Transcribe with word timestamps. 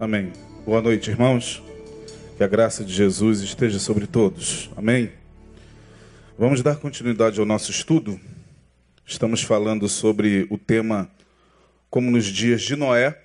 Amém. 0.00 0.32
Boa 0.64 0.80
noite, 0.80 1.10
irmãos. 1.10 1.60
Que 2.36 2.44
a 2.44 2.46
graça 2.46 2.84
de 2.84 2.94
Jesus 2.94 3.40
esteja 3.40 3.80
sobre 3.80 4.06
todos. 4.06 4.70
Amém. 4.76 5.10
Vamos 6.38 6.62
dar 6.62 6.76
continuidade 6.76 7.40
ao 7.40 7.44
nosso 7.44 7.72
estudo. 7.72 8.20
Estamos 9.04 9.42
falando 9.42 9.88
sobre 9.88 10.46
o 10.50 10.56
tema 10.56 11.10
como 11.90 12.12
nos 12.12 12.26
dias 12.26 12.62
de 12.62 12.76
Noé, 12.76 13.20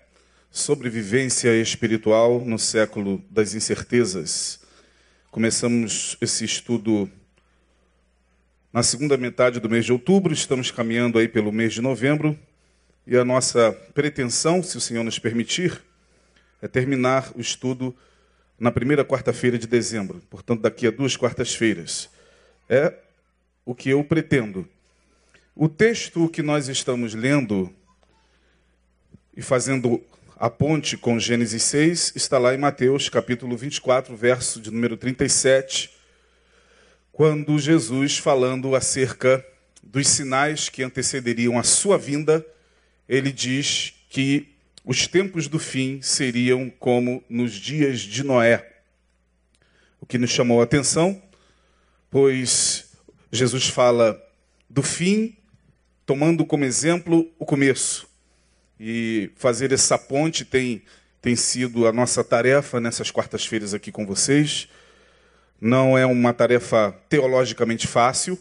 sobrevivência 0.50 1.56
espiritual 1.62 2.44
no 2.44 2.58
século 2.58 3.24
das 3.30 3.54
incertezas. 3.54 4.60
Começamos 5.30 6.18
esse 6.20 6.44
estudo 6.44 7.08
na 8.74 8.82
segunda 8.82 9.16
metade 9.16 9.60
do 9.60 9.70
mês 9.70 9.86
de 9.86 9.92
outubro, 9.92 10.34
estamos 10.34 10.72
caminhando 10.72 11.20
aí 11.20 11.28
pelo 11.28 11.52
mês 11.52 11.72
de 11.72 11.82
novembro, 11.82 12.36
e 13.06 13.16
a 13.16 13.24
nossa 13.24 13.72
pretensão, 13.94 14.64
se 14.64 14.76
o 14.76 14.82
Senhor 14.82 15.04
nos 15.04 15.20
permitir, 15.20 15.80
é 16.64 16.68
terminar 16.68 17.32
o 17.36 17.42
estudo 17.42 17.94
na 18.58 18.72
primeira 18.72 19.04
quarta-feira 19.04 19.58
de 19.58 19.68
dezembro, 19.68 20.22
portanto, 20.30 20.62
daqui 20.62 20.88
a 20.88 20.92
duas 20.92 21.18
quartas-feiras. 21.18 22.10
É 22.70 22.94
o 23.66 23.76
que 23.76 23.90
eu 23.90 24.04
pretendo. 24.04 24.68
O 25.54 25.68
texto 25.68 26.30
que 26.30 26.42
nós 26.42 26.70
estamos 26.70 27.14
lendo 27.14 27.70
e 29.36 29.42
fazendo 29.42 30.02
a 30.38 30.50
ponte 30.50 30.96
com 30.96 31.20
Gênesis 31.20 31.64
6 31.64 32.14
está 32.16 32.38
lá 32.38 32.56
em 32.56 32.58
Mateus, 32.58 33.10
capítulo 33.10 33.58
24, 33.58 34.16
verso 34.16 34.62
de 34.62 34.72
número 34.72 34.96
37 34.96 36.02
quando 37.14 37.60
Jesus, 37.60 38.18
falando 38.18 38.76
acerca 38.76 39.46
dos 39.84 40.08
sinais 40.08 40.68
que 40.68 40.82
antecederiam 40.82 41.60
a 41.60 41.64
sua 41.64 41.96
vinda, 41.96 42.44
ele 43.08 43.32
diz 43.32 43.94
que 44.10 44.53
os 44.86 45.08
tempos 45.08 45.48
do 45.48 45.58
fim 45.58 46.02
seriam 46.02 46.70
como 46.70 47.24
nos 47.30 47.54
dias 47.54 48.02
de 48.02 48.24
Noé. 48.24 48.70
O 50.02 50.06
que 50.06 50.18
nos 50.18 50.30
chamou 50.30 50.60
a 50.60 50.66
atenção, 50.66 51.22
pois 52.12 52.92
Jesus 53.32 53.68
fala 53.68 54.22
do 54.70 54.84
fim, 54.84 55.38
tomando 56.06 56.46
como 56.46 56.66
exemplo 56.66 57.32
o 57.40 57.46
começo. 57.46 58.10
E 58.78 59.32
fazer 59.36 59.72
essa 59.72 59.98
ponte 59.98 60.44
tem, 60.44 60.82
tem 61.22 61.36
sido 61.36 61.88
a 61.88 61.94
nossa 61.94 62.22
tarefa 62.22 62.82
nessas 62.82 63.10
quartas-feiras 63.10 63.74
aqui 63.74 63.92
com 63.92 64.06
vocês. 64.06 64.68
Não 65.62 65.98
é 65.98 66.06
uma 66.06 66.34
tarefa 66.34 66.92
teologicamente 67.08 67.88
fácil, 67.88 68.38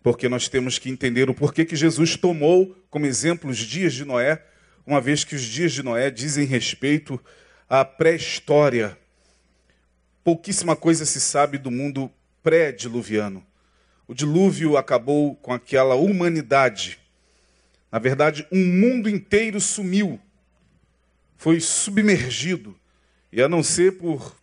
porque 0.00 0.28
nós 0.28 0.48
temos 0.48 0.78
que 0.78 0.88
entender 0.88 1.28
o 1.28 1.34
porquê 1.34 1.64
que 1.64 1.74
Jesus 1.74 2.16
tomou 2.16 2.76
como 2.88 3.06
exemplo 3.06 3.50
os 3.50 3.58
dias 3.58 3.92
de 3.92 4.04
Noé, 4.04 4.40
uma 4.86 5.00
vez 5.00 5.24
que 5.24 5.34
os 5.34 5.42
dias 5.42 5.72
de 5.72 5.82
Noé 5.82 6.10
dizem 6.10 6.44
respeito 6.44 7.22
à 7.68 7.84
pré-história. 7.84 8.98
Pouquíssima 10.24 10.76
coisa 10.76 11.04
se 11.04 11.20
sabe 11.20 11.58
do 11.58 11.70
mundo 11.70 12.10
pré-diluviano. 12.42 13.44
O 14.06 14.14
dilúvio 14.14 14.76
acabou 14.76 15.36
com 15.36 15.52
aquela 15.52 15.94
humanidade. 15.94 16.98
Na 17.90 17.98
verdade, 17.98 18.46
um 18.50 18.64
mundo 18.64 19.08
inteiro 19.08 19.60
sumiu, 19.60 20.20
foi 21.36 21.60
submergido. 21.60 22.78
E 23.32 23.40
a 23.40 23.48
não 23.48 23.62
ser 23.62 23.98
por 23.98 24.36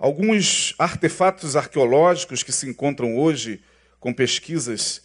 Alguns 0.00 0.74
artefatos 0.78 1.56
arqueológicos 1.56 2.42
que 2.42 2.50
se 2.50 2.66
encontram 2.66 3.18
hoje 3.18 3.62
com 4.00 4.14
pesquisas 4.14 5.02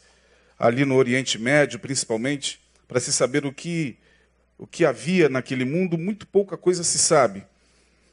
ali 0.57 0.85
no 0.85 0.95
Oriente 0.95 1.37
Médio, 1.37 1.79
principalmente, 1.79 2.61
para 2.87 3.01
se 3.01 3.11
saber 3.11 3.45
o 3.45 3.51
que 3.51 3.97
o 4.57 4.65
que 4.65 4.85
havia 4.85 5.27
naquele 5.29 5.65
mundo, 5.65 5.97
muito 5.97 6.25
pouca 6.27 6.57
coisa 6.57 6.83
se 6.83 6.97
sabe. 6.97 7.45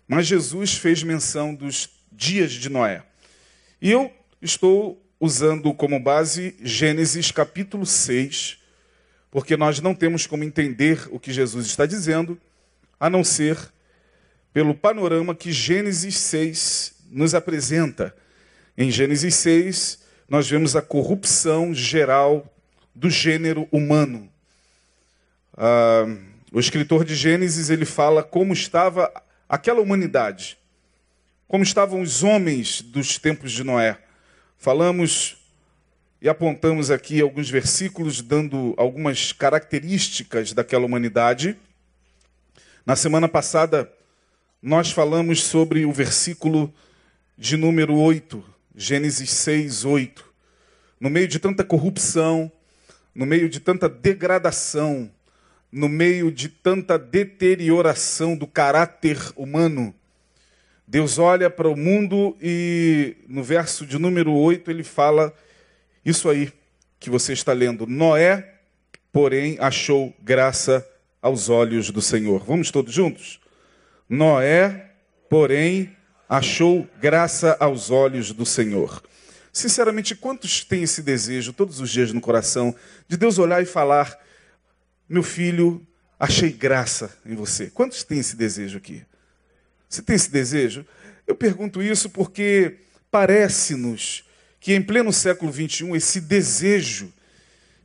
Mas 0.06 0.26
Jesus 0.26 0.74
fez 0.74 1.02
menção 1.02 1.54
dos 1.54 1.88
dias 2.10 2.52
de 2.52 2.68
Noé. 2.68 3.02
E 3.80 3.90
eu 3.90 4.12
estou 4.40 5.02
usando 5.18 5.72
como 5.72 6.00
base 6.00 6.56
Gênesis 6.60 7.30
capítulo 7.30 7.86
6, 7.86 8.58
porque 9.30 9.56
nós 9.56 9.80
não 9.80 9.94
temos 9.94 10.26
como 10.26 10.44
entender 10.44 11.08
o 11.10 11.18
que 11.18 11.32
Jesus 11.32 11.66
está 11.66 11.86
dizendo, 11.86 12.38
a 12.98 13.08
não 13.08 13.24
ser 13.24 13.56
pelo 14.52 14.74
panorama 14.74 15.34
que 15.34 15.52
Gênesis 15.52 16.18
6 16.18 16.94
nos 17.10 17.34
apresenta. 17.34 18.14
Em 18.76 18.90
Gênesis 18.90 19.34
6, 19.36 20.02
nós 20.28 20.48
vemos 20.48 20.74
a 20.76 20.82
corrupção 20.82 21.72
geral 21.72 22.52
do 22.94 23.08
gênero 23.08 23.68
humano. 23.70 24.30
Ah, 25.56 26.06
o 26.52 26.60
escritor 26.60 27.02
de 27.02 27.14
Gênesis 27.14 27.70
ele 27.70 27.86
fala 27.86 28.22
como 28.22 28.52
estava 28.52 29.10
aquela 29.48 29.80
humanidade, 29.80 30.58
como 31.48 31.64
estavam 31.64 32.02
os 32.02 32.22
homens 32.22 32.82
dos 32.82 33.18
tempos 33.18 33.52
de 33.52 33.64
Noé. 33.64 33.98
Falamos 34.58 35.38
e 36.20 36.28
apontamos 36.28 36.90
aqui 36.90 37.22
alguns 37.22 37.48
versículos 37.48 38.20
dando 38.20 38.74
algumas 38.76 39.32
características 39.32 40.52
daquela 40.52 40.84
humanidade. 40.84 41.56
Na 42.84 42.96
semana 42.96 43.28
passada 43.28 43.90
nós 44.60 44.92
falamos 44.92 45.42
sobre 45.42 45.86
o 45.86 45.92
versículo 45.92 46.72
de 47.36 47.56
número 47.56 47.96
8, 47.96 48.44
Gênesis 48.76 49.30
6, 49.30 49.86
8. 49.86 50.32
No 51.00 51.08
meio 51.08 51.26
de 51.26 51.38
tanta 51.38 51.64
corrupção, 51.64 52.52
no 53.14 53.24
meio 53.24 53.48
de 53.48 53.58
tanta 53.58 53.88
degradação, 53.88 55.10
no 55.72 55.88
meio 55.88 56.30
de 56.30 56.50
tanta 56.50 56.98
deterioração 56.98 58.36
do 58.36 58.46
caráter 58.46 59.18
humano, 59.34 59.94
Deus 60.86 61.18
olha 61.18 61.48
para 61.48 61.68
o 61.68 61.76
mundo 61.76 62.36
e 62.40 63.16
no 63.26 63.42
verso 63.42 63.86
de 63.86 63.98
número 63.98 64.32
8 64.32 64.70
ele 64.70 64.84
fala 64.84 65.32
isso 66.04 66.28
aí 66.28 66.52
que 67.00 67.08
você 67.08 67.32
está 67.32 67.54
lendo. 67.54 67.86
Noé, 67.86 68.56
porém, 69.10 69.56
achou 69.58 70.14
graça 70.22 70.86
aos 71.22 71.48
olhos 71.48 71.90
do 71.90 72.02
Senhor. 72.02 72.44
Vamos 72.44 72.70
todos 72.70 72.92
juntos? 72.92 73.40
Noé, 74.06 74.90
porém, 75.30 75.96
achou 76.28 76.86
graça 77.00 77.56
aos 77.58 77.90
olhos 77.90 78.30
do 78.32 78.44
Senhor. 78.44 79.02
Sinceramente, 79.52 80.14
quantos 80.14 80.64
têm 80.64 80.82
esse 80.82 81.02
desejo 81.02 81.52
todos 81.52 81.80
os 81.80 81.90
dias 81.90 82.12
no 82.12 82.20
coração 82.20 82.74
de 83.08 83.16
Deus 83.16 83.38
olhar 83.38 83.62
e 83.62 83.66
falar: 83.66 84.18
Meu 85.08 85.22
filho, 85.22 85.86
achei 86.18 86.50
graça 86.50 87.16
em 87.26 87.34
você? 87.34 87.68
Quantos 87.70 88.02
têm 88.04 88.18
esse 88.18 88.36
desejo 88.36 88.78
aqui? 88.78 89.04
Você 89.88 90.02
tem 90.02 90.16
esse 90.16 90.30
desejo? 90.30 90.86
Eu 91.26 91.34
pergunto 91.34 91.82
isso 91.82 92.08
porque 92.08 92.78
parece-nos 93.10 94.24
que 94.58 94.74
em 94.74 94.82
pleno 94.82 95.12
século 95.12 95.52
XXI 95.52 95.90
esse 95.94 96.20
desejo 96.20 97.12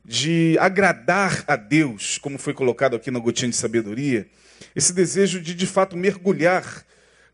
de 0.04 0.56
agradar 0.58 1.44
a 1.46 1.54
Deus, 1.54 2.16
como 2.16 2.38
foi 2.38 2.54
colocado 2.54 2.96
aqui 2.96 3.10
na 3.10 3.18
gotinha 3.18 3.50
de 3.50 3.56
sabedoria, 3.56 4.26
esse 4.74 4.92
desejo 4.92 5.40
de 5.40 5.54
de 5.54 5.66
fato 5.66 5.96
mergulhar 5.96 6.84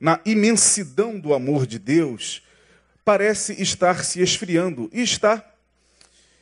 na 0.00 0.20
imensidão 0.24 1.20
do 1.20 1.32
amor 1.32 1.66
de 1.66 1.78
Deus, 1.78 2.42
parece 3.04 3.60
estar 3.62 4.04
se 4.04 4.20
esfriando. 4.20 4.90
E 4.92 5.02
está. 5.02 5.44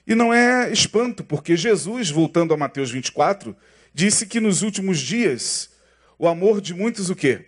E 0.07 0.15
não 0.15 0.35
é 0.35 0.71
espanto, 0.73 1.23
porque 1.23 1.57
Jesus, 1.57 2.11
voltando 2.11 2.53
a 2.53 2.57
Mateus 2.57 2.91
24, 2.91 3.57
disse 3.95 4.27
que 4.27 4.41
nos 4.41 4.63
últimos 4.63 4.99
dias 4.99 5.71
o 6.19 6.27
amor 6.27 6.61
de 6.61 6.75
muitos 6.75 7.11
o 7.11 7.17
quê? 7.17 7.47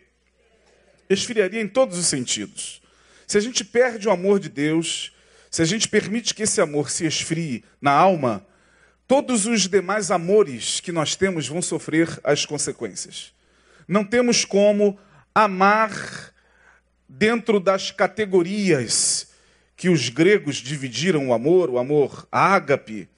Esfriaria 1.09 1.61
em 1.61 1.69
todos 1.69 1.99
os 1.99 2.07
sentidos. 2.07 2.81
Se 3.27 3.39
a 3.39 3.41
gente 3.41 3.65
perde 3.65 4.09
o 4.09 4.11
amor 4.11 4.39
de 4.39 4.49
Deus, 4.49 5.13
se 5.51 5.63
a 5.63 5.65
gente 5.65 5.89
permite 5.89 6.35
que 6.35 6.43
esse 6.43 6.61
amor 6.61 6.91
se 6.91 7.07
esfrie 7.07 7.65
na 7.81 7.93
alma, 7.93 8.47
todos 9.07 9.47
os 9.47 9.69
demais 9.69 10.11
amores 10.11 10.81
que 10.81 10.93
nós 10.93 11.17
temos 11.17 11.47
vão 11.47 11.63
sofrer 11.63 12.09
as 12.23 12.47
consequências. 12.47 13.33
Não 13.87 14.05
temos 14.05 14.45
como 14.45 14.99
amar 15.35 16.33
dentro 17.09 17.61
das 17.61 17.91
categorias 17.91 19.29
que 19.77 19.89
os 19.89 20.09
gregos 20.09 20.57
dividiram 20.57 21.29
o 21.29 21.35
amor, 21.35 21.71
o 21.71 21.79
amor 21.79 22.27
ágape, 22.31 23.09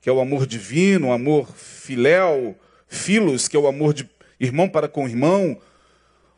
que 0.00 0.08
é 0.08 0.12
o 0.12 0.20
amor 0.20 0.46
divino, 0.46 1.08
o 1.08 1.12
amor 1.12 1.50
filéu, 1.56 2.56
filos, 2.86 3.48
que 3.48 3.56
é 3.56 3.58
o 3.58 3.66
amor 3.66 3.94
de 3.94 4.08
irmão 4.38 4.68
para 4.68 4.88
com 4.88 5.08
irmão, 5.08 5.58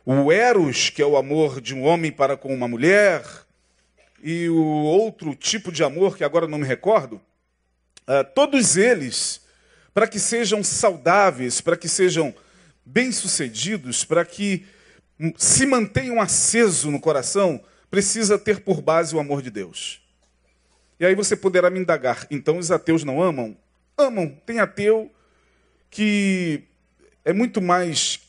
o 0.05 0.31
eros, 0.31 0.89
que 0.89 1.03
é 1.03 1.07
o 1.07 1.17
amor 1.17 1.61
de 1.61 1.75
um 1.75 1.83
homem 1.83 2.13
para 2.13 2.37
com 2.37 2.55
uma 2.55 2.69
mulher, 2.69 3.25
e 4.23 4.49
o 4.49 4.57
outro 4.57 5.35
tipo 5.35 5.73
de 5.73 5.83
amor 5.83 6.17
que 6.17 6.25
agora 6.25 6.47
não 6.47 6.59
me 6.59 6.67
recordo, 6.67 7.17
uh, 8.07 8.25
todos 8.35 8.77
eles, 8.77 9.41
para 9.93 10.07
que 10.07 10.21
sejam 10.21 10.63
saudáveis, 10.63 11.61
para 11.61 11.77
que 11.77 11.89
sejam 11.89 12.35
bem-sucedidos, 12.85 14.05
para 14.05 14.25
que 14.25 14.65
se 15.37 15.67
mantenham 15.67 16.21
aceso 16.21 16.91
no 16.91 17.01
coração, 17.01 17.61
precisa 17.91 18.39
ter 18.39 18.61
por 18.61 18.81
base 18.81 19.15
o 19.15 19.21
amor 19.21 19.43
de 19.43 19.51
Deus. 19.51 20.03
E 20.99 21.05
aí 21.05 21.15
você 21.15 21.37
poderá 21.37 21.69
me 21.71 21.79
indagar, 21.79 22.27
então 22.31 22.59
os 22.59 22.71
ateus 22.71 23.05
não 23.05 23.23
amam? 23.23 23.57
Amam. 23.99 24.29
Tem 24.47 24.61
ateu 24.61 25.11
que 25.91 26.63
é 27.25 27.33
muito 27.33 27.61
mais 27.61 28.21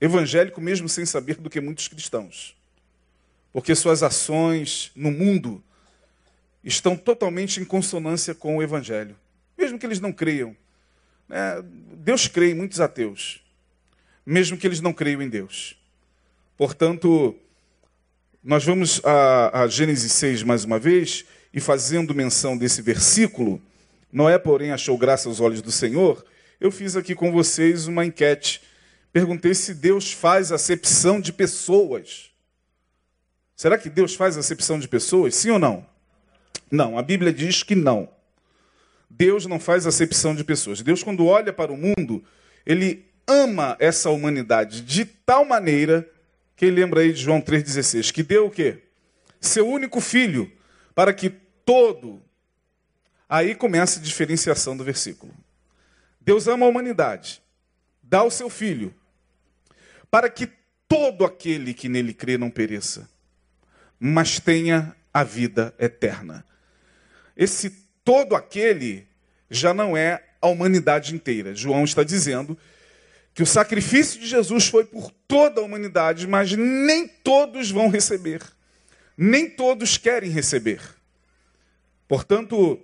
evangélico 0.00 0.60
mesmo 0.60 0.88
sem 0.88 1.04
saber 1.04 1.36
do 1.36 1.50
que 1.50 1.60
muitos 1.60 1.88
cristãos. 1.88 2.56
Porque 3.52 3.74
suas 3.74 4.02
ações 4.02 4.90
no 4.94 5.10
mundo 5.10 5.62
estão 6.62 6.96
totalmente 6.96 7.60
em 7.60 7.64
consonância 7.64 8.34
com 8.34 8.56
o 8.56 8.62
evangelho, 8.62 9.16
mesmo 9.56 9.78
que 9.78 9.86
eles 9.86 10.00
não 10.00 10.12
creiam. 10.12 10.56
Né? 11.28 11.62
Deus 11.94 12.28
crê 12.28 12.50
em 12.50 12.54
muitos 12.54 12.80
ateus, 12.80 13.42
mesmo 14.24 14.56
que 14.56 14.66
eles 14.66 14.80
não 14.80 14.92
creiam 14.92 15.22
em 15.22 15.28
Deus. 15.28 15.76
Portanto, 16.56 17.36
nós 18.48 18.64
vamos 18.64 19.02
a, 19.04 19.64
a 19.64 19.66
Gênesis 19.66 20.10
6 20.10 20.42
mais 20.42 20.64
uma 20.64 20.78
vez, 20.78 21.26
e 21.52 21.60
fazendo 21.60 22.14
menção 22.14 22.56
desse 22.56 22.80
versículo, 22.80 23.60
Noé, 24.10 24.38
porém, 24.38 24.72
achou 24.72 24.96
graça 24.96 25.28
aos 25.28 25.38
olhos 25.38 25.60
do 25.60 25.70
Senhor. 25.70 26.24
Eu 26.58 26.70
fiz 26.70 26.96
aqui 26.96 27.14
com 27.14 27.30
vocês 27.30 27.86
uma 27.86 28.06
enquete. 28.06 28.62
Perguntei 29.12 29.52
se 29.52 29.74
Deus 29.74 30.12
faz 30.12 30.50
acepção 30.50 31.20
de 31.20 31.30
pessoas. 31.30 32.30
Será 33.54 33.76
que 33.76 33.90
Deus 33.90 34.14
faz 34.14 34.38
acepção 34.38 34.78
de 34.78 34.88
pessoas? 34.88 35.34
Sim 35.34 35.50
ou 35.50 35.58
não? 35.58 35.86
Não, 36.70 36.96
a 36.96 37.02
Bíblia 37.02 37.34
diz 37.34 37.62
que 37.62 37.74
não. 37.74 38.08
Deus 39.10 39.44
não 39.44 39.60
faz 39.60 39.86
acepção 39.86 40.34
de 40.34 40.42
pessoas. 40.42 40.80
Deus, 40.80 41.02
quando 41.02 41.26
olha 41.26 41.52
para 41.52 41.70
o 41.70 41.76
mundo, 41.76 42.24
ele 42.64 43.04
ama 43.26 43.76
essa 43.78 44.08
humanidade 44.08 44.80
de 44.80 45.04
tal 45.04 45.44
maneira 45.44 46.10
quem 46.58 46.72
lembra 46.72 47.02
aí 47.02 47.12
de 47.12 47.22
João 47.22 47.40
3,16? 47.40 48.10
Que 48.12 48.20
deu 48.20 48.46
o 48.46 48.50
quê? 48.50 48.82
Seu 49.40 49.68
único 49.68 50.00
filho, 50.00 50.50
para 50.92 51.14
que 51.14 51.30
todo. 51.64 52.20
Aí 53.28 53.54
começa 53.54 54.00
a 54.00 54.02
diferenciação 54.02 54.76
do 54.76 54.82
versículo. 54.82 55.32
Deus 56.20 56.48
ama 56.48 56.66
a 56.66 56.68
humanidade, 56.68 57.40
dá 58.02 58.24
o 58.24 58.30
seu 58.30 58.50
filho, 58.50 58.92
para 60.10 60.28
que 60.28 60.50
todo 60.88 61.24
aquele 61.24 61.72
que 61.72 61.88
nele 61.88 62.12
crê 62.12 62.36
não 62.36 62.50
pereça, 62.50 63.08
mas 64.00 64.40
tenha 64.40 64.96
a 65.14 65.22
vida 65.22 65.72
eterna. 65.78 66.44
Esse 67.36 67.70
todo 68.04 68.34
aquele 68.34 69.06
já 69.48 69.72
não 69.72 69.96
é 69.96 70.24
a 70.42 70.48
humanidade 70.48 71.14
inteira. 71.14 71.54
João 71.54 71.84
está 71.84 72.02
dizendo 72.02 72.58
que 73.38 73.42
o 73.44 73.46
sacrifício 73.46 74.18
de 74.18 74.26
Jesus 74.26 74.66
foi 74.66 74.84
por 74.84 75.12
toda 75.28 75.60
a 75.60 75.64
humanidade, 75.64 76.26
mas 76.26 76.50
nem 76.54 77.06
todos 77.06 77.70
vão 77.70 77.88
receber. 77.88 78.42
Nem 79.16 79.48
todos 79.48 79.96
querem 79.96 80.28
receber. 80.28 80.80
Portanto, 82.08 82.82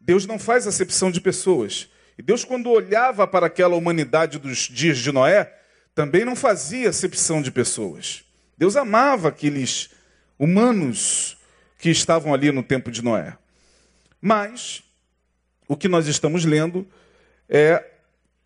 Deus 0.00 0.26
não 0.26 0.36
faz 0.36 0.66
acepção 0.66 1.12
de 1.12 1.20
pessoas. 1.20 1.88
E 2.18 2.22
Deus, 2.22 2.44
quando 2.44 2.70
olhava 2.70 3.24
para 3.24 3.46
aquela 3.46 3.76
humanidade 3.76 4.36
dos 4.36 4.68
dias 4.68 4.98
de 4.98 5.12
Noé, 5.12 5.56
também 5.94 6.24
não 6.24 6.34
fazia 6.34 6.88
acepção 6.88 7.40
de 7.40 7.52
pessoas. 7.52 8.24
Deus 8.58 8.74
amava 8.74 9.28
aqueles 9.28 9.90
humanos 10.36 11.36
que 11.78 11.88
estavam 11.88 12.34
ali 12.34 12.50
no 12.50 12.64
tempo 12.64 12.90
de 12.90 13.00
Noé. 13.00 13.38
Mas, 14.20 14.82
o 15.68 15.76
que 15.76 15.86
nós 15.86 16.08
estamos 16.08 16.44
lendo 16.44 16.84
é 17.48 17.93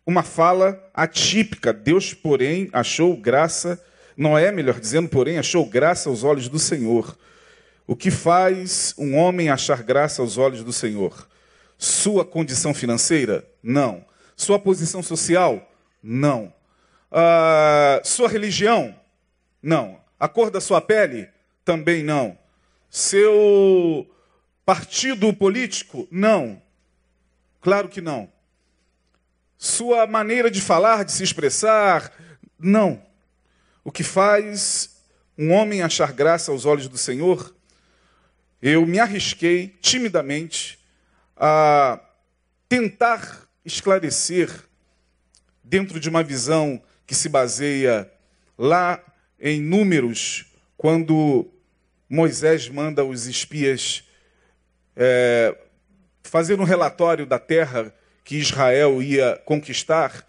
uma 0.09 0.23
fala 0.23 0.83
atípica. 0.91 1.71
Deus, 1.71 2.15
porém, 2.15 2.67
achou 2.73 3.15
graça, 3.15 3.79
Noé, 4.17 4.51
melhor 4.51 4.79
dizendo, 4.79 5.07
porém, 5.07 5.37
achou 5.37 5.63
graça 5.63 6.09
aos 6.09 6.23
olhos 6.23 6.49
do 6.49 6.57
Senhor. 6.57 7.15
O 7.85 7.95
que 7.95 8.09
faz 8.09 8.95
um 8.97 9.15
homem 9.15 9.49
achar 9.49 9.83
graça 9.83 10.23
aos 10.23 10.35
olhos 10.37 10.63
do 10.63 10.73
Senhor? 10.73 11.27
Sua 11.77 12.25
condição 12.25 12.73
financeira? 12.73 13.47
Não. 13.61 14.03
Sua 14.35 14.57
posição 14.57 15.03
social? 15.03 15.71
Não. 16.01 16.51
Uh, 17.11 18.01
sua 18.03 18.27
religião? 18.27 18.95
Não. 19.61 19.99
A 20.19 20.27
cor 20.27 20.49
da 20.49 20.59
sua 20.59 20.81
pele? 20.81 21.29
Também 21.63 22.03
não. 22.03 22.35
Seu 22.89 24.09
partido 24.65 25.31
político? 25.33 26.07
Não. 26.11 26.59
Claro 27.61 27.87
que 27.87 28.01
não 28.01 28.27
sua 29.61 30.07
maneira 30.07 30.49
de 30.49 30.61
falar, 30.61 31.03
de 31.03 31.11
se 31.11 31.21
expressar. 31.21 32.13
Não. 32.57 33.03
O 33.83 33.91
que 33.91 34.03
faz 34.03 35.03
um 35.37 35.51
homem 35.51 35.81
achar 35.81 36.13
graça 36.13 36.49
aos 36.49 36.65
olhos 36.65 36.87
do 36.87 36.97
Senhor, 36.97 37.53
eu 38.61 38.85
me 38.85 38.99
arrisquei 38.99 39.67
timidamente 39.81 40.79
a 41.35 41.99
tentar 42.69 43.49
esclarecer, 43.65 44.49
dentro 45.63 45.99
de 45.99 46.09
uma 46.09 46.23
visão 46.23 46.81
que 47.05 47.13
se 47.13 47.27
baseia 47.27 48.09
lá 48.57 49.03
em 49.39 49.61
Números, 49.61 50.45
quando 50.77 51.51
Moisés 52.09 52.69
manda 52.69 53.03
os 53.03 53.27
espias 53.27 54.03
é, 54.95 55.55
fazer 56.23 56.59
um 56.59 56.63
relatório 56.63 57.25
da 57.25 57.37
terra 57.37 57.93
que 58.29 58.37
Israel 58.37 59.01
ia 59.01 59.41
conquistar, 59.43 60.23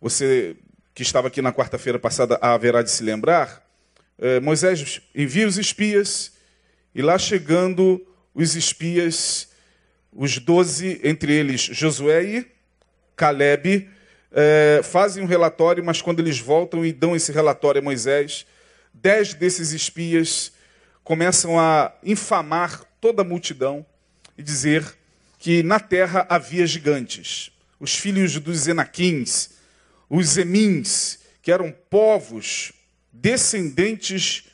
você 0.00 0.56
que 0.92 1.00
estava 1.00 1.28
aqui 1.28 1.40
na 1.40 1.52
quarta-feira 1.52 1.96
passada 1.96 2.36
haverá 2.42 2.82
de 2.82 2.90
se 2.90 3.04
lembrar, 3.04 3.64
eh, 4.18 4.40
Moisés 4.40 5.00
envia 5.14 5.46
os 5.46 5.56
espias, 5.56 6.32
e 6.92 7.00
lá 7.00 7.16
chegando 7.16 8.04
os 8.34 8.56
espias, 8.56 9.48
os 10.12 10.40
doze, 10.40 11.00
entre 11.04 11.32
eles 11.32 11.60
Josué 11.60 12.24
e 12.24 12.46
Caleb, 13.14 13.88
eh, 14.32 14.80
fazem 14.82 15.22
um 15.22 15.26
relatório, 15.28 15.84
mas 15.84 16.02
quando 16.02 16.18
eles 16.18 16.40
voltam 16.40 16.84
e 16.84 16.92
dão 16.92 17.14
esse 17.14 17.30
relatório 17.30 17.80
a 17.80 17.84
Moisés, 17.84 18.44
dez 18.92 19.34
desses 19.34 19.70
espias 19.70 20.50
começam 21.04 21.60
a 21.60 21.92
infamar 22.02 22.82
toda 23.00 23.22
a 23.22 23.24
multidão 23.24 23.86
e 24.36 24.42
dizer 24.42 24.98
que 25.40 25.62
na 25.62 25.80
terra 25.80 26.26
havia 26.28 26.66
gigantes, 26.66 27.50
os 27.80 27.96
filhos 27.96 28.38
dos 28.38 28.68
Enaquins, 28.68 29.48
os 30.08 30.36
Emins, 30.36 31.18
que 31.40 31.50
eram 31.50 31.74
povos 31.88 32.72
descendentes 33.10 34.44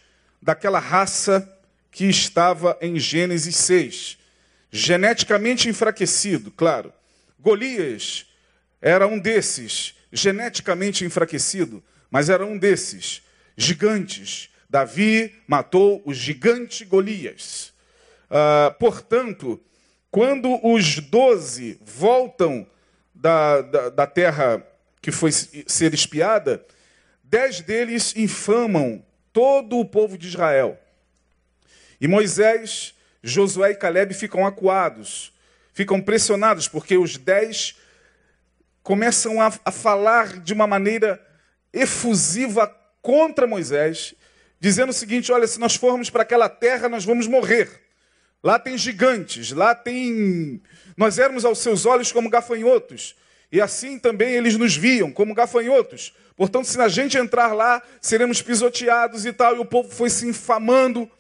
daquela 0.41 0.79
raça 0.79 1.53
que 1.91 2.05
estava 2.05 2.79
em 2.81 3.01
Gênesis 3.01 3.57
6. 3.57 4.19
Geneticamente 4.71 5.69
enfraquecido, 5.69 6.53
claro. 6.53 6.93
Golias 7.41 8.27
era 8.81 9.09
um 9.09 9.19
desses, 9.19 9.97
geneticamente 10.13 11.05
enfraquecido, 11.05 11.83
mas 12.09 12.31
era 12.31 12.47
um 12.47 12.57
desses, 12.57 13.23
gigantes. 13.57 14.51
Davi 14.71 15.35
matou 15.49 16.01
o 16.07 16.15
gigante 16.15 16.85
Golias. 16.85 17.73
Uh, 18.31 18.73
portanto, 18.79 19.61
quando 20.17 20.59
os 20.67 20.99
doze 20.99 21.79
voltam 21.85 22.67
da, 23.15 23.61
da, 23.61 23.89
da, 23.91 24.07
terra 24.07 24.67
que 25.03 25.13
foi 25.13 25.31
ser 25.31 25.93
espiada, 25.93 26.65
dez 27.23 27.61
deles 27.61 28.17
infamam 28.17 29.05
todo 29.31 29.79
o 29.79 29.85
povo 29.85 30.17
de 30.17 30.29
Israel. 30.29 30.81
E 32.01 32.09
Moisés, 32.09 32.95
Josué 33.23 33.73
e 33.73 33.75
Caleb 33.75 34.15
ficam 34.15 34.47
acuados, 34.47 35.35
ficam 35.75 36.01
pressionados, 36.01 36.67
porque 36.67 36.97
os 36.97 37.19
dez 37.19 37.77
começam 38.83 39.39
a, 39.39 39.53
a 39.67 39.71
falar 39.71 40.41
de 40.41 40.55
uma 40.55 40.67
maneira 40.67 41.23
efusiva 41.75 42.75
contra 43.03 43.47
Moisés, 43.47 44.15
dizendo 44.59 44.89
o 44.89 44.95
seguinte: 44.95 45.31
olha, 45.31 45.47
se 45.47 45.61
nós 45.61 45.77
formos 45.77 46.09
para 46.09 46.23
aquela 46.23 46.49
terra, 46.49 46.89
nós 46.89 47.05
vamos 47.05 47.27
morrer. 47.27 47.86
Lá 48.47 48.61
tem 48.61 48.79
gigantes, 48.79 49.51
lá 49.51 49.75
tem. 49.75 50.63
Nós 50.97 51.19
éramos 51.19 51.45
aos 51.45 51.59
seus 51.59 51.85
olhos 51.85 52.13
como 52.13 52.31
gafanhotos. 52.31 53.17
E 53.51 53.61
assim 53.61 53.99
também 53.99 54.35
eles 54.35 54.57
nos 54.57 54.77
viam 54.77 55.11
como 55.11 55.35
gafanhotos. 55.35 56.15
Portanto, 56.37 56.67
se 56.67 56.81
a 56.81 56.87
gente 56.87 57.19
entrar 57.19 57.53
lá, 57.53 57.83
seremos 58.01 58.41
pisoteados 58.41 59.27
e 59.27 59.33
tal. 59.33 59.57
E 59.57 59.59
o 59.59 59.65
povo 59.65 59.91
foi 59.91 60.09
se 60.09 60.29
infamando, 60.29 61.11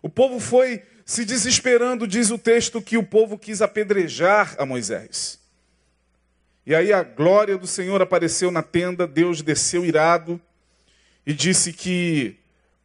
o 0.00 0.08
povo 0.08 0.38
foi 0.38 0.80
se 1.04 1.24
desesperando. 1.24 2.06
Diz 2.06 2.30
o 2.30 2.38
texto 2.38 2.80
que 2.80 2.96
o 2.96 3.02
povo 3.02 3.36
quis 3.36 3.60
apedrejar 3.60 4.54
a 4.56 4.64
Moisés. 4.64 5.40
E 6.64 6.72
aí 6.72 6.92
a 6.92 7.02
glória 7.02 7.58
do 7.58 7.66
Senhor 7.66 8.00
apareceu 8.00 8.52
na 8.52 8.62
tenda, 8.62 9.08
Deus 9.08 9.42
desceu 9.42 9.84
irado 9.84 10.40
e 11.26 11.32
disse 11.32 11.72
que 11.72 12.36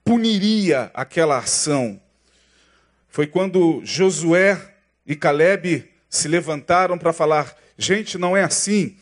puniria 0.03 0.89
aquela 0.91 1.37
ação 1.37 2.00
foi 3.11 3.27
quando 3.27 3.81
Josué 3.83 4.57
e 5.05 5.17
Caleb 5.17 5.87
se 6.09 6.29
levantaram 6.29 6.97
para 6.97 7.11
falar: 7.11 7.55
gente, 7.77 8.17
não 8.17 8.35
é 8.35 8.43
assim. 8.43 8.97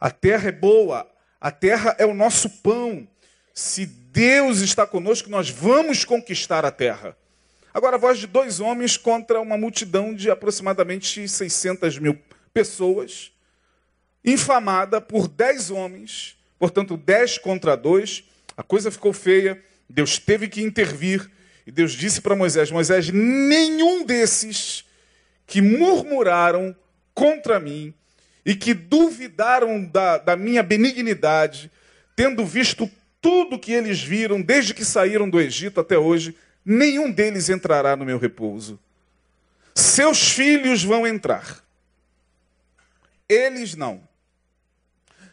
A 0.00 0.10
terra 0.10 0.48
é 0.48 0.52
boa, 0.52 1.06
a 1.38 1.50
terra 1.50 1.94
é 1.98 2.06
o 2.06 2.14
nosso 2.14 2.48
pão. 2.48 3.06
Se 3.52 3.84
Deus 3.84 4.60
está 4.60 4.86
conosco, 4.86 5.28
nós 5.28 5.50
vamos 5.50 6.06
conquistar 6.06 6.64
a 6.64 6.70
terra. 6.70 7.14
Agora, 7.72 7.96
a 7.96 7.98
voz 7.98 8.18
de 8.18 8.26
dois 8.26 8.60
homens 8.60 8.96
contra 8.96 9.40
uma 9.40 9.58
multidão 9.58 10.14
de 10.14 10.30
aproximadamente 10.30 11.28
600 11.28 11.98
mil 11.98 12.18
pessoas, 12.54 13.30
infamada 14.24 15.02
por 15.02 15.28
dez 15.28 15.70
homens, 15.70 16.34
portanto, 16.58 16.96
dez 16.96 17.36
contra 17.36 17.76
dois. 17.76 18.24
A 18.56 18.62
coisa 18.62 18.90
ficou 18.90 19.12
feia, 19.12 19.62
Deus 19.88 20.18
teve 20.18 20.48
que 20.48 20.62
intervir, 20.62 21.30
e 21.66 21.70
Deus 21.70 21.92
disse 21.92 22.20
para 22.20 22.36
Moisés: 22.36 22.70
Moisés, 22.70 23.10
nenhum 23.10 24.04
desses 24.04 24.84
que 25.46 25.60
murmuraram 25.60 26.74
contra 27.14 27.58
mim 27.58 27.92
e 28.44 28.54
que 28.54 28.72
duvidaram 28.72 29.84
da, 29.84 30.18
da 30.18 30.36
minha 30.36 30.62
benignidade, 30.62 31.70
tendo 32.16 32.44
visto 32.44 32.90
tudo 33.20 33.58
que 33.58 33.72
eles 33.72 34.02
viram 34.02 34.40
desde 34.40 34.72
que 34.72 34.84
saíram 34.84 35.28
do 35.28 35.40
Egito 35.40 35.80
até 35.80 35.98
hoje, 35.98 36.36
nenhum 36.64 37.10
deles 37.10 37.48
entrará 37.48 37.94
no 37.96 38.04
meu 38.04 38.18
repouso. 38.18 38.78
Seus 39.74 40.30
filhos 40.32 40.82
vão 40.82 41.06
entrar. 41.06 41.62
Eles 43.28 43.74
não. 43.76 44.02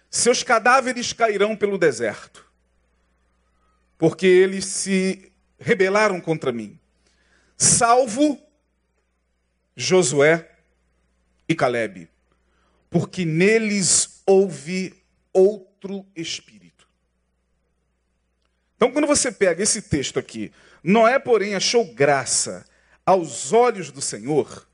Seus 0.09 0.43
cadáveres 0.43 1.13
cairão 1.13 1.55
pelo 1.55 1.77
deserto, 1.77 2.45
porque 3.97 4.25
eles 4.25 4.65
se 4.65 5.31
rebelaram 5.59 6.19
contra 6.21 6.51
mim. 6.51 6.79
Salvo 7.55 8.39
Josué 9.75 10.49
e 11.47 11.55
Caleb, 11.55 12.09
porque 12.89 13.25
neles 13.25 14.21
houve 14.25 14.93
outro 15.33 16.05
espírito. 16.15 16.87
Então, 18.75 18.91
quando 18.91 19.07
você 19.07 19.31
pega 19.31 19.63
esse 19.63 19.81
texto 19.81 20.19
aqui, 20.19 20.51
Noé, 20.83 21.17
porém, 21.17 21.55
achou 21.55 21.85
graça 21.93 22.65
aos 23.05 23.51
olhos 23.51 23.91
do 23.91 24.01
Senhor. 24.01 24.67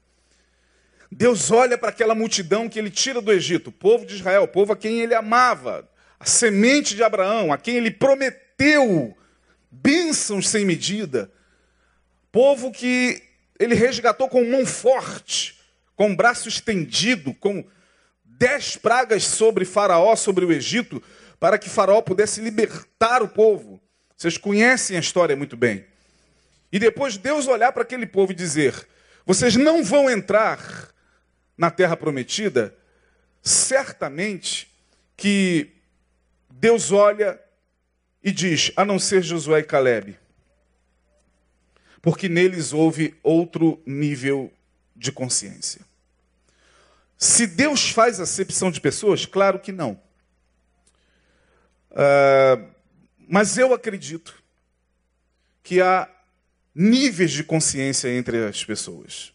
Deus 1.09 1.51
olha 1.51 1.77
para 1.77 1.89
aquela 1.89 2.15
multidão 2.15 2.67
que 2.67 2.79
ele 2.79 2.89
tira 2.89 3.21
do 3.21 3.31
Egito, 3.31 3.71
povo 3.71 4.05
de 4.05 4.15
Israel, 4.15 4.47
povo 4.47 4.73
a 4.73 4.77
quem 4.77 4.99
ele 5.01 5.13
amava, 5.13 5.87
a 6.19 6.25
semente 6.25 6.95
de 6.95 7.03
Abraão, 7.03 7.53
a 7.53 7.57
quem 7.57 7.77
ele 7.77 7.91
prometeu 7.91 9.15
bênçãos 9.73 10.47
sem 10.47 10.65
medida, 10.65 11.31
povo 12.31 12.71
que 12.71 13.21
ele 13.59 13.73
resgatou 13.73 14.29
com 14.29 14.43
mão 14.43 14.65
forte, 14.65 15.59
com 15.95 16.15
braço 16.15 16.47
estendido, 16.47 17.33
com 17.33 17.65
dez 18.23 18.77
pragas 18.77 19.23
sobre 19.23 19.65
Faraó, 19.65 20.15
sobre 20.15 20.45
o 20.45 20.51
Egito, 20.51 21.01
para 21.39 21.57
que 21.57 21.69
Faraó 21.69 22.01
pudesse 22.01 22.41
libertar 22.41 23.21
o 23.23 23.27
povo. 23.27 23.81
Vocês 24.15 24.37
conhecem 24.37 24.95
a 24.95 24.99
história 24.99 25.35
muito 25.35 25.57
bem. 25.57 25.85
E 26.71 26.79
depois 26.79 27.17
Deus 27.17 27.47
olhar 27.47 27.71
para 27.71 27.83
aquele 27.83 28.05
povo 28.05 28.31
e 28.31 28.35
dizer: 28.35 28.87
Vocês 29.25 29.55
não 29.55 29.83
vão 29.83 30.09
entrar 30.09 30.89
na 31.57 31.69
terra 31.69 31.95
prometida, 31.95 32.75
certamente 33.41 34.71
que 35.15 35.71
Deus 36.49 36.91
olha 36.91 37.39
e 38.23 38.31
diz: 38.31 38.71
A 38.75 38.85
não 38.85 38.97
ser 38.97 39.21
Josué 39.21 39.59
e 39.59 39.63
Caleb, 39.63 40.17
porque 42.01 42.29
neles 42.29 42.73
houve 42.73 43.15
outro 43.21 43.81
nível 43.85 44.51
de 44.95 45.11
consciência. 45.11 45.81
Se 47.17 47.47
Deus 47.47 47.89
faz 47.89 48.19
acepção 48.19 48.71
de 48.71 48.81
pessoas, 48.81 49.25
claro 49.25 49.59
que 49.59 49.71
não. 49.71 49.99
Uh, 51.91 52.67
mas 53.27 53.57
eu 53.57 53.73
acredito 53.73 54.41
que 55.61 55.79
há 55.79 56.09
níveis 56.75 57.31
de 57.31 57.43
consciência 57.43 58.09
entre 58.09 58.45
as 58.45 58.63
pessoas. 58.65 59.31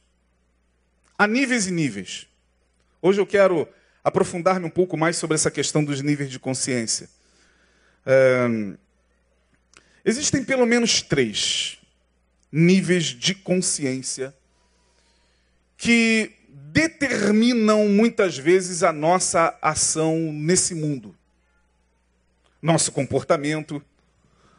Há 1.16 1.26
níveis 1.26 1.66
e 1.66 1.70
níveis. 1.70 2.26
Hoje 3.00 3.20
eu 3.20 3.26
quero 3.26 3.68
aprofundar-me 4.04 4.66
um 4.66 4.70
pouco 4.70 4.96
mais 4.96 5.16
sobre 5.16 5.36
essa 5.36 5.50
questão 5.50 5.84
dos 5.84 6.02
níveis 6.02 6.30
de 6.30 6.38
consciência. 6.38 7.08
Existem 10.04 10.44
pelo 10.44 10.66
menos 10.66 11.02
três 11.02 11.78
níveis 12.50 13.04
de 13.04 13.34
consciência 13.34 14.34
que 15.76 16.32
determinam 16.48 17.88
muitas 17.88 18.36
vezes 18.36 18.82
a 18.82 18.92
nossa 18.92 19.56
ação 19.62 20.32
nesse 20.32 20.74
mundo. 20.74 21.14
Nosso 22.60 22.90
comportamento, 22.90 23.82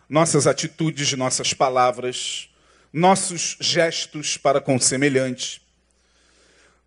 nossas 0.07 0.47
atitudes, 0.47 1.13
nossas 1.13 1.53
palavras, 1.53 2.49
nossos 2.91 3.57
gestos 3.59 4.37
para 4.37 4.61
com 4.61 4.79
semelhante, 4.79 5.61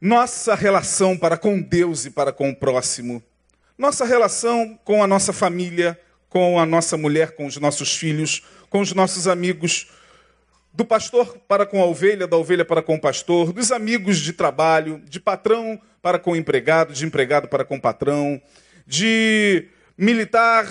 nossa 0.00 0.54
relação 0.54 1.16
para 1.16 1.36
com 1.36 1.60
Deus 1.60 2.04
e 2.04 2.10
para 2.10 2.32
com 2.32 2.50
o 2.50 2.56
próximo, 2.56 3.22
nossa 3.78 4.04
relação 4.04 4.78
com 4.84 5.02
a 5.02 5.06
nossa 5.06 5.32
família, 5.32 6.00
com 6.32 6.58
a 6.58 6.64
nossa 6.64 6.96
mulher, 6.96 7.32
com 7.32 7.44
os 7.44 7.58
nossos 7.58 7.94
filhos, 7.94 8.42
com 8.70 8.80
os 8.80 8.94
nossos 8.94 9.28
amigos, 9.28 9.88
do 10.72 10.82
pastor 10.82 11.36
para 11.46 11.66
com 11.66 11.82
a 11.82 11.84
ovelha, 11.84 12.26
da 12.26 12.38
ovelha 12.38 12.64
para 12.64 12.80
com 12.80 12.94
o 12.94 13.00
pastor, 13.00 13.52
dos 13.52 13.70
amigos 13.70 14.16
de 14.16 14.32
trabalho, 14.32 15.02
de 15.04 15.20
patrão 15.20 15.78
para 16.00 16.18
com 16.18 16.34
empregado, 16.34 16.94
de 16.94 17.04
empregado 17.04 17.48
para 17.48 17.66
com 17.66 17.78
patrão, 17.78 18.40
de 18.86 19.68
militar 19.94 20.66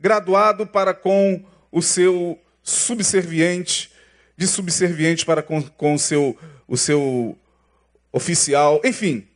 graduado 0.00 0.66
para 0.66 0.94
com 0.94 1.44
o 1.70 1.82
seu 1.82 2.40
subserviente, 2.62 3.92
de 4.34 4.46
subserviente 4.46 5.26
para 5.26 5.42
com, 5.42 5.60
com 5.60 5.92
o, 5.92 5.98
seu, 5.98 6.38
o 6.66 6.78
seu 6.78 7.38
oficial, 8.10 8.80
enfim. 8.82 9.28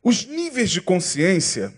Os 0.00 0.24
níveis 0.24 0.70
de 0.70 0.80
consciência 0.80 1.74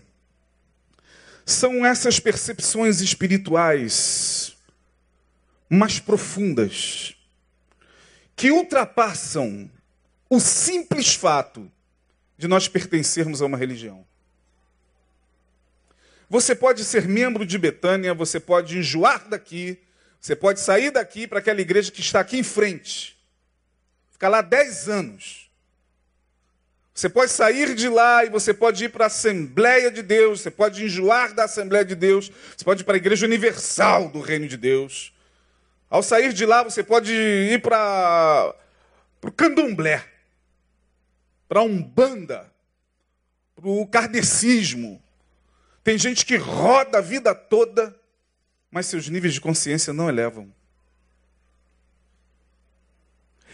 são 1.46 1.86
essas 1.86 2.18
percepções 2.18 3.00
espirituais 3.00 4.56
mais 5.70 6.00
profundas, 6.00 7.16
que 8.34 8.50
ultrapassam 8.50 9.70
o 10.28 10.40
simples 10.40 11.14
fato 11.14 11.70
de 12.36 12.48
nós 12.48 12.66
pertencermos 12.66 13.40
a 13.40 13.46
uma 13.46 13.56
religião. 13.56 14.04
Você 16.28 16.52
pode 16.52 16.84
ser 16.84 17.06
membro 17.06 17.46
de 17.46 17.56
Betânia, 17.56 18.12
você 18.12 18.40
pode 18.40 18.76
enjoar 18.78 19.28
daqui, 19.28 19.78
você 20.20 20.34
pode 20.34 20.58
sair 20.58 20.90
daqui 20.90 21.28
para 21.28 21.38
aquela 21.38 21.60
igreja 21.60 21.92
que 21.92 22.00
está 22.00 22.18
aqui 22.18 22.36
em 22.38 22.42
frente, 22.42 23.16
ficar 24.10 24.28
lá 24.28 24.42
dez 24.42 24.88
anos. 24.88 25.45
Você 26.96 27.10
pode 27.10 27.30
sair 27.30 27.74
de 27.74 27.90
lá 27.90 28.24
e 28.24 28.30
você 28.30 28.54
pode 28.54 28.86
ir 28.86 28.88
para 28.88 29.04
a 29.04 29.06
Assembleia 29.08 29.90
de 29.90 30.00
Deus, 30.00 30.40
você 30.40 30.50
pode 30.50 30.82
enjoar 30.82 31.34
da 31.34 31.44
Assembleia 31.44 31.84
de 31.84 31.94
Deus, 31.94 32.32
você 32.56 32.64
pode 32.64 32.80
ir 32.80 32.84
para 32.86 32.94
a 32.94 32.96
Igreja 32.96 33.26
Universal 33.26 34.08
do 34.08 34.22
Reino 34.22 34.48
de 34.48 34.56
Deus. 34.56 35.12
Ao 35.90 36.02
sair 36.02 36.32
de 36.32 36.46
lá, 36.46 36.62
você 36.62 36.82
pode 36.82 37.12
ir 37.12 37.60
para 37.60 38.56
o 39.22 39.30
candomblé, 39.30 40.02
para 41.46 41.60
a 41.60 41.64
umbanda, 41.64 42.50
para 43.54 43.68
o 43.68 43.86
kardecismo. 43.86 44.98
Tem 45.84 45.98
gente 45.98 46.24
que 46.24 46.36
roda 46.36 46.96
a 46.96 47.02
vida 47.02 47.34
toda, 47.34 47.94
mas 48.70 48.86
seus 48.86 49.06
níveis 49.06 49.34
de 49.34 49.40
consciência 49.42 49.92
não 49.92 50.08
elevam. 50.08 50.50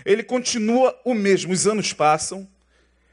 Ele 0.05 0.23
continua 0.23 0.97
o 1.05 1.13
mesmo, 1.13 1.53
os 1.53 1.67
anos 1.67 1.93
passam, 1.93 2.49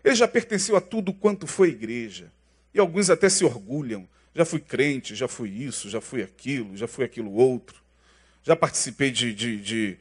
ele 0.04 0.16
já 0.16 0.28
pertenceu 0.28 0.76
a 0.76 0.82
tudo 0.82 1.14
quanto 1.14 1.48
foi 1.48 1.70
igreja. 1.70 2.32
E 2.74 2.80
alguns 2.80 3.10
até 3.10 3.30
se 3.30 3.44
orgulham. 3.44 4.08
Já 4.34 4.46
fui 4.46 4.60
crente, 4.60 5.16
já 5.16 5.28
fui 5.28 5.50
isso, 5.50 5.90
já 5.90 6.00
fui 6.00 6.22
aquilo, 6.22 6.78
já 6.78 6.88
fui 6.88 7.04
aquilo 7.04 7.34
outro 7.34 7.80
já 8.44 8.56
participei 8.56 9.12
de, 9.12 9.34
de, 9.34 9.58
de, 9.58 9.98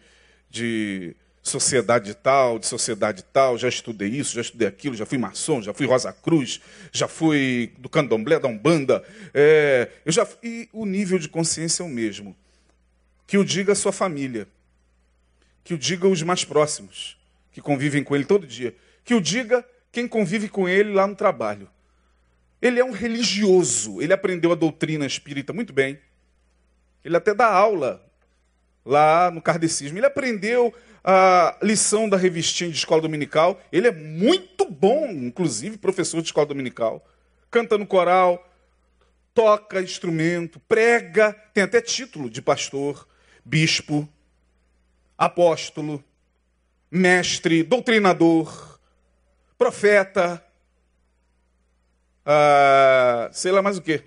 de 0.50 1.16
sociedade 1.42 2.14
tal, 2.14 2.58
de 2.58 2.66
sociedade 2.66 3.22
tal, 3.32 3.58
já 3.58 3.68
estudei 3.68 4.08
isso, 4.08 4.34
já 4.34 4.40
estudei 4.40 4.66
aquilo, 4.66 4.94
já 4.94 5.04
fui 5.04 5.18
maçom, 5.18 5.60
já 5.62 5.74
fui 5.74 5.86
Rosa 5.86 6.12
Cruz, 6.12 6.60
já 6.92 7.08
fui 7.08 7.72
do 7.78 7.88
candomblé, 7.88 8.38
da 8.38 8.48
Umbanda. 8.48 9.04
É, 9.34 9.90
eu 10.04 10.12
já, 10.12 10.26
e 10.42 10.68
o 10.72 10.86
nível 10.86 11.18
de 11.18 11.28
consciência 11.28 11.82
é 11.82 11.86
o 11.86 11.88
mesmo. 11.88 12.36
Que 13.26 13.36
o 13.36 13.44
diga 13.44 13.72
a 13.72 13.76
sua 13.76 13.92
família. 13.92 14.48
Que 15.62 15.74
o 15.74 15.78
diga 15.78 16.08
os 16.08 16.22
mais 16.22 16.44
próximos, 16.44 17.18
que 17.52 17.60
convivem 17.60 18.02
com 18.02 18.14
ele 18.14 18.24
todo 18.24 18.46
dia. 18.46 18.74
Que 19.04 19.14
o 19.14 19.20
diga 19.20 19.64
quem 19.90 20.06
convive 20.06 20.48
com 20.48 20.68
ele 20.68 20.92
lá 20.92 21.06
no 21.06 21.14
trabalho. 21.14 21.68
Ele 22.60 22.80
é 22.80 22.84
um 22.84 22.90
religioso, 22.90 24.02
ele 24.02 24.12
aprendeu 24.12 24.52
a 24.52 24.56
doutrina 24.56 25.06
espírita 25.06 25.52
muito 25.52 25.72
bem. 25.72 25.98
Ele 27.04 27.16
até 27.16 27.32
dá 27.32 27.46
aula 27.46 28.04
lá 28.84 29.30
no 29.30 29.40
kardecismo. 29.40 29.98
Ele 29.98 30.06
aprendeu 30.06 30.74
a 31.04 31.56
lição 31.62 32.08
da 32.08 32.16
revistinha 32.16 32.70
de 32.70 32.76
escola 32.76 33.00
dominical. 33.00 33.60
Ele 33.70 33.86
é 33.86 33.92
muito 33.92 34.68
bom, 34.68 35.08
inclusive, 35.08 35.78
professor 35.78 36.20
de 36.20 36.28
escola 36.28 36.46
dominical. 36.46 37.06
Canta 37.50 37.78
no 37.78 37.86
coral, 37.86 38.46
toca 39.32 39.80
instrumento, 39.80 40.58
prega, 40.60 41.32
tem 41.54 41.62
até 41.62 41.80
título 41.80 42.28
de 42.28 42.42
pastor, 42.42 43.06
bispo, 43.44 44.08
apóstolo, 45.16 46.02
mestre, 46.90 47.62
doutrinador, 47.62 48.77
profeta, 49.58 50.42
ah, 52.24 53.28
sei 53.32 53.50
lá 53.50 53.60
mais 53.60 53.76
o 53.76 53.82
quê. 53.82 54.04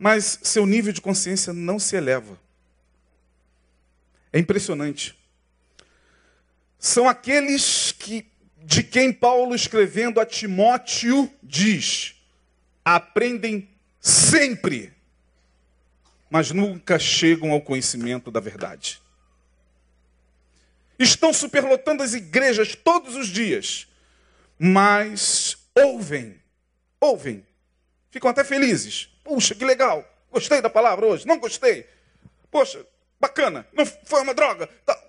mas 0.00 0.38
seu 0.42 0.64
nível 0.64 0.94
de 0.94 1.00
consciência 1.02 1.52
não 1.52 1.78
se 1.78 1.94
eleva. 1.94 2.40
É 4.32 4.38
impressionante. 4.38 5.14
São 6.78 7.06
aqueles 7.06 7.92
que 7.92 8.26
de 8.64 8.82
quem 8.82 9.12
Paulo 9.12 9.54
escrevendo 9.54 10.18
a 10.18 10.24
Timóteo 10.24 11.30
diz: 11.42 12.14
aprendem 12.82 13.68
sempre, 14.00 14.94
mas 16.30 16.50
nunca 16.50 16.98
chegam 16.98 17.50
ao 17.50 17.60
conhecimento 17.60 18.30
da 18.30 18.40
verdade. 18.40 19.02
Estão 21.00 21.32
superlotando 21.32 22.02
as 22.02 22.12
igrejas 22.12 22.74
todos 22.74 23.16
os 23.16 23.28
dias, 23.28 23.88
mas 24.58 25.56
ouvem, 25.74 26.38
ouvem, 27.00 27.46
ficam 28.10 28.28
até 28.28 28.44
felizes. 28.44 29.08
Puxa, 29.24 29.54
que 29.54 29.64
legal, 29.64 30.06
gostei 30.30 30.60
da 30.60 30.68
palavra 30.68 31.06
hoje, 31.06 31.26
não 31.26 31.38
gostei. 31.38 31.88
Poxa, 32.50 32.84
bacana, 33.18 33.66
não 33.72 33.86
foi 33.86 34.20
uma 34.20 34.34
droga. 34.34 34.66
Tá. 34.84 35.02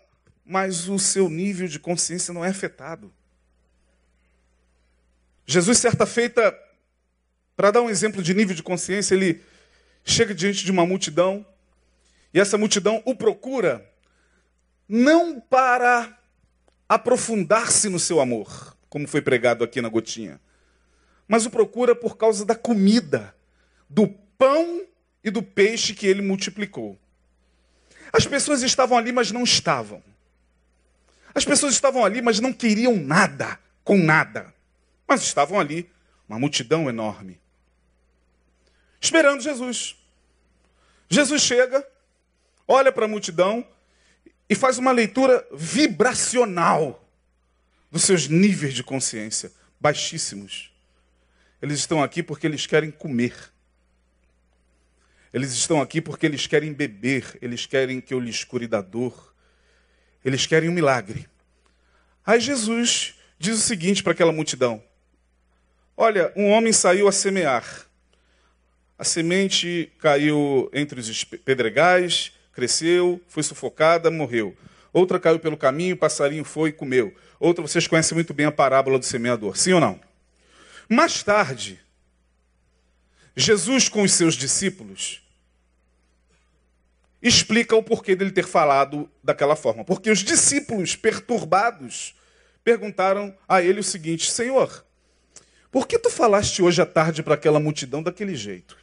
Mas 0.46 0.88
o 0.88 0.98
seu 0.98 1.30
nível 1.30 1.68
de 1.68 1.78
consciência 1.78 2.34
não 2.34 2.46
é 2.46 2.48
afetado. 2.48 3.14
Jesus, 5.46 5.78
certa 5.78 6.06
feita, 6.06 6.58
para 7.54 7.70
dar 7.70 7.82
um 7.82 7.90
exemplo 7.90 8.24
de 8.24 8.34
nível 8.34 8.56
de 8.56 8.64
consciência, 8.64 9.14
ele 9.14 9.44
chega 10.06 10.34
diante 10.34 10.64
de 10.64 10.72
uma 10.72 10.86
multidão 10.86 11.46
e 12.34 12.40
essa 12.40 12.58
multidão 12.58 13.04
o 13.06 13.14
procura 13.14 13.91
não 14.94 15.40
para 15.40 16.20
aprofundar-se 16.90 17.88
no 17.88 17.98
seu 17.98 18.20
amor, 18.20 18.76
como 18.90 19.08
foi 19.08 19.22
pregado 19.22 19.64
aqui 19.64 19.82
na 19.82 19.88
gotinha, 19.88 20.38
mas 21.30 21.46
o 21.46 21.50
procura 21.50 21.96
por 21.96 22.18
causa 22.18 22.44
da 22.44 22.56
comida, 22.56 23.34
do 23.90 24.10
pão 24.38 24.86
e 25.24 25.32
do 25.32 25.42
peixe 25.42 25.94
que 25.94 26.06
ele 26.06 26.22
multiplicou. 26.22 27.00
As 28.12 28.28
pessoas 28.28 28.64
estavam 28.64 28.98
ali, 28.98 29.14
mas 29.14 29.32
não 29.32 29.44
estavam. 29.44 30.04
As 31.34 31.46
pessoas 31.46 31.74
estavam 31.74 32.04
ali, 32.04 32.22
mas 32.22 32.42
não 32.42 32.52
queriam 32.52 32.98
nada 32.98 33.58
com 33.86 33.98
nada. 33.98 34.54
Mas 35.08 35.22
estavam 35.22 35.58
ali, 35.58 35.90
uma 36.28 36.38
multidão 36.38 36.90
enorme, 36.90 37.40
esperando 39.00 39.40
Jesus. 39.40 39.96
Jesus 41.08 41.42
chega, 41.42 41.88
olha 42.68 42.92
para 42.92 43.06
a 43.06 43.08
multidão 43.08 43.66
e 44.52 44.56
faz 44.56 44.78
uma 44.78 44.92
leitura 44.92 45.48
vibracional 45.54 47.10
dos 47.90 48.04
seus 48.04 48.28
níveis 48.28 48.74
de 48.74 48.84
consciência, 48.84 49.50
baixíssimos. 49.80 50.74
Eles 51.62 51.80
estão 51.80 52.04
aqui 52.04 52.22
porque 52.22 52.48
eles 52.48 52.68
querem 52.68 52.92
comer. 52.92 53.34
Eles 55.34 55.54
estão 55.54 55.82
aqui 55.82 56.02
porque 56.02 56.26
eles 56.26 56.48
querem 56.48 56.74
beber, 56.74 57.40
eles 57.42 57.66
querem 57.66 58.02
que 58.02 58.14
eu 58.14 58.20
lhes 58.20 58.44
cure 58.44 58.68
da 58.68 58.82
dor, 58.82 59.34
eles 60.26 60.46
querem 60.46 60.68
um 60.68 60.74
milagre. 60.74 61.30
Aí 62.26 62.42
Jesus 62.42 63.16
diz 63.40 63.58
o 63.58 63.62
seguinte 63.62 64.04
para 64.04 64.12
aquela 64.12 64.34
multidão: 64.34 64.84
Olha, 65.96 66.34
um 66.36 66.50
homem 66.50 66.74
saiu 66.74 67.08
a 67.08 67.14
semear. 67.14 67.88
A 69.00 69.06
semente 69.06 69.94
caiu 69.98 70.70
entre 70.74 71.00
os 71.00 71.24
pedregais, 71.24 72.34
cresceu, 72.54 73.22
foi 73.28 73.44
sufocada, 73.44 74.12
morreu. 74.12 74.56
Outra 74.94 75.20
caiu 75.20 75.40
pelo 75.40 75.58
caminho, 75.58 75.96
o 75.96 75.98
passarinho 75.98 76.44
foi 76.44 76.70
e 76.70 76.74
comeu. 76.74 77.16
Outra, 77.40 77.62
vocês 77.62 77.88
conhecem 77.88 78.16
muito 78.16 78.34
bem 78.34 78.46
a 78.46 78.52
parábola 78.52 79.00
do 79.00 79.06
semeador, 79.06 79.56
sim 79.58 79.74
ou 79.74 79.80
não? 79.80 80.00
Mais 80.90 81.24
tarde, 81.24 81.80
Jesus 83.36 83.88
com 83.88 84.04
os 84.04 84.12
seus 84.12 84.36
discípulos 84.36 85.24
explica 87.22 87.76
o 87.76 87.84
porquê 87.84 88.16
dele 88.16 88.32
ter 88.32 88.46
falado 88.46 89.10
daquela 89.24 89.56
forma. 89.56 89.86
Porque 89.86 90.10
os 90.10 90.20
discípulos 90.20 90.96
perturbados 90.96 92.16
perguntaram 92.64 93.36
a 93.48 93.62
ele 93.62 93.80
o 93.80 93.84
seguinte: 93.84 94.30
Senhor, 94.30 94.86
por 95.72 95.88
que 95.88 95.98
tu 95.98 96.10
falaste 96.10 96.62
hoje 96.62 96.82
à 96.82 96.86
tarde 96.86 97.24
para 97.24 97.36
aquela 97.36 97.60
multidão 97.60 98.02
daquele 98.04 98.36
jeito? 98.36 98.78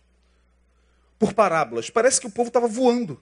Por 1.19 1.33
parábolas. 1.33 1.91
Parece 1.91 2.21
que 2.21 2.27
o 2.27 2.31
povo 2.31 2.49
estava 2.49 2.69
voando. 2.69 3.21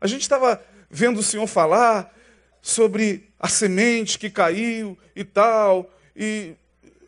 A 0.00 0.06
gente 0.06 0.22
estava 0.22 0.64
vendo 0.88 1.20
o 1.20 1.22
Senhor 1.22 1.46
falar 1.46 2.16
sobre 2.62 3.30
a 3.38 3.48
semente 3.48 4.18
que 4.18 4.30
caiu 4.30 4.98
e 5.14 5.24
tal, 5.24 5.92
e 6.16 6.54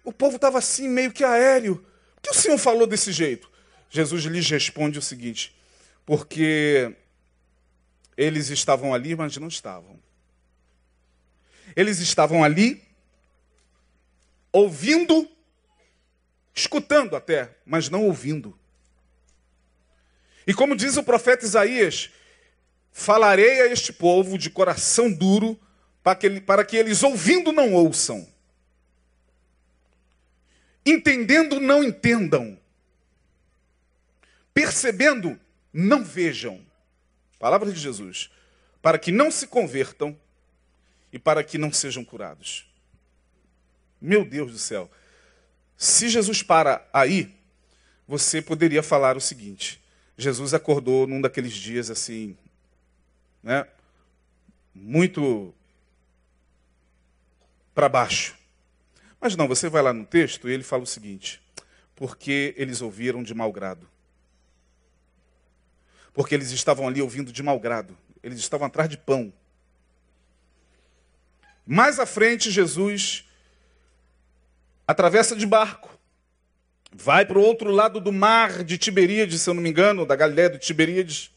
o 0.04 0.12
povo 0.12 0.36
estava 0.36 0.58
assim, 0.58 0.88
meio 0.88 1.12
que 1.12 1.24
aéreo. 1.24 1.76
Por 2.14 2.22
que 2.22 2.30
o 2.30 2.34
Senhor 2.34 2.58
falou 2.58 2.86
desse 2.86 3.12
jeito? 3.12 3.50
Jesus 3.90 4.24
lhes 4.24 4.48
responde 4.48 4.98
o 4.98 5.02
seguinte: 5.02 5.54
porque 6.06 6.94
eles 8.16 8.48
estavam 8.50 8.94
ali, 8.94 9.14
mas 9.14 9.36
não 9.36 9.48
estavam. 9.48 9.98
Eles 11.74 12.00
estavam 12.00 12.44
ali 12.44 12.82
ouvindo, 14.52 15.28
escutando 16.54 17.16
até, 17.16 17.56
mas 17.64 17.88
não 17.88 18.04
ouvindo. 18.04 18.58
E 20.46 20.52
como 20.52 20.76
diz 20.76 20.96
o 20.96 21.02
profeta 21.02 21.44
Isaías, 21.44 22.10
falarei 22.92 23.62
a 23.62 23.66
este 23.66 23.92
povo 23.92 24.36
de 24.36 24.50
coração 24.50 25.10
duro, 25.10 25.58
para 26.02 26.16
que, 26.16 26.40
para 26.40 26.64
que 26.64 26.76
eles 26.76 27.02
ouvindo 27.02 27.50
não 27.52 27.72
ouçam, 27.72 28.28
entendendo 30.84 31.58
não 31.58 31.82
entendam, 31.82 32.58
percebendo 34.52 35.38
não 35.72 36.04
vejam. 36.04 36.60
Palavra 37.38 37.72
de 37.72 37.80
Jesus. 37.80 38.30
Para 38.80 38.98
que 38.98 39.10
não 39.10 39.30
se 39.30 39.46
convertam 39.46 40.16
e 41.12 41.18
para 41.18 41.42
que 41.42 41.56
não 41.56 41.72
sejam 41.72 42.04
curados. 42.04 42.66
Meu 44.00 44.24
Deus 44.24 44.52
do 44.52 44.58
céu. 44.58 44.90
Se 45.76 46.08
Jesus 46.08 46.42
para 46.42 46.86
aí, 46.92 47.34
você 48.06 48.42
poderia 48.42 48.82
falar 48.82 49.16
o 49.16 49.20
seguinte: 49.20 49.80
Jesus 50.16 50.52
acordou 50.52 51.06
num 51.06 51.20
daqueles 51.20 51.52
dias 51.52 51.90
assim, 51.90 52.36
né? 53.42 53.66
Muito 54.74 55.54
para 57.74 57.88
baixo. 57.88 58.36
Mas 59.20 59.36
não, 59.36 59.48
você 59.48 59.68
vai 59.68 59.82
lá 59.82 59.92
no 59.92 60.04
texto 60.04 60.48
e 60.48 60.52
ele 60.52 60.62
fala 60.62 60.82
o 60.82 60.86
seguinte: 60.86 61.42
porque 61.94 62.54
eles 62.56 62.80
ouviram 62.80 63.22
de 63.22 63.34
mau 63.34 63.52
grado. 63.52 63.88
Porque 66.12 66.34
eles 66.34 66.50
estavam 66.50 66.86
ali 66.86 67.00
ouvindo 67.00 67.32
de 67.32 67.42
mau 67.42 67.58
grado. 67.58 67.96
Eles 68.22 68.38
estavam 68.38 68.66
atrás 68.66 68.88
de 68.88 68.98
pão. 68.98 69.32
Mais 71.66 71.98
à 71.98 72.06
frente, 72.06 72.50
Jesus 72.50 73.24
atravessa 74.86 75.34
de 75.34 75.46
barco, 75.46 75.98
vai 76.92 77.24
para 77.24 77.38
o 77.38 77.42
outro 77.42 77.70
lado 77.70 78.00
do 78.00 78.12
mar 78.12 78.62
de 78.62 78.76
Tiberíades, 78.76 79.40
se 79.40 79.48
eu 79.48 79.54
não 79.54 79.62
me 79.62 79.70
engano, 79.70 80.04
da 80.04 80.16
Galiléia 80.16 80.50
de 80.50 80.58
Tiberíades, 80.58 81.31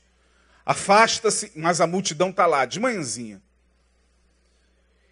afasta-se, 0.66 1.52
mas 1.56 1.80
a 1.80 1.88
multidão 1.88 2.30
está 2.30 2.46
lá, 2.46 2.66
de 2.66 2.80
manhãzinha. 2.80 3.42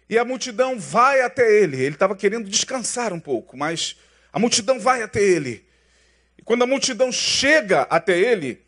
E 0.08 0.18
a 0.18 0.24
multidão 0.24 0.78
vai 0.78 1.20
até 1.22 1.50
ele. 1.50 1.80
Ele 1.80 1.94
estava 1.94 2.16
querendo 2.16 2.48
descansar 2.48 3.12
um 3.12 3.20
pouco, 3.20 3.56
mas 3.56 3.96
a 4.32 4.38
multidão 4.38 4.78
vai 4.78 5.02
até 5.02 5.22
ele. 5.22 5.64
E 6.36 6.42
quando 6.42 6.62
a 6.62 6.66
multidão 6.66 7.10
chega 7.10 7.82
até 7.82 8.18
ele, 8.18 8.64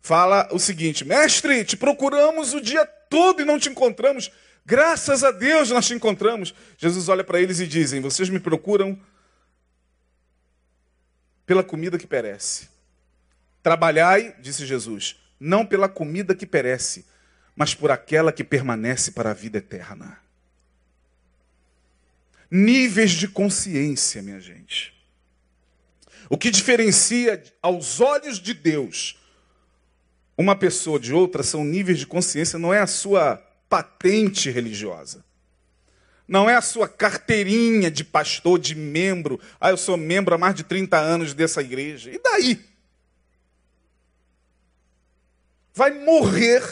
fala 0.00 0.48
o 0.50 0.58
seguinte: 0.58 1.04
Mestre, 1.04 1.64
te 1.64 1.76
procuramos 1.76 2.54
o 2.54 2.60
dia 2.60 2.84
todo 2.84 3.42
e 3.42 3.44
não 3.44 3.58
te 3.58 3.68
encontramos. 3.68 4.30
Graças 4.66 5.22
a 5.22 5.30
Deus 5.30 5.70
nós 5.70 5.86
te 5.86 5.94
encontramos. 5.94 6.54
Jesus 6.76 7.08
olha 7.08 7.22
para 7.22 7.40
eles 7.40 7.60
e 7.60 7.66
dizem: 7.66 8.00
Vocês 8.00 8.28
me 8.28 8.40
procuram 8.40 8.98
pela 11.46 11.62
comida 11.62 11.98
que 11.98 12.06
perece. 12.06 12.68
Trabalhai, 13.62 14.34
disse 14.40 14.64
Jesus, 14.64 15.16
não 15.40 15.64
pela 15.64 15.88
comida 15.88 16.34
que 16.34 16.46
perece, 16.46 17.06
mas 17.56 17.74
por 17.74 17.90
aquela 17.90 18.30
que 18.30 18.44
permanece 18.44 19.10
para 19.10 19.30
a 19.30 19.34
vida 19.34 19.58
eterna. 19.58 20.18
Níveis 22.50 23.12
de 23.12 23.26
consciência, 23.26 24.22
minha 24.22 24.40
gente. 24.40 24.94
O 26.28 26.36
que 26.36 26.50
diferencia 26.50 27.42
aos 27.60 28.00
olhos 28.00 28.38
de 28.38 28.54
Deus 28.54 29.18
uma 30.40 30.56
pessoa 30.56 30.98
de 30.98 31.12
outra 31.12 31.42
são 31.42 31.62
níveis 31.62 31.98
de 31.98 32.06
consciência, 32.06 32.58
não 32.58 32.72
é 32.72 32.80
a 32.80 32.86
sua 32.86 33.36
patente 33.68 34.50
religiosa. 34.50 35.22
Não 36.26 36.48
é 36.48 36.54
a 36.54 36.62
sua 36.62 36.88
carteirinha 36.88 37.90
de 37.90 38.02
pastor, 38.02 38.58
de 38.58 38.74
membro. 38.74 39.38
Ah, 39.60 39.68
eu 39.68 39.76
sou 39.76 39.98
membro 39.98 40.34
há 40.34 40.38
mais 40.38 40.54
de 40.54 40.64
30 40.64 40.96
anos 40.96 41.34
dessa 41.34 41.60
igreja. 41.60 42.10
E 42.10 42.18
daí? 42.18 42.58
Vai 45.80 45.92
morrer 45.92 46.62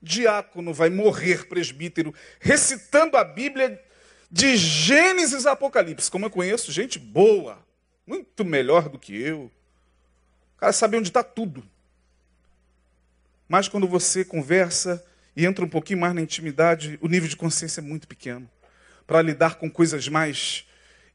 diácono, 0.00 0.72
vai 0.72 0.88
morrer 0.88 1.48
presbítero, 1.48 2.14
recitando 2.38 3.16
a 3.16 3.24
Bíblia 3.24 3.82
de 4.30 4.56
Gênesis 4.56 5.46
a 5.46 5.50
Apocalipse. 5.50 6.08
Como 6.08 6.24
eu 6.24 6.30
conheço 6.30 6.70
gente 6.70 6.96
boa, 6.96 7.58
muito 8.06 8.44
melhor 8.44 8.88
do 8.88 9.00
que 9.00 9.20
eu. 9.20 9.50
O 10.54 10.58
cara 10.58 10.72
sabe 10.72 10.96
onde 10.96 11.08
está 11.08 11.24
tudo. 11.24 11.68
Mas 13.48 13.66
quando 13.66 13.88
você 13.88 14.24
conversa 14.24 15.04
e 15.34 15.44
entra 15.44 15.64
um 15.64 15.68
pouquinho 15.68 15.98
mais 15.98 16.14
na 16.14 16.20
intimidade, 16.20 17.00
o 17.02 17.08
nível 17.08 17.28
de 17.28 17.36
consciência 17.36 17.80
é 17.80 17.82
muito 17.82 18.06
pequeno 18.06 18.48
para 19.08 19.20
lidar 19.22 19.56
com 19.56 19.68
coisas 19.68 20.06
mais 20.06 20.64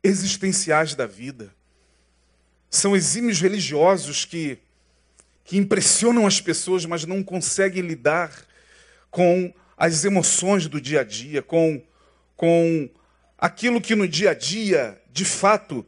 existenciais 0.03 0.95
da 0.95 1.05
vida. 1.05 1.55
São 2.69 2.93
exímios 2.93 3.39
religiosos 3.39 4.25
que, 4.25 4.59
que 5.43 5.57
impressionam 5.57 6.25
as 6.25 6.39
pessoas, 6.39 6.85
mas 6.85 7.05
não 7.05 7.23
conseguem 7.23 7.81
lidar 7.81 8.31
com 9.11 9.53
as 9.77 10.05
emoções 10.05 10.67
do 10.67 10.79
dia 10.79 11.01
a 11.01 11.03
dia, 11.03 11.41
com, 11.41 11.81
com 12.35 12.89
aquilo 13.37 13.81
que 13.81 13.95
no 13.95 14.07
dia 14.07 14.31
a 14.31 14.33
dia, 14.33 15.01
de 15.11 15.25
fato, 15.25 15.85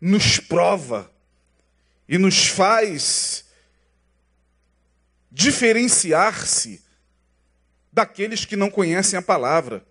nos 0.00 0.38
prova 0.38 1.10
e 2.08 2.18
nos 2.18 2.46
faz 2.46 3.44
diferenciar-se 5.30 6.82
daqueles 7.92 8.44
que 8.44 8.56
não 8.56 8.70
conhecem 8.70 9.18
a 9.18 9.22
palavra. 9.22 9.84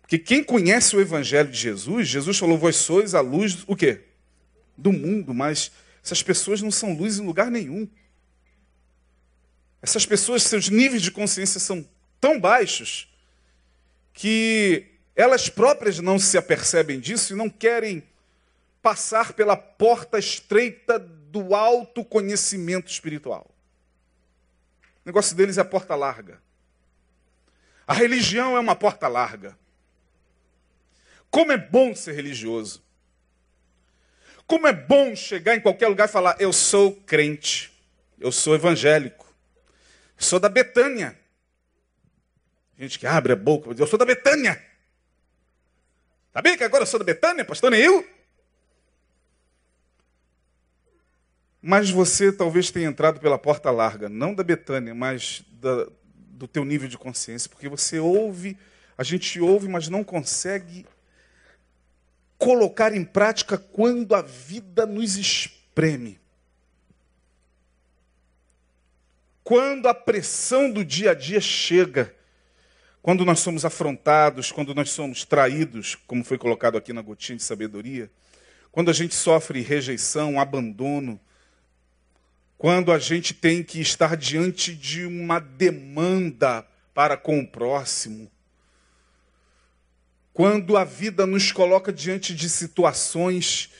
Porque 0.00 0.18
quem 0.18 0.44
conhece 0.44 0.94
o 0.94 1.00
evangelho 1.00 1.50
de 1.50 1.58
Jesus, 1.58 2.06
Jesus 2.06 2.38
falou: 2.38 2.56
"Vós 2.56 2.76
sois 2.76 3.14
a 3.14 3.20
luz 3.20 3.64
o 3.66 3.74
quê? 3.74 4.02
Do 4.76 4.92
mundo", 4.92 5.34
mas 5.34 5.72
essas 6.06 6.22
pessoas 6.22 6.62
não 6.62 6.70
são 6.70 6.94
luz 6.94 7.18
em 7.18 7.26
lugar 7.26 7.50
nenhum. 7.50 7.88
Essas 9.82 10.06
pessoas, 10.06 10.44
seus 10.44 10.68
níveis 10.68 11.02
de 11.02 11.10
consciência 11.10 11.58
são 11.58 11.84
tão 12.20 12.38
baixos 12.38 13.12
que 14.12 14.86
elas 15.16 15.48
próprias 15.48 15.98
não 15.98 16.16
se 16.16 16.38
apercebem 16.38 17.00
disso 17.00 17.32
e 17.32 17.36
não 17.36 17.50
querem 17.50 18.04
passar 18.80 19.32
pela 19.32 19.56
porta 19.56 20.16
estreita 20.16 20.96
do 20.96 21.56
autoconhecimento 21.56 22.88
espiritual. 22.88 23.52
O 25.04 25.06
negócio 25.08 25.34
deles 25.34 25.58
é 25.58 25.60
a 25.60 25.64
porta 25.64 25.96
larga. 25.96 26.40
A 27.84 27.92
religião 27.92 28.56
é 28.56 28.60
uma 28.60 28.76
porta 28.76 29.08
larga. 29.08 29.58
Como 31.32 31.50
é 31.50 31.58
bom 31.58 31.96
ser 31.96 32.12
religioso. 32.12 32.85
Como 34.46 34.66
é 34.66 34.72
bom 34.72 35.16
chegar 35.16 35.56
em 35.56 35.60
qualquer 35.60 35.88
lugar 35.88 36.08
e 36.08 36.12
falar: 36.12 36.36
Eu 36.38 36.52
sou 36.52 36.94
crente, 36.94 37.72
eu 38.18 38.30
sou 38.30 38.54
evangélico, 38.54 39.26
sou 40.16 40.38
da 40.38 40.48
Betânia. 40.48 41.18
Gente 42.78 42.98
que 42.98 43.06
abre 43.06 43.32
a 43.32 43.36
boca, 43.36 43.70
eu 43.76 43.86
sou 43.86 43.98
da 43.98 44.04
Betânia. 44.04 44.62
Sabia 46.32 46.56
que 46.56 46.64
agora 46.64 46.82
eu 46.82 46.86
sou 46.86 46.98
da 46.98 47.04
Betânia, 47.04 47.44
pastor 47.44 47.70
Neil? 47.70 48.06
Mas 51.62 51.90
você 51.90 52.30
talvez 52.30 52.70
tenha 52.70 52.86
entrado 52.86 53.18
pela 53.18 53.38
porta 53.38 53.70
larga, 53.70 54.08
não 54.08 54.34
da 54.34 54.44
Betânia, 54.44 54.94
mas 54.94 55.42
da, 55.52 55.88
do 56.14 56.46
teu 56.46 56.64
nível 56.64 56.88
de 56.88 56.98
consciência, 56.98 57.48
porque 57.48 57.68
você 57.68 57.98
ouve, 57.98 58.56
a 58.96 59.02
gente 59.02 59.40
ouve, 59.40 59.66
mas 59.66 59.88
não 59.88 60.04
consegue 60.04 60.86
colocar 62.38 62.94
em 62.94 63.04
prática 63.04 63.56
quando 63.58 64.14
a 64.14 64.22
vida 64.22 64.86
nos 64.86 65.16
espreme. 65.16 66.20
Quando 69.42 69.86
a 69.86 69.94
pressão 69.94 70.70
do 70.70 70.84
dia 70.84 71.12
a 71.12 71.14
dia 71.14 71.40
chega, 71.40 72.14
quando 73.00 73.24
nós 73.24 73.38
somos 73.38 73.64
afrontados, 73.64 74.50
quando 74.50 74.74
nós 74.74 74.90
somos 74.90 75.24
traídos, 75.24 75.94
como 76.06 76.24
foi 76.24 76.36
colocado 76.36 76.76
aqui 76.76 76.92
na 76.92 77.00
gotinha 77.00 77.36
de 77.36 77.44
sabedoria, 77.44 78.10
quando 78.72 78.90
a 78.90 78.92
gente 78.92 79.14
sofre 79.14 79.60
rejeição, 79.60 80.40
abandono, 80.40 81.20
quando 82.58 82.90
a 82.90 82.98
gente 82.98 83.32
tem 83.32 83.62
que 83.62 83.80
estar 83.80 84.16
diante 84.16 84.74
de 84.74 85.06
uma 85.06 85.38
demanda 85.38 86.66
para 86.92 87.16
com 87.16 87.38
o 87.38 87.46
próximo, 87.46 88.30
quando 90.36 90.76
a 90.76 90.84
vida 90.84 91.24
nos 91.24 91.50
coloca 91.50 91.90
diante 91.90 92.34
de 92.34 92.50
situações 92.50 93.70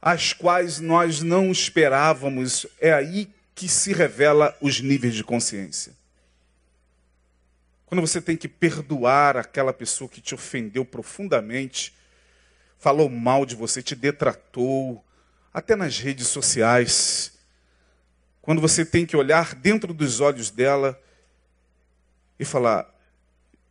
as 0.00 0.32
quais 0.32 0.80
nós 0.80 1.20
não 1.20 1.52
esperávamos, 1.52 2.66
é 2.80 2.90
aí 2.90 3.28
que 3.54 3.68
se 3.68 3.92
revela 3.92 4.56
os 4.62 4.80
níveis 4.80 5.14
de 5.14 5.22
consciência. 5.22 5.92
Quando 7.84 8.00
você 8.00 8.18
tem 8.18 8.34
que 8.34 8.48
perdoar 8.48 9.36
aquela 9.36 9.74
pessoa 9.74 10.08
que 10.08 10.22
te 10.22 10.34
ofendeu 10.34 10.86
profundamente, 10.86 11.94
falou 12.78 13.10
mal 13.10 13.44
de 13.44 13.54
você, 13.54 13.82
te 13.82 13.94
detratou, 13.94 15.04
até 15.52 15.76
nas 15.76 15.98
redes 15.98 16.28
sociais, 16.28 17.38
quando 18.40 18.62
você 18.62 18.86
tem 18.86 19.04
que 19.04 19.18
olhar 19.18 19.54
dentro 19.54 19.92
dos 19.92 20.18
olhos 20.18 20.50
dela 20.50 20.98
e 22.38 22.44
falar: 22.46 22.90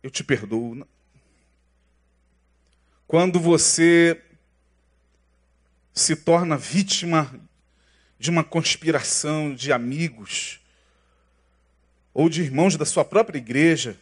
Eu 0.00 0.12
te 0.12 0.22
perdoo. 0.22 0.86
Quando 3.10 3.40
você 3.40 4.22
se 5.92 6.14
torna 6.14 6.56
vítima 6.56 7.28
de 8.20 8.30
uma 8.30 8.44
conspiração 8.44 9.52
de 9.52 9.72
amigos, 9.72 10.60
ou 12.14 12.28
de 12.28 12.40
irmãos 12.40 12.76
da 12.76 12.84
sua 12.84 13.04
própria 13.04 13.38
igreja, 13.38 13.98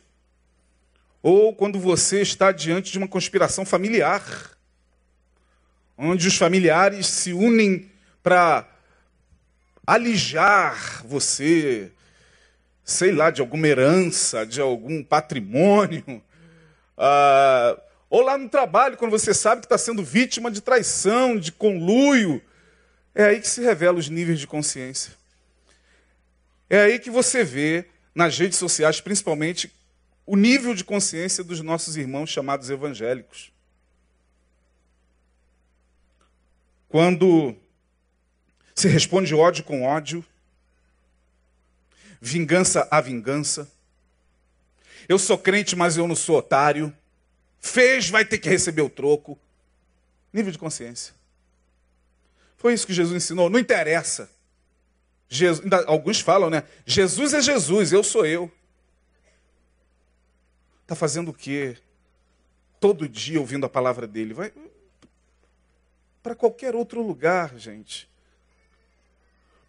ou 1.22 1.54
quando 1.54 1.80
você 1.80 2.20
está 2.20 2.52
diante 2.52 2.92
de 2.92 2.98
uma 2.98 3.08
conspiração 3.08 3.64
familiar, 3.64 4.22
onde 5.96 6.28
os 6.28 6.36
familiares 6.36 7.06
se 7.06 7.32
unem 7.32 7.90
para 8.22 8.68
alijar 9.86 11.02
você, 11.06 11.90
sei 12.84 13.12
lá, 13.12 13.30
de 13.30 13.40
alguma 13.40 13.68
herança, 13.68 14.44
de 14.44 14.60
algum 14.60 15.02
patrimônio. 15.02 16.22
Ah, 17.00 17.80
ou 18.10 18.22
lá 18.22 18.38
no 18.38 18.48
trabalho, 18.48 18.96
quando 18.96 19.10
você 19.10 19.34
sabe 19.34 19.60
que 19.60 19.66
está 19.66 19.76
sendo 19.76 20.02
vítima 20.02 20.50
de 20.50 20.60
traição, 20.60 21.38
de 21.38 21.52
conluio. 21.52 22.42
É 23.14 23.24
aí 23.24 23.40
que 23.40 23.48
se 23.48 23.60
revela 23.60 23.98
os 23.98 24.08
níveis 24.08 24.40
de 24.40 24.46
consciência. 24.46 25.12
É 26.70 26.80
aí 26.82 26.98
que 26.98 27.10
você 27.10 27.44
vê, 27.44 27.86
nas 28.14 28.38
redes 28.38 28.58
sociais, 28.58 29.00
principalmente, 29.00 29.72
o 30.24 30.36
nível 30.36 30.74
de 30.74 30.84
consciência 30.84 31.42
dos 31.42 31.60
nossos 31.60 31.96
irmãos 31.96 32.30
chamados 32.30 32.70
evangélicos. 32.70 33.50
Quando 36.88 37.54
se 38.74 38.88
responde 38.88 39.34
ódio 39.34 39.64
com 39.64 39.82
ódio, 39.82 40.24
vingança 42.20 42.86
a 42.90 43.00
vingança. 43.00 43.70
Eu 45.08 45.18
sou 45.18 45.36
crente, 45.36 45.74
mas 45.74 45.96
eu 45.96 46.06
não 46.06 46.16
sou 46.16 46.38
otário. 46.38 46.94
Fez, 47.60 48.08
vai 48.08 48.24
ter 48.24 48.38
que 48.38 48.48
receber 48.48 48.82
o 48.82 48.90
troco. 48.90 49.38
Nível 50.32 50.52
de 50.52 50.58
consciência. 50.58 51.14
Foi 52.56 52.72
isso 52.74 52.86
que 52.86 52.92
Jesus 52.92 53.16
ensinou. 53.16 53.48
Não 53.48 53.58
interessa. 53.58 54.30
Jesus, 55.28 55.70
alguns 55.86 56.20
falam, 56.20 56.48
né? 56.48 56.64
Jesus 56.86 57.34
é 57.34 57.40
Jesus, 57.40 57.92
eu 57.92 58.02
sou 58.02 58.24
eu. 58.24 58.50
Está 60.82 60.94
fazendo 60.94 61.30
o 61.30 61.34
quê? 61.34 61.76
Todo 62.80 63.08
dia 63.08 63.38
ouvindo 63.38 63.66
a 63.66 63.68
palavra 63.68 64.06
dele. 64.06 64.32
Vai 64.32 64.52
para 66.22 66.34
qualquer 66.34 66.74
outro 66.74 67.02
lugar, 67.02 67.56
gente. 67.56 68.08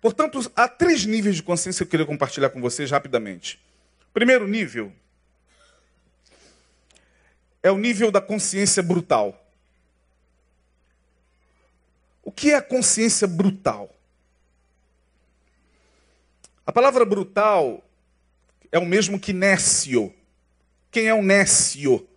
Portanto, 0.02 0.40
há 0.56 0.68
três 0.68 1.06
níveis 1.06 1.36
de 1.36 1.44
consciência 1.44 1.86
que 1.86 1.88
eu 1.88 1.92
queria 1.92 2.06
compartilhar 2.06 2.50
com 2.50 2.62
vocês 2.62 2.90
rapidamente. 2.90 3.60
Primeiro 4.14 4.48
nível 4.48 4.92
é 7.62 7.72
o 7.72 7.78
nível 7.78 8.12
da 8.12 8.22
consciência 8.22 8.82
brutal. 8.82 9.46
O 12.24 12.32
que 12.32 12.52
é 12.52 12.56
a 12.56 12.62
consciência 12.62 13.28
brutal? 13.28 13.96
A 16.66 16.72
palavra 16.72 17.04
brutal 17.04 17.84
é 18.72 18.78
o 18.78 18.86
mesmo 18.86 19.20
que 19.20 19.34
nécio. 19.34 20.14
Quem 20.92 21.08
é 21.08 21.14
o 21.14 21.24
nécio? 21.24 22.08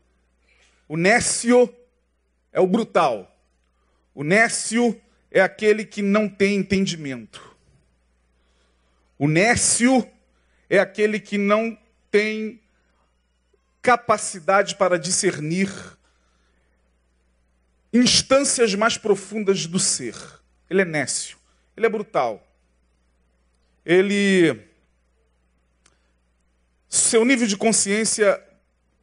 O 0.88 0.96
nécio 0.96 1.74
é 2.52 2.60
o 2.60 2.66
brutal. 2.66 3.34
O 4.14 4.22
nécio 4.22 5.00
é 5.30 5.40
aquele 5.40 5.84
que 5.84 6.02
não 6.02 6.28
tem 6.28 6.56
entendimento. 6.56 7.56
O 9.18 9.26
nécio 9.26 10.06
é 10.68 10.78
aquele 10.78 11.18
que 11.18 11.38
não 11.38 11.78
tem 12.10 12.60
capacidade 13.82 14.76
para 14.76 14.98
discernir 14.98 15.68
instâncias 17.92 18.74
mais 18.74 18.96
profundas 18.96 19.66
do 19.66 19.78
ser. 19.78 20.14
Ele 20.70 20.82
é 20.82 20.84
nécio, 20.84 21.36
ele 21.76 21.84
é 21.84 21.88
brutal. 21.88 22.46
Ele 23.84 24.72
seu 26.88 27.24
nível 27.24 27.46
de 27.46 27.56
consciência 27.56 28.42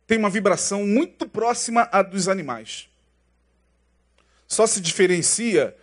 tem 0.08 0.18
uma 0.18 0.30
vibração 0.30 0.86
muito 0.86 1.28
próxima 1.28 1.90
à 1.92 2.02
dos 2.02 2.28
animais. 2.28 2.88
Só 4.48 4.66
se 4.66 4.80
diferencia 4.80 5.76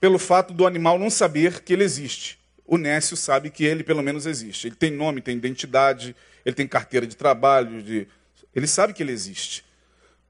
pelo 0.00 0.18
fato 0.18 0.52
do 0.52 0.66
animal 0.66 0.98
não 0.98 1.10
saber 1.10 1.62
que 1.62 1.72
ele 1.72 1.84
existe. 1.84 2.37
O 2.68 2.76
Nécio 2.76 3.16
sabe 3.16 3.50
que 3.50 3.64
ele 3.64 3.82
pelo 3.82 4.02
menos 4.02 4.26
existe. 4.26 4.68
Ele 4.68 4.76
tem 4.76 4.90
nome, 4.90 5.22
tem 5.22 5.36
identidade, 5.36 6.14
ele 6.44 6.54
tem 6.54 6.68
carteira 6.68 7.06
de 7.06 7.16
trabalho, 7.16 7.82
de... 7.82 8.06
ele 8.54 8.66
sabe 8.66 8.92
que 8.92 9.02
ele 9.02 9.10
existe. 9.10 9.64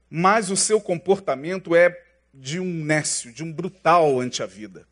Mas 0.09 0.49
o 0.49 0.55
seu 0.55 0.79
comportamento 0.79 1.75
é 1.75 2.01
de 2.33 2.57
um 2.57 2.85
Nécio, 2.85 3.33
de 3.33 3.43
um 3.43 3.51
brutal 3.51 4.21
ante 4.21 4.41
a 4.41 4.45
vida. 4.45 4.87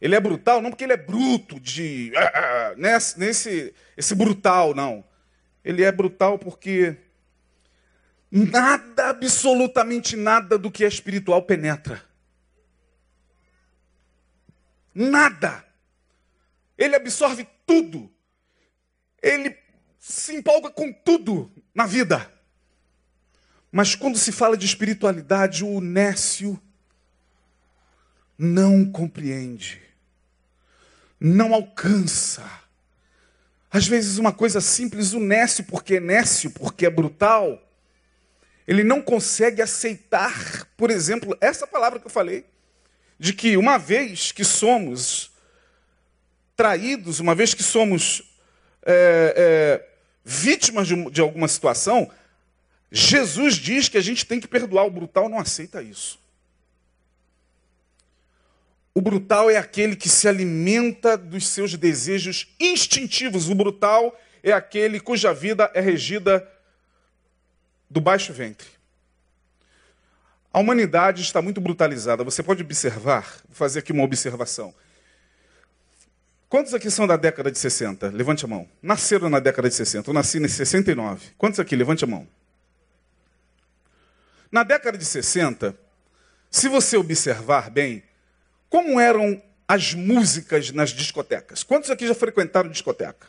Ele 0.00 0.16
é 0.16 0.20
brutal 0.20 0.60
não 0.60 0.70
porque 0.70 0.82
ele 0.82 0.94
é 0.94 0.96
bruto, 0.96 1.60
de 1.60 2.12
ah, 2.16 2.32
ah, 2.34 2.74
nesse, 2.76 3.20
nesse 3.20 3.72
esse 3.96 4.16
brutal, 4.16 4.74
não. 4.74 5.04
Ele 5.64 5.84
é 5.84 5.92
brutal 5.92 6.36
porque 6.40 6.96
nada, 8.28 9.10
absolutamente 9.10 10.16
nada 10.16 10.58
do 10.58 10.72
que 10.72 10.84
é 10.84 10.88
espiritual 10.88 11.42
penetra. 11.42 12.02
Nada. 14.94 15.64
Ele 16.76 16.96
absorve 16.96 17.46
tudo. 17.66 18.10
Ele 19.22 19.56
se 19.98 20.34
empolga 20.34 20.70
com 20.70 20.92
tudo 20.92 21.50
na 21.74 21.86
vida. 21.86 22.30
Mas 23.70 23.94
quando 23.94 24.18
se 24.18 24.30
fala 24.32 24.56
de 24.56 24.66
espiritualidade, 24.66 25.64
o 25.64 25.80
nécio 25.80 26.60
não 28.36 28.84
compreende, 28.84 29.80
não 31.18 31.54
alcança. 31.54 32.44
Às 33.70 33.86
vezes, 33.86 34.18
uma 34.18 34.32
coisa 34.32 34.60
simples, 34.60 35.14
o 35.14 35.20
nécio, 35.20 35.64
porque 35.64 35.94
é 35.94 36.00
nécio, 36.00 36.50
porque 36.50 36.84
é 36.84 36.90
brutal, 36.90 37.62
ele 38.66 38.84
não 38.84 39.00
consegue 39.00 39.62
aceitar, 39.62 40.66
por 40.76 40.90
exemplo, 40.90 41.36
essa 41.40 41.66
palavra 41.66 41.98
que 41.98 42.06
eu 42.06 42.10
falei 42.10 42.44
de 43.22 43.32
que 43.32 43.56
uma 43.56 43.78
vez 43.78 44.32
que 44.32 44.44
somos 44.44 45.30
traídos, 46.56 47.20
uma 47.20 47.36
vez 47.36 47.54
que 47.54 47.62
somos 47.62 48.20
é, 48.84 49.32
é, 49.36 49.88
vítimas 50.24 50.88
de, 50.88 51.08
de 51.08 51.20
alguma 51.20 51.46
situação, 51.46 52.10
Jesus 52.90 53.54
diz 53.54 53.88
que 53.88 53.96
a 53.96 54.00
gente 54.00 54.26
tem 54.26 54.40
que 54.40 54.48
perdoar. 54.48 54.86
O 54.86 54.90
brutal 54.90 55.28
não 55.28 55.38
aceita 55.38 55.80
isso. 55.80 56.18
O 58.92 59.00
brutal 59.00 59.48
é 59.48 59.56
aquele 59.56 59.94
que 59.94 60.08
se 60.08 60.26
alimenta 60.26 61.16
dos 61.16 61.46
seus 61.46 61.76
desejos 61.76 62.48
instintivos. 62.58 63.48
O 63.48 63.54
brutal 63.54 64.20
é 64.42 64.50
aquele 64.50 64.98
cuja 64.98 65.32
vida 65.32 65.70
é 65.74 65.80
regida 65.80 66.44
do 67.88 68.00
baixo 68.00 68.32
ventre. 68.32 68.66
A 70.52 70.60
humanidade 70.60 71.22
está 71.22 71.40
muito 71.40 71.60
brutalizada. 71.60 72.22
Você 72.22 72.42
pode 72.42 72.62
observar, 72.62 73.22
vou 73.46 73.54
fazer 73.54 73.78
aqui 73.78 73.92
uma 73.92 74.04
observação. 74.04 74.74
Quantos 76.48 76.74
aqui 76.74 76.90
são 76.90 77.06
da 77.06 77.16
década 77.16 77.50
de 77.50 77.58
60? 77.58 78.10
Levante 78.10 78.44
a 78.44 78.48
mão. 78.48 78.68
Nasceram 78.82 79.30
na 79.30 79.40
década 79.40 79.70
de 79.70 79.74
60. 79.74 80.10
Eu 80.10 80.12
nasci 80.12 80.38
em 80.38 80.46
69. 80.46 81.30
Quantos 81.38 81.58
aqui? 81.58 81.74
Levante 81.74 82.04
a 82.04 82.06
mão. 82.06 82.28
Na 84.50 84.62
década 84.62 84.98
de 84.98 85.04
60, 85.06 85.74
se 86.50 86.68
você 86.68 86.98
observar 86.98 87.70
bem, 87.70 88.02
como 88.68 89.00
eram 89.00 89.42
as 89.66 89.94
músicas 89.94 90.70
nas 90.70 90.90
discotecas? 90.90 91.62
Quantos 91.62 91.90
aqui 91.90 92.06
já 92.06 92.14
frequentaram 92.14 92.68
discoteca? 92.68 93.28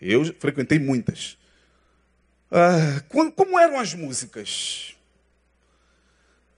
Eu 0.00 0.24
frequentei 0.38 0.78
muitas. 0.78 1.36
Ah, 2.52 3.02
como 3.34 3.58
eram 3.58 3.80
as 3.80 3.92
músicas? 3.92 4.94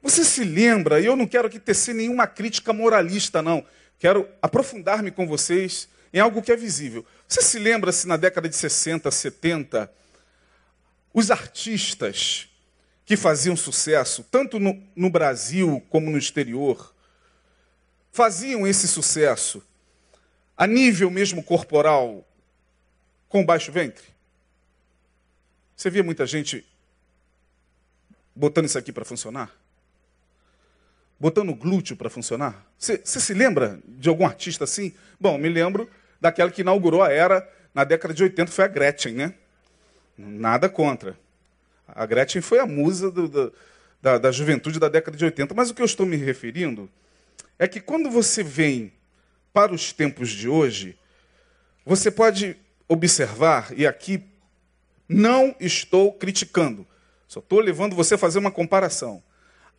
Você 0.02 0.24
se 0.24 0.42
lembra, 0.42 1.00
e 1.00 1.06
eu 1.06 1.14
não 1.14 1.26
quero 1.26 1.46
aqui 1.46 1.60
tecer 1.60 1.94
nenhuma 1.94 2.26
crítica 2.26 2.72
moralista, 2.72 3.40
não. 3.40 3.64
Quero 3.98 4.28
aprofundar-me 4.42 5.12
com 5.12 5.28
vocês 5.28 5.88
em 6.12 6.18
algo 6.18 6.42
que 6.42 6.50
é 6.50 6.56
visível. 6.56 7.06
Você 7.28 7.40
se 7.40 7.58
lembra 7.58 7.92
se 7.92 8.08
na 8.08 8.16
década 8.16 8.48
de 8.48 8.56
60, 8.56 9.08
70, 9.10 9.90
os 11.14 11.30
artistas 11.30 12.48
que 13.04 13.16
faziam 13.16 13.56
sucesso, 13.56 14.24
tanto 14.28 14.58
no, 14.58 14.82
no 14.96 15.08
Brasil 15.08 15.80
como 15.88 16.10
no 16.10 16.18
exterior, 16.18 16.92
faziam 18.10 18.66
esse 18.66 18.88
sucesso 18.88 19.62
a 20.56 20.66
nível 20.66 21.10
mesmo 21.10 21.44
corporal, 21.44 22.26
com 23.28 23.44
baixo 23.44 23.70
ventre? 23.70 24.04
Você 25.76 25.88
via 25.90 26.02
muita 26.02 26.26
gente 26.26 26.66
botando 28.34 28.66
isso 28.66 28.78
aqui 28.78 28.92
para 28.92 29.04
funcionar? 29.04 29.61
Botando 31.22 31.54
glúteo 31.54 31.96
para 31.96 32.10
funcionar? 32.10 32.66
Você 32.76 32.98
se 33.04 33.32
lembra 33.32 33.78
de 33.86 34.08
algum 34.08 34.26
artista 34.26 34.64
assim? 34.64 34.92
Bom, 35.20 35.38
me 35.38 35.48
lembro 35.48 35.88
daquela 36.20 36.50
que 36.50 36.62
inaugurou 36.62 37.00
a 37.00 37.12
era 37.12 37.48
na 37.72 37.84
década 37.84 38.12
de 38.12 38.24
80, 38.24 38.50
foi 38.50 38.64
a 38.64 38.68
Gretchen, 38.68 39.14
né? 39.14 39.34
Nada 40.18 40.68
contra. 40.68 41.16
A 41.86 42.04
Gretchen 42.06 42.42
foi 42.42 42.58
a 42.58 42.66
musa 42.66 43.08
do, 43.08 43.28
do, 43.28 43.52
da, 44.02 44.18
da 44.18 44.32
juventude 44.32 44.80
da 44.80 44.88
década 44.88 45.16
de 45.16 45.24
80. 45.24 45.54
Mas 45.54 45.70
o 45.70 45.74
que 45.74 45.80
eu 45.80 45.86
estou 45.86 46.04
me 46.04 46.16
referindo 46.16 46.90
é 47.56 47.68
que 47.68 47.80
quando 47.80 48.10
você 48.10 48.42
vem 48.42 48.92
para 49.52 49.72
os 49.72 49.92
tempos 49.92 50.28
de 50.28 50.48
hoje, 50.48 50.98
você 51.86 52.10
pode 52.10 52.56
observar, 52.88 53.72
e 53.76 53.86
aqui 53.86 54.24
não 55.08 55.54
estou 55.60 56.12
criticando, 56.12 56.84
só 57.28 57.38
estou 57.38 57.60
levando 57.60 57.94
você 57.94 58.16
a 58.16 58.18
fazer 58.18 58.40
uma 58.40 58.50
comparação. 58.50 59.22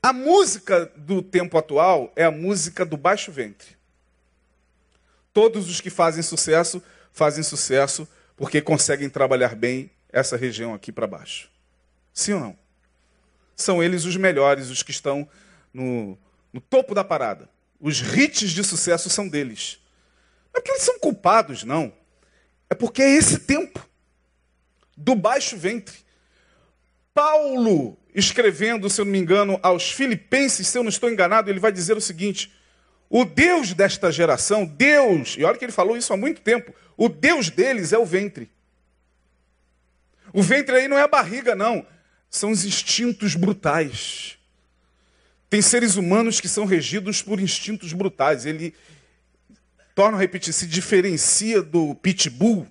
A 0.06 0.12
música 0.12 0.92
do 0.98 1.22
tempo 1.22 1.58
atual 1.58 2.12
é 2.14 2.26
a 2.26 2.30
música 2.30 2.86
do 2.86 2.98
baixo 2.98 3.32
ventre. 3.32 3.78
Todos 5.32 5.70
os 5.70 5.80
que 5.80 5.90
fazem 5.90 6.22
sucesso, 6.22 6.84
fazem 7.14 7.42
sucesso 7.42 8.06
porque 8.36 8.62
conseguem 8.62 9.10
trabalhar 9.10 9.56
bem 9.56 9.90
essa 10.12 10.36
região 10.36 10.74
aqui 10.74 10.92
para 10.92 11.08
baixo. 11.08 11.50
Sim 12.14 12.34
ou 12.34 12.40
não? 12.42 12.58
São 13.56 13.82
eles 13.82 14.04
os 14.04 14.18
melhores, 14.18 14.70
os 14.70 14.84
que 14.84 14.92
estão 14.92 15.26
no, 15.74 16.18
no 16.52 16.60
topo 16.60 16.94
da 16.94 17.06
parada. 17.06 17.50
Os 17.80 18.02
hits 18.02 18.52
de 18.52 18.62
sucesso 18.62 19.10
são 19.10 19.30
deles. 19.30 19.80
Não 20.54 20.60
é 20.60 20.62
porque 20.62 20.72
eles 20.72 20.84
são 20.84 21.00
culpados, 21.00 21.64
não. 21.64 21.94
É 22.70 22.76
porque 22.76 23.02
é 23.02 23.10
esse 23.10 23.40
tempo 23.40 23.88
do 24.98 25.16
baixo 25.16 25.56
ventre. 25.56 25.96
Paulo 27.14 27.98
escrevendo, 28.14 28.90
se 28.90 29.02
eu 29.02 29.06
não 29.06 29.12
me 29.12 29.18
engano, 29.18 29.60
aos 29.64 29.92
Filipenses, 29.92 30.68
se 30.68 30.78
eu 30.78 30.84
não 30.84 30.90
estou 30.90 31.10
enganado, 31.10 31.50
ele 31.50 31.60
vai 31.60 31.72
dizer 31.72 31.98
o 31.98 32.02
seguinte: 32.02 32.52
o 33.10 33.26
Deus 33.26 33.74
desta 33.74 34.12
geração, 34.12 34.66
Deus, 34.66 35.36
e 35.38 35.44
olha 35.44 35.58
que 35.58 35.66
ele 35.66 35.72
falou 35.72 35.98
isso 35.98 36.14
há 36.14 36.18
muito 36.18 36.42
tempo, 36.42 36.74
o 36.98 37.10
Deus 37.10 37.50
deles 37.50 37.94
é 37.94 37.98
o 37.98 38.06
ventre. 38.06 38.50
O 40.32 40.42
ventre 40.42 40.76
aí 40.76 40.88
não 40.88 40.98
é 40.98 41.04
a 41.04 41.08
barriga, 41.08 41.56
não, 41.56 41.86
são 42.30 42.52
os 42.52 42.66
instintos 42.66 43.36
brutais. 43.36 44.38
Tem 45.50 45.62
seres 45.62 45.96
humanos 45.96 46.42
que 46.42 46.48
são 46.48 46.66
regidos 46.66 47.22
por 47.22 47.40
instintos 47.40 47.94
brutais. 47.94 48.48
Ele, 48.48 48.74
torna 49.94 50.18
a 50.18 50.20
repetir, 50.20 50.52
se 50.52 50.66
diferencia 50.66 51.62
do 51.62 51.94
pitbull 51.94 52.68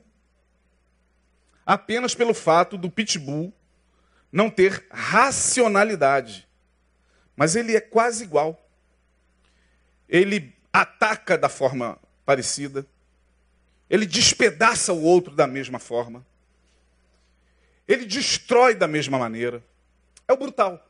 apenas 1.64 2.14
pelo 2.14 2.34
fato 2.34 2.76
do 2.76 2.90
pitbull 2.90 3.52
não 4.32 4.48
ter 4.48 4.84
racionalidade. 4.90 6.48
Mas 7.36 7.54
ele 7.54 7.76
é 7.76 7.80
quase 7.80 8.24
igual. 8.24 8.58
Ele 10.08 10.54
ataca 10.72 11.36
da 11.36 11.48
forma 11.48 11.98
parecida. 12.24 12.86
Ele 13.90 14.06
despedaça 14.06 14.92
o 14.92 15.02
outro 15.02 15.34
da 15.34 15.46
mesma 15.46 15.78
forma. 15.78 16.26
Ele 17.86 18.06
destrói 18.06 18.74
da 18.74 18.88
mesma 18.88 19.18
maneira. 19.18 19.62
É 20.26 20.32
o 20.32 20.36
brutal. 20.36 20.88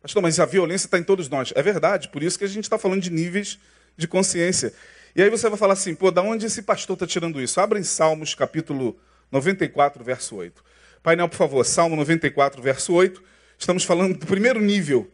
Pastor, 0.00 0.22
mas 0.22 0.40
a 0.40 0.46
violência 0.46 0.86
está 0.86 0.98
em 0.98 1.04
todos 1.04 1.28
nós. 1.28 1.52
É 1.54 1.62
verdade, 1.62 2.08
por 2.08 2.22
isso 2.22 2.38
que 2.38 2.44
a 2.44 2.48
gente 2.48 2.64
está 2.64 2.78
falando 2.78 3.02
de 3.02 3.10
níveis 3.10 3.58
de 3.96 4.08
consciência. 4.08 4.72
E 5.14 5.22
aí 5.22 5.28
você 5.28 5.48
vai 5.48 5.58
falar 5.58 5.74
assim, 5.74 5.94
pô, 5.94 6.10
da 6.10 6.22
onde 6.22 6.46
esse 6.46 6.62
pastor 6.62 6.94
está 6.94 7.06
tirando 7.06 7.40
isso? 7.40 7.60
Abra 7.60 7.78
em 7.78 7.82
Salmos, 7.82 8.34
capítulo 8.34 8.98
94, 9.30 10.02
verso 10.02 10.36
8. 10.36 10.64
Painel, 11.02 11.28
por 11.28 11.36
favor, 11.36 11.64
Salmo 11.64 11.96
94, 11.96 12.60
verso 12.60 12.92
8. 12.92 13.22
Estamos 13.58 13.84
falando 13.84 14.18
do 14.18 14.26
primeiro 14.26 14.60
nível, 14.60 15.10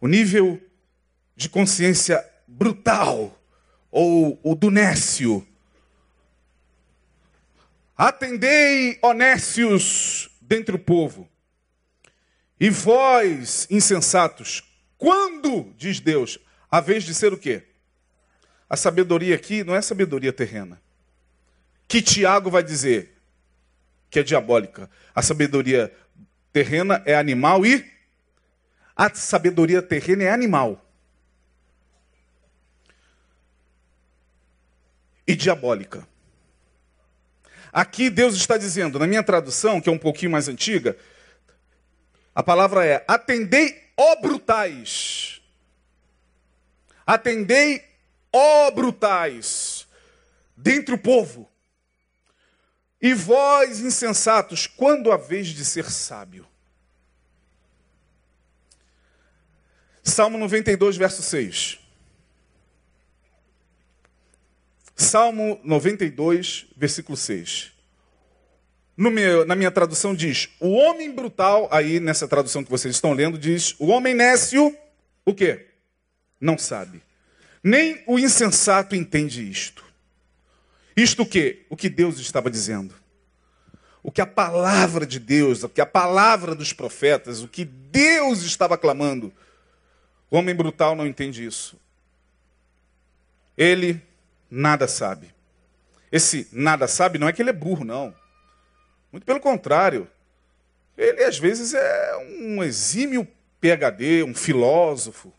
o 0.00 0.08
nível 0.08 0.60
de 1.36 1.48
consciência 1.48 2.24
brutal, 2.46 3.40
ou 3.90 4.38
o 4.42 4.54
do 4.54 4.70
nécio. 4.70 5.46
Atendei, 7.96 8.98
honécios, 9.02 10.30
dentre 10.40 10.74
o 10.74 10.78
povo, 10.78 11.28
e 12.58 12.68
vós, 12.68 13.66
insensatos, 13.70 14.62
quando, 14.98 15.72
diz 15.76 16.00
Deus, 16.00 16.38
a 16.70 16.80
vez 16.80 17.04
de 17.04 17.14
ser 17.14 17.32
o 17.32 17.38
quê? 17.38 17.62
A 18.68 18.76
sabedoria 18.76 19.34
aqui 19.34 19.62
não 19.62 19.74
é 19.74 19.82
sabedoria 19.82 20.32
terrena. 20.32 20.80
Que 21.86 22.02
Tiago 22.02 22.50
vai 22.50 22.62
dizer? 22.62 23.13
Que 24.14 24.20
é 24.20 24.22
diabólica. 24.22 24.88
A 25.12 25.20
sabedoria 25.22 25.92
terrena 26.52 27.02
é 27.04 27.16
animal 27.16 27.66
e 27.66 27.84
a 28.94 29.12
sabedoria 29.12 29.82
terrena 29.82 30.22
é 30.22 30.30
animal. 30.30 30.80
e 35.26 35.34
diabólica. 35.34 36.06
Aqui 37.72 38.10
Deus 38.10 38.34
está 38.34 38.58
dizendo, 38.58 38.98
na 38.98 39.06
minha 39.06 39.22
tradução, 39.22 39.80
que 39.80 39.88
é 39.88 39.92
um 39.92 39.98
pouquinho 39.98 40.30
mais 40.30 40.48
antiga, 40.48 40.98
a 42.34 42.42
palavra 42.42 42.84
é: 42.84 43.02
atendei, 43.08 43.90
ó 43.96 44.16
brutais. 44.16 45.40
Atendei, 47.06 47.82
ó 48.30 48.70
brutais, 48.70 49.88
dentre 50.54 50.94
o 50.94 50.98
povo. 50.98 51.50
E 53.04 53.12
vós, 53.12 53.80
insensatos, 53.80 54.66
quando 54.66 55.12
a 55.12 55.18
vez 55.18 55.48
de 55.48 55.62
ser 55.62 55.90
sábio? 55.90 56.46
Salmo 60.02 60.38
92, 60.38 60.96
verso 60.96 61.22
6. 61.22 61.80
Salmo 64.96 65.60
92, 65.62 66.64
versículo 66.74 67.14
6. 67.14 67.72
Meu, 68.96 69.44
na 69.44 69.54
minha 69.54 69.70
tradução 69.70 70.14
diz: 70.14 70.48
o 70.58 70.70
homem 70.70 71.12
brutal, 71.12 71.68
aí 71.70 72.00
nessa 72.00 72.26
tradução 72.26 72.64
que 72.64 72.70
vocês 72.70 72.94
estão 72.94 73.12
lendo, 73.12 73.36
diz: 73.36 73.74
o 73.78 73.88
homem 73.88 74.14
nécio, 74.14 74.74
o 75.26 75.34
quê? 75.34 75.66
Não 76.40 76.56
sabe. 76.56 77.02
Nem 77.62 78.02
o 78.06 78.18
insensato 78.18 78.96
entende 78.96 79.46
isto. 79.46 79.83
Isto 80.96 81.22
o 81.22 81.26
quê? 81.26 81.64
O 81.68 81.76
que 81.76 81.88
Deus 81.88 82.18
estava 82.18 82.50
dizendo. 82.50 82.94
O 84.02 84.12
que 84.12 84.20
a 84.20 84.26
palavra 84.26 85.06
de 85.06 85.18
Deus, 85.18 85.62
o 85.62 85.68
que 85.68 85.80
a 85.80 85.86
palavra 85.86 86.54
dos 86.54 86.72
profetas, 86.72 87.42
o 87.42 87.48
que 87.48 87.64
Deus 87.64 88.42
estava 88.42 88.76
clamando. 88.76 89.32
O 90.30 90.36
homem 90.36 90.54
brutal 90.54 90.94
não 90.94 91.06
entende 91.06 91.44
isso. 91.44 91.78
Ele 93.56 94.02
nada 94.50 94.86
sabe. 94.86 95.34
Esse 96.12 96.48
nada 96.52 96.86
sabe 96.86 97.18
não 97.18 97.28
é 97.28 97.32
que 97.32 97.42
ele 97.42 97.50
é 97.50 97.52
burro, 97.52 97.84
não. 97.84 98.14
Muito 99.10 99.24
pelo 99.24 99.40
contrário. 99.40 100.08
Ele 100.96 101.24
às 101.24 101.38
vezes 101.38 101.74
é 101.74 102.16
um 102.40 102.62
exímio 102.62 103.26
PhD, 103.60 104.22
um 104.22 104.34
filósofo. 104.34 105.32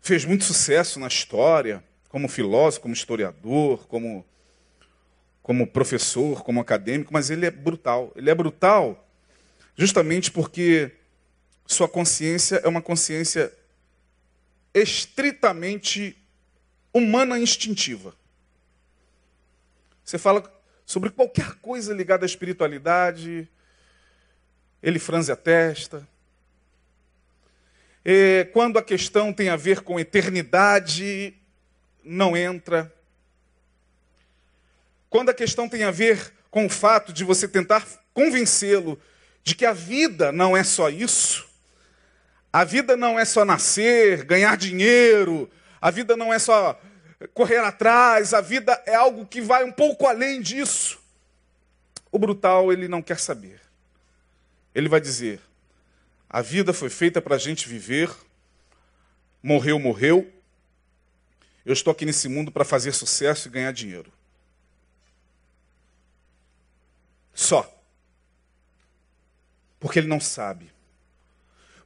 Fez 0.00 0.24
muito 0.24 0.44
sucesso 0.44 1.00
na 1.00 1.06
história, 1.06 1.82
como 2.14 2.28
filósofo, 2.28 2.82
como 2.82 2.94
historiador, 2.94 3.88
como, 3.88 4.24
como 5.42 5.66
professor, 5.66 6.44
como 6.44 6.60
acadêmico, 6.60 7.12
mas 7.12 7.28
ele 7.28 7.44
é 7.44 7.50
brutal. 7.50 8.12
Ele 8.14 8.30
é 8.30 8.34
brutal 8.36 9.04
justamente 9.74 10.30
porque 10.30 10.92
sua 11.66 11.88
consciência 11.88 12.60
é 12.62 12.68
uma 12.68 12.80
consciência 12.80 13.52
estritamente 14.72 16.16
humana 16.92 17.36
instintiva. 17.36 18.14
Você 20.04 20.16
fala 20.16 20.48
sobre 20.86 21.10
qualquer 21.10 21.54
coisa 21.54 21.92
ligada 21.92 22.24
à 22.24 22.28
espiritualidade, 22.28 23.48
ele 24.80 25.00
franze 25.00 25.32
a 25.32 25.36
testa. 25.36 26.06
Quando 28.52 28.78
a 28.78 28.84
questão 28.84 29.32
tem 29.32 29.48
a 29.48 29.56
ver 29.56 29.80
com 29.80 29.98
eternidade, 29.98 31.34
não 32.04 32.36
entra. 32.36 32.92
Quando 35.08 35.30
a 35.30 35.34
questão 35.34 35.68
tem 35.68 35.84
a 35.84 35.90
ver 35.90 36.32
com 36.50 36.66
o 36.66 36.70
fato 36.70 37.12
de 37.12 37.24
você 37.24 37.48
tentar 37.48 37.86
convencê-lo 38.12 39.00
de 39.42 39.54
que 39.54 39.66
a 39.66 39.72
vida 39.72 40.32
não 40.32 40.56
é 40.56 40.62
só 40.62 40.88
isso, 40.88 41.48
a 42.52 42.64
vida 42.64 42.96
não 42.96 43.18
é 43.18 43.24
só 43.24 43.44
nascer, 43.44 44.24
ganhar 44.24 44.56
dinheiro, 44.56 45.50
a 45.80 45.90
vida 45.90 46.16
não 46.16 46.32
é 46.32 46.38
só 46.38 46.80
correr 47.32 47.58
atrás, 47.58 48.34
a 48.34 48.40
vida 48.40 48.80
é 48.86 48.94
algo 48.94 49.26
que 49.26 49.40
vai 49.40 49.64
um 49.64 49.72
pouco 49.72 50.06
além 50.06 50.40
disso. 50.40 50.98
O 52.10 52.18
brutal, 52.18 52.72
ele 52.72 52.86
não 52.86 53.02
quer 53.02 53.18
saber. 53.18 53.60
Ele 54.74 54.88
vai 54.88 55.00
dizer: 55.00 55.40
a 56.28 56.40
vida 56.42 56.72
foi 56.72 56.90
feita 56.90 57.20
para 57.20 57.36
a 57.36 57.38
gente 57.38 57.68
viver, 57.68 58.10
morreu, 59.42 59.78
morreu. 59.78 60.32
Eu 61.64 61.72
estou 61.72 61.90
aqui 61.90 62.04
nesse 62.04 62.28
mundo 62.28 62.52
para 62.52 62.64
fazer 62.64 62.92
sucesso 62.92 63.48
e 63.48 63.50
ganhar 63.50 63.72
dinheiro. 63.72 64.12
Só. 67.32 67.70
Porque 69.80 69.98
ele 69.98 70.08
não 70.08 70.20
sabe. 70.20 70.70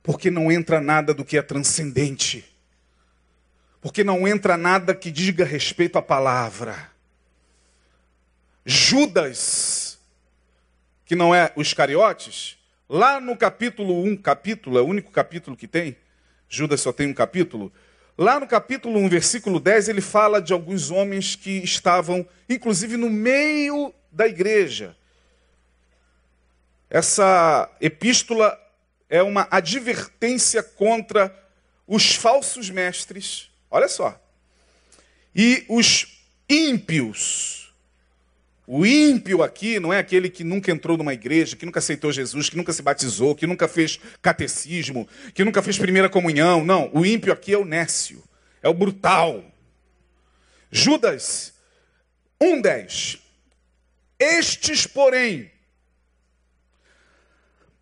Porque 0.03 0.31
não 0.31 0.51
entra 0.51 0.81
nada 0.81 1.15
do 1.15 1.25
que 1.25 1.37
é 1.37 1.43
transcendente 1.43 2.59
porque 3.81 4.03
não 4.03 4.27
entra 4.27 4.57
nada 4.57 4.95
que 4.95 5.11
diga 5.11 5.45
respeito 5.45 5.97
à 5.99 6.03
palavra. 6.03 6.91
Judas, 8.65 9.99
que 11.05 11.15
não 11.15 11.35
é 11.35 11.53
os 11.57 11.73
cariotes, 11.73 12.59
lá 12.89 13.21
no 13.21 13.37
capítulo 13.37 14.03
1, 14.05 14.17
capítulo, 14.17 14.79
é 14.79 14.83
o 14.83 14.87
único 14.87 15.11
capítulo 15.11 15.57
que 15.57 15.69
tem, 15.69 15.97
Judas 16.49 16.81
só 16.81 16.93
tem 16.93 17.07
um 17.07 17.15
capítulo. 17.15 17.73
Lá 18.19 18.41
no 18.41 18.47
capítulo 18.47 18.99
1, 18.99 19.09
versículo 19.09 19.61
10, 19.61 19.89
ele 19.89 20.01
fala 20.01 20.43
de 20.43 20.53
alguns 20.53 20.91
homens 20.91 21.37
que 21.37 21.63
estavam, 21.63 22.29
inclusive, 22.49 22.97
no 22.97 23.09
meio 23.09 23.95
da 24.11 24.27
igreja. 24.27 24.97
Essa 26.91 27.71
epístola 27.81 28.59
é 29.09 29.23
uma 29.23 29.47
advertência 29.51 30.63
contra 30.63 31.33
os 31.87 32.15
falsos 32.15 32.69
mestres 32.69 33.49
Olha 33.71 33.89
só. 33.89 34.19
E 35.35 35.65
os 35.69 36.19
ímpios. 36.49 37.68
O 38.71 38.85
ímpio 38.85 39.43
aqui 39.43 39.81
não 39.81 39.95
é 39.95 39.99
aquele 39.99 40.29
que 40.29 40.45
nunca 40.45 40.71
entrou 40.71 40.99
numa 40.99 41.15
igreja, 41.15 41.57
que 41.57 41.65
nunca 41.65 41.79
aceitou 41.79 42.13
Jesus, 42.13 42.51
que 42.51 42.57
nunca 42.59 42.71
se 42.71 42.83
batizou, 42.83 43.35
que 43.35 43.47
nunca 43.47 43.67
fez 43.67 43.99
catecismo, 44.21 45.09
que 45.33 45.43
nunca 45.43 45.63
fez 45.63 45.79
primeira 45.79 46.07
comunhão. 46.07 46.63
Não, 46.63 46.91
o 46.93 47.07
ímpio 47.07 47.33
aqui 47.33 47.55
é 47.55 47.57
o 47.57 47.65
nécio, 47.65 48.23
é 48.63 48.69
o 48.69 48.75
brutal. 48.75 49.43
Judas 50.71 51.55
1:10. 52.39 53.21
Estes, 54.19 54.87
porém, 54.87 55.51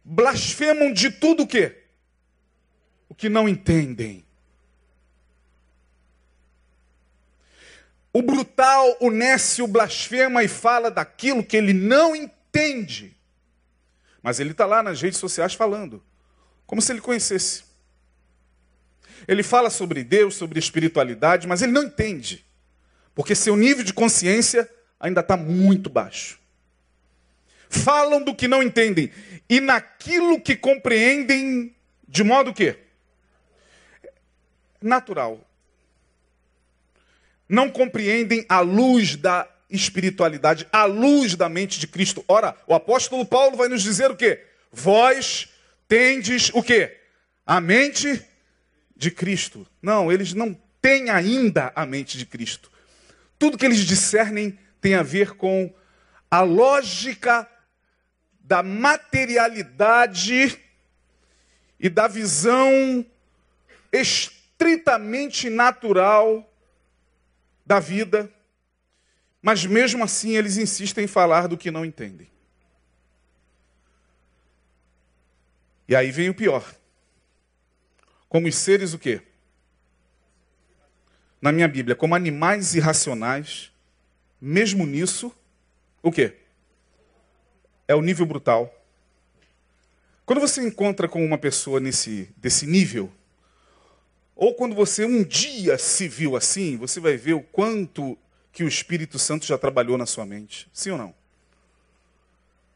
blasfemam 0.04 0.92
de 0.92 1.10
tudo 1.10 1.42
o 1.42 1.46
que? 1.48 1.74
O 3.08 3.14
que 3.14 3.28
não 3.28 3.48
entendem. 3.48 4.25
O 8.16 8.22
brutal, 8.22 8.96
o 8.98 9.10
nécio 9.10 9.66
blasfema 9.66 10.42
e 10.42 10.48
fala 10.48 10.90
daquilo 10.90 11.44
que 11.44 11.54
ele 11.54 11.74
não 11.74 12.16
entende. 12.16 13.14
Mas 14.22 14.40
ele 14.40 14.52
está 14.52 14.64
lá 14.64 14.82
nas 14.82 15.02
redes 15.02 15.18
sociais 15.18 15.52
falando, 15.52 16.02
como 16.66 16.80
se 16.80 16.90
ele 16.92 17.02
conhecesse. 17.02 17.64
Ele 19.28 19.42
fala 19.42 19.68
sobre 19.68 20.02
Deus, 20.02 20.34
sobre 20.34 20.58
espiritualidade, 20.58 21.46
mas 21.46 21.60
ele 21.60 21.72
não 21.72 21.82
entende. 21.82 22.42
Porque 23.14 23.34
seu 23.34 23.54
nível 23.54 23.84
de 23.84 23.92
consciência 23.92 24.66
ainda 24.98 25.20
está 25.20 25.36
muito 25.36 25.90
baixo. 25.90 26.40
Falam 27.68 28.24
do 28.24 28.34
que 28.34 28.48
não 28.48 28.62
entendem. 28.62 29.12
E 29.46 29.60
naquilo 29.60 30.40
que 30.40 30.56
compreendem 30.56 31.76
de 32.08 32.24
modo 32.24 32.54
que? 32.54 32.78
Natural 34.80 35.46
não 37.48 37.70
compreendem 37.70 38.44
a 38.48 38.60
luz 38.60 39.16
da 39.16 39.48
espiritualidade, 39.70 40.66
a 40.72 40.84
luz 40.84 41.34
da 41.34 41.48
mente 41.48 41.78
de 41.78 41.86
Cristo. 41.86 42.24
Ora, 42.28 42.56
o 42.66 42.74
apóstolo 42.74 43.24
Paulo 43.24 43.56
vai 43.56 43.68
nos 43.68 43.82
dizer 43.82 44.10
o 44.10 44.16
quê? 44.16 44.44
Vós 44.72 45.48
tendes 45.88 46.50
o 46.54 46.62
quê? 46.62 46.96
A 47.44 47.60
mente 47.60 48.24
de 48.96 49.10
Cristo. 49.10 49.66
Não, 49.80 50.10
eles 50.10 50.32
não 50.32 50.56
têm 50.80 51.10
ainda 51.10 51.72
a 51.74 51.84
mente 51.84 52.16
de 52.18 52.26
Cristo. 52.26 52.70
Tudo 53.38 53.58
que 53.58 53.64
eles 53.64 53.84
discernem 53.84 54.58
tem 54.80 54.94
a 54.94 55.02
ver 55.02 55.32
com 55.32 55.72
a 56.30 56.40
lógica 56.40 57.48
da 58.40 58.62
materialidade 58.62 60.60
e 61.78 61.88
da 61.88 62.06
visão 62.06 63.04
estritamente 63.92 65.50
natural 65.50 66.48
da 67.66 67.80
vida, 67.80 68.32
mas 69.42 69.66
mesmo 69.66 70.04
assim 70.04 70.36
eles 70.36 70.56
insistem 70.56 71.04
em 71.04 71.08
falar 71.08 71.48
do 71.48 71.58
que 71.58 71.70
não 71.70 71.84
entendem. 71.84 72.30
E 75.88 75.94
aí 75.94 76.10
vem 76.10 76.30
o 76.30 76.34
pior. 76.34 76.74
Como 78.28 78.46
os 78.46 78.54
seres 78.54 78.94
o 78.94 78.98
quê? 78.98 79.22
Na 81.40 81.52
minha 81.52 81.68
Bíblia, 81.68 81.94
como 81.94 82.14
animais 82.14 82.74
irracionais, 82.74 83.72
mesmo 84.40 84.86
nisso, 84.86 85.34
o 86.02 86.10
quê? 86.10 86.36
É 87.86 87.94
o 87.94 88.02
nível 88.02 88.26
brutal. 88.26 88.72
Quando 90.24 90.40
você 90.40 90.60
encontra 90.60 91.08
com 91.08 91.24
uma 91.24 91.38
pessoa 91.38 91.78
nesse 91.78 92.34
desse 92.36 92.66
nível, 92.66 93.12
ou 94.36 94.54
quando 94.54 94.74
você 94.74 95.06
um 95.06 95.24
dia 95.24 95.78
se 95.78 96.06
viu 96.06 96.36
assim, 96.36 96.76
você 96.76 97.00
vai 97.00 97.16
ver 97.16 97.32
o 97.32 97.40
quanto 97.40 98.18
que 98.52 98.62
o 98.62 98.68
Espírito 98.68 99.18
Santo 99.18 99.46
já 99.46 99.56
trabalhou 99.56 99.96
na 99.96 100.04
sua 100.04 100.26
mente. 100.26 100.68
Sim 100.74 100.90
ou 100.90 100.98
não? 100.98 101.14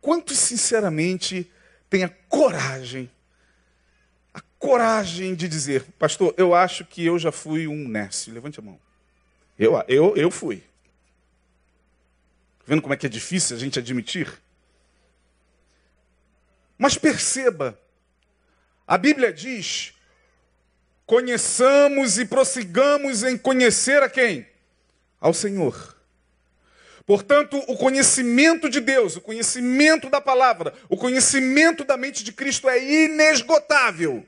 Quanto 0.01 0.35
sinceramente 0.35 1.51
tem 1.91 2.03
a 2.03 2.09
coragem, 2.09 3.11
a 4.33 4.41
coragem 4.59 5.35
de 5.35 5.47
dizer, 5.47 5.85
pastor, 5.99 6.35
eu 6.39 6.55
acho 6.55 6.87
que 6.87 7.05
eu 7.05 7.19
já 7.19 7.31
fui 7.31 7.67
um 7.67 7.87
Nécio. 7.87 8.33
Levante 8.33 8.59
a 8.59 8.63
mão. 8.63 8.81
Eu, 9.59 9.75
eu, 9.87 10.17
eu 10.17 10.31
fui. 10.31 10.59
Tá 12.61 12.65
vendo 12.67 12.81
como 12.81 12.95
é 12.95 12.97
que 12.97 13.05
é 13.05 13.11
difícil 13.11 13.55
a 13.55 13.61
gente 13.61 13.79
admitir? 13.79 14.33
Mas 16.79 16.97
perceba, 16.97 17.79
a 18.87 18.97
Bíblia 18.97 19.31
diz: 19.31 19.93
conheçamos 21.11 22.19
e 22.19 22.25
prossigamos 22.25 23.25
em 23.25 23.37
conhecer 23.37 24.01
a 24.01 24.09
quem? 24.09 24.47
Ao 25.21 25.35
Senhor. 25.35 25.97
Portanto, 27.05 27.59
o 27.67 27.77
conhecimento 27.77 28.71
de 28.71 28.79
Deus, 28.81 29.17
o 29.17 29.21
conhecimento 29.21 30.09
da 30.09 30.21
palavra, 30.21 30.73
o 30.89 30.97
conhecimento 30.97 31.83
da 31.83 31.97
mente 31.97 32.23
de 32.23 32.33
Cristo 32.33 32.69
é 32.69 33.05
inesgotável. 33.05 34.25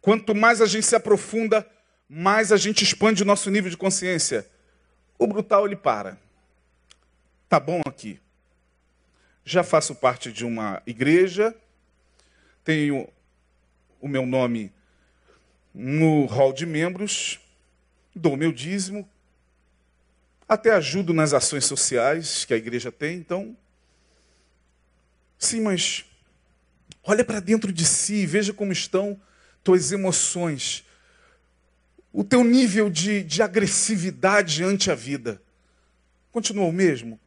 Quanto 0.00 0.36
mais 0.36 0.60
a 0.60 0.66
gente 0.66 0.86
se 0.86 0.94
aprofunda, 0.94 1.68
mais 2.08 2.52
a 2.52 2.56
gente 2.56 2.84
expande 2.84 3.24
o 3.24 3.26
nosso 3.26 3.50
nível 3.50 3.68
de 3.68 3.76
consciência. 3.76 4.48
O 5.18 5.26
brutal 5.26 5.66
ele 5.66 5.74
para. 5.74 6.16
Tá 7.48 7.58
bom 7.58 7.80
aqui 7.84 8.20
já 9.44 9.64
faço 9.64 9.96
parte 9.96 10.30
de 10.30 10.44
uma 10.44 10.80
igreja, 10.86 11.52
tenho 12.62 13.08
o 14.00 14.06
meu 14.06 14.24
nome 14.24 14.72
no 15.74 16.26
hall 16.26 16.52
de 16.52 16.66
membros, 16.66 17.40
dou 18.14 18.36
meu 18.36 18.52
dízimo, 18.52 19.08
até 20.48 20.72
ajudo 20.72 21.14
nas 21.14 21.32
ações 21.32 21.64
sociais 21.64 22.44
que 22.44 22.52
a 22.52 22.56
igreja 22.56 22.90
tem, 22.90 23.18
então. 23.18 23.56
Sim, 25.38 25.60
mas 25.60 26.04
olha 27.04 27.24
para 27.24 27.40
dentro 27.40 27.72
de 27.72 27.84
si, 27.84 28.26
veja 28.26 28.52
como 28.52 28.72
estão 28.72 29.20
tuas 29.62 29.92
emoções, 29.92 30.84
o 32.12 32.24
teu 32.24 32.42
nível 32.42 32.90
de, 32.90 33.22
de 33.22 33.42
agressividade 33.42 34.64
ante 34.64 34.90
a 34.90 34.94
vida. 34.94 35.40
Continua 36.32 36.66
o 36.66 36.72
mesmo? 36.72 37.18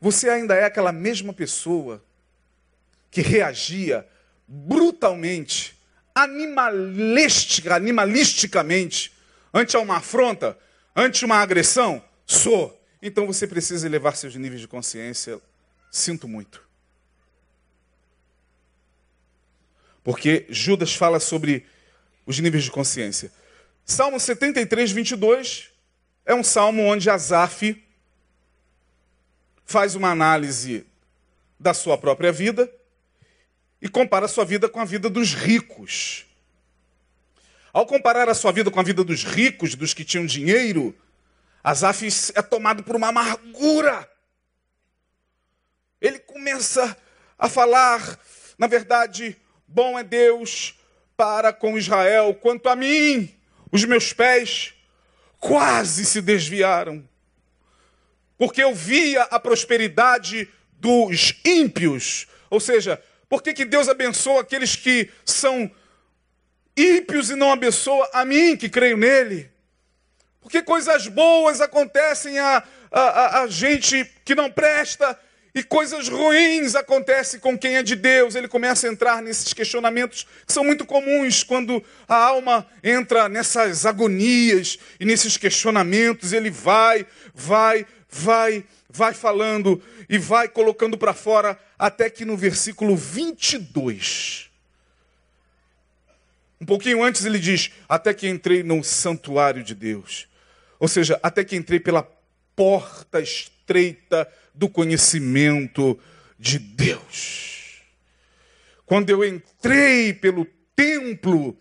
Você 0.00 0.28
ainda 0.28 0.54
é 0.54 0.64
aquela 0.64 0.92
mesma 0.92 1.32
pessoa 1.32 2.02
que 3.10 3.20
reagia 3.20 4.06
brutalmente, 4.48 5.75
animalística, 6.16 7.74
animalisticamente, 7.76 9.12
ante 9.52 9.76
uma 9.76 9.98
afronta, 9.98 10.58
ante 10.96 11.26
uma 11.26 11.36
agressão? 11.36 12.02
Sou. 12.24 12.82
Então 13.02 13.26
você 13.26 13.46
precisa 13.46 13.86
elevar 13.86 14.16
seus 14.16 14.34
níveis 14.34 14.62
de 14.62 14.66
consciência. 14.66 15.38
Sinto 15.90 16.26
muito. 16.26 16.64
Porque 20.02 20.46
Judas 20.48 20.94
fala 20.94 21.20
sobre 21.20 21.66
os 22.24 22.38
níveis 22.38 22.64
de 22.64 22.70
consciência. 22.70 23.30
Salmo 23.84 24.18
73, 24.18 24.90
22 24.92 25.70
é 26.24 26.34
um 26.34 26.42
salmo 26.42 26.82
onde 26.82 27.10
Asaf 27.10 27.84
faz 29.66 29.94
uma 29.94 30.10
análise 30.10 30.86
da 31.60 31.74
sua 31.74 31.98
própria 31.98 32.32
vida 32.32 32.72
e 33.86 33.88
compara 33.88 34.26
a 34.26 34.28
sua 34.28 34.44
vida 34.44 34.68
com 34.68 34.80
a 34.80 34.84
vida 34.84 35.08
dos 35.08 35.32
ricos. 35.32 36.26
Ao 37.72 37.86
comparar 37.86 38.28
a 38.28 38.34
sua 38.34 38.50
vida 38.50 38.68
com 38.68 38.80
a 38.80 38.82
vida 38.82 39.04
dos 39.04 39.22
ricos, 39.22 39.76
dos 39.76 39.94
que 39.94 40.04
tinham 40.04 40.26
dinheiro, 40.26 40.92
Asaf 41.62 42.04
é 42.34 42.42
tomado 42.42 42.82
por 42.82 42.96
uma 42.96 43.08
amargura. 43.08 44.10
Ele 46.00 46.18
começa 46.18 46.96
a 47.38 47.48
falar, 47.48 48.18
na 48.58 48.66
verdade, 48.66 49.36
bom 49.68 49.96
é 49.96 50.02
Deus 50.02 50.74
para 51.16 51.52
com 51.52 51.78
Israel, 51.78 52.34
quanto 52.34 52.68
a 52.68 52.74
mim, 52.74 53.32
os 53.70 53.84
meus 53.84 54.12
pés 54.12 54.74
quase 55.38 56.04
se 56.04 56.20
desviaram 56.20 57.08
porque 58.38 58.62
eu 58.62 58.74
via 58.74 59.22
a 59.22 59.38
prosperidade 59.40 60.48
dos 60.72 61.34
ímpios. 61.44 62.26
Ou 62.50 62.60
seja, 62.60 63.02
por 63.28 63.42
que, 63.42 63.52
que 63.52 63.64
Deus 63.64 63.88
abençoa 63.88 64.42
aqueles 64.42 64.76
que 64.76 65.10
são 65.24 65.70
ímpios 66.76 67.30
e 67.30 67.34
não 67.34 67.52
abençoa 67.52 68.08
a 68.12 68.24
mim 68.24 68.56
que 68.56 68.68
creio 68.68 68.96
nele? 68.96 69.50
Porque 70.40 70.62
coisas 70.62 71.08
boas 71.08 71.60
acontecem 71.60 72.38
a, 72.38 72.62
a, 72.90 73.00
a, 73.00 73.42
a 73.42 73.46
gente 73.48 74.08
que 74.24 74.34
não 74.34 74.50
presta 74.50 75.18
e 75.56 75.62
coisas 75.62 76.06
ruins 76.08 76.74
acontecem 76.74 77.40
com 77.40 77.58
quem 77.58 77.76
é 77.76 77.82
de 77.82 77.96
Deus. 77.96 78.34
Ele 78.34 78.46
começa 78.46 78.86
a 78.86 78.92
entrar 78.92 79.22
nesses 79.22 79.54
questionamentos 79.54 80.26
que 80.46 80.52
são 80.52 80.62
muito 80.62 80.84
comuns 80.84 81.42
quando 81.42 81.82
a 82.06 82.14
alma 82.14 82.66
entra 82.84 83.26
nessas 83.26 83.86
agonias 83.86 84.78
e 85.00 85.06
nesses 85.06 85.38
questionamentos. 85.38 86.34
Ele 86.34 86.50
vai, 86.50 87.06
vai, 87.34 87.86
vai, 88.08 88.64
vai 88.96 89.12
falando 89.12 89.80
e 90.08 90.16
vai 90.16 90.48
colocando 90.48 90.96
para 90.96 91.12
fora, 91.12 91.58
até 91.78 92.08
que 92.08 92.24
no 92.24 92.36
versículo 92.36 92.96
22. 92.96 94.50
Um 96.60 96.64
pouquinho 96.64 97.04
antes 97.04 97.24
ele 97.24 97.38
diz: 97.38 97.70
Até 97.88 98.14
que 98.14 98.26
entrei 98.26 98.62
no 98.62 98.82
santuário 98.82 99.62
de 99.62 99.74
Deus. 99.74 100.26
Ou 100.78 100.88
seja, 100.88 101.20
até 101.22 101.44
que 101.44 101.54
entrei 101.54 101.78
pela 101.78 102.08
porta 102.54 103.20
estreita 103.20 104.26
do 104.54 104.68
conhecimento 104.68 105.98
de 106.38 106.58
Deus. 106.58 107.82
Quando 108.86 109.10
eu 109.10 109.22
entrei 109.24 110.14
pelo 110.14 110.46
templo, 110.74 111.56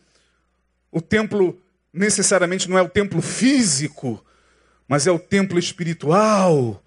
o 0.91 1.01
templo 1.01 1.61
necessariamente 1.91 2.69
não 2.69 2.77
é 2.77 2.81
o 2.81 2.89
templo 2.89 3.21
físico, 3.21 4.23
mas 4.87 5.07
é 5.07 5.11
o 5.11 5.19
templo 5.19 5.57
espiritual. 5.57 6.84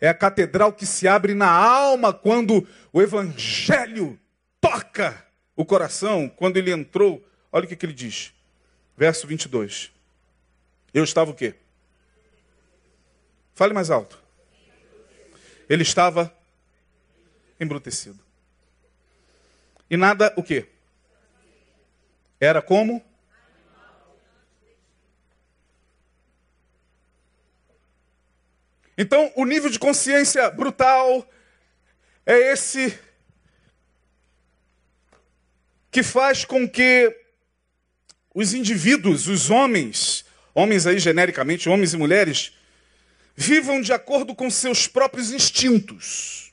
É 0.00 0.08
a 0.08 0.14
catedral 0.14 0.72
que 0.72 0.86
se 0.86 1.08
abre 1.08 1.34
na 1.34 1.50
alma 1.50 2.12
quando 2.12 2.66
o 2.92 3.02
evangelho 3.02 4.18
toca 4.60 5.26
o 5.56 5.64
coração, 5.64 6.28
quando 6.28 6.56
ele 6.56 6.72
entrou. 6.72 7.26
Olha 7.50 7.64
o 7.64 7.68
que, 7.68 7.74
que 7.74 7.84
ele 7.84 7.92
diz. 7.92 8.32
Verso 8.96 9.26
22. 9.26 9.90
Eu 10.94 11.04
estava 11.04 11.30
o 11.30 11.34
quê? 11.34 11.54
Fale 13.54 13.74
mais 13.74 13.90
alto. 13.90 14.22
Ele 15.68 15.82
estava 15.82 16.32
embrutecido. 17.60 18.18
E 19.90 19.96
nada 19.96 20.32
o 20.36 20.42
quê? 20.42 20.68
Era 22.40 22.62
como 22.62 23.04
Então, 29.00 29.32
o 29.36 29.44
nível 29.44 29.70
de 29.70 29.78
consciência 29.78 30.50
brutal 30.50 31.24
é 32.26 32.52
esse 32.52 32.98
que 35.88 36.02
faz 36.02 36.44
com 36.44 36.68
que 36.68 37.16
os 38.34 38.52
indivíduos, 38.52 39.28
os 39.28 39.50
homens, 39.50 40.24
homens 40.52 40.84
aí 40.84 40.98
genericamente, 40.98 41.68
homens 41.68 41.94
e 41.94 41.96
mulheres, 41.96 42.52
vivam 43.36 43.80
de 43.80 43.92
acordo 43.92 44.34
com 44.34 44.50
seus 44.50 44.88
próprios 44.88 45.30
instintos. 45.30 46.52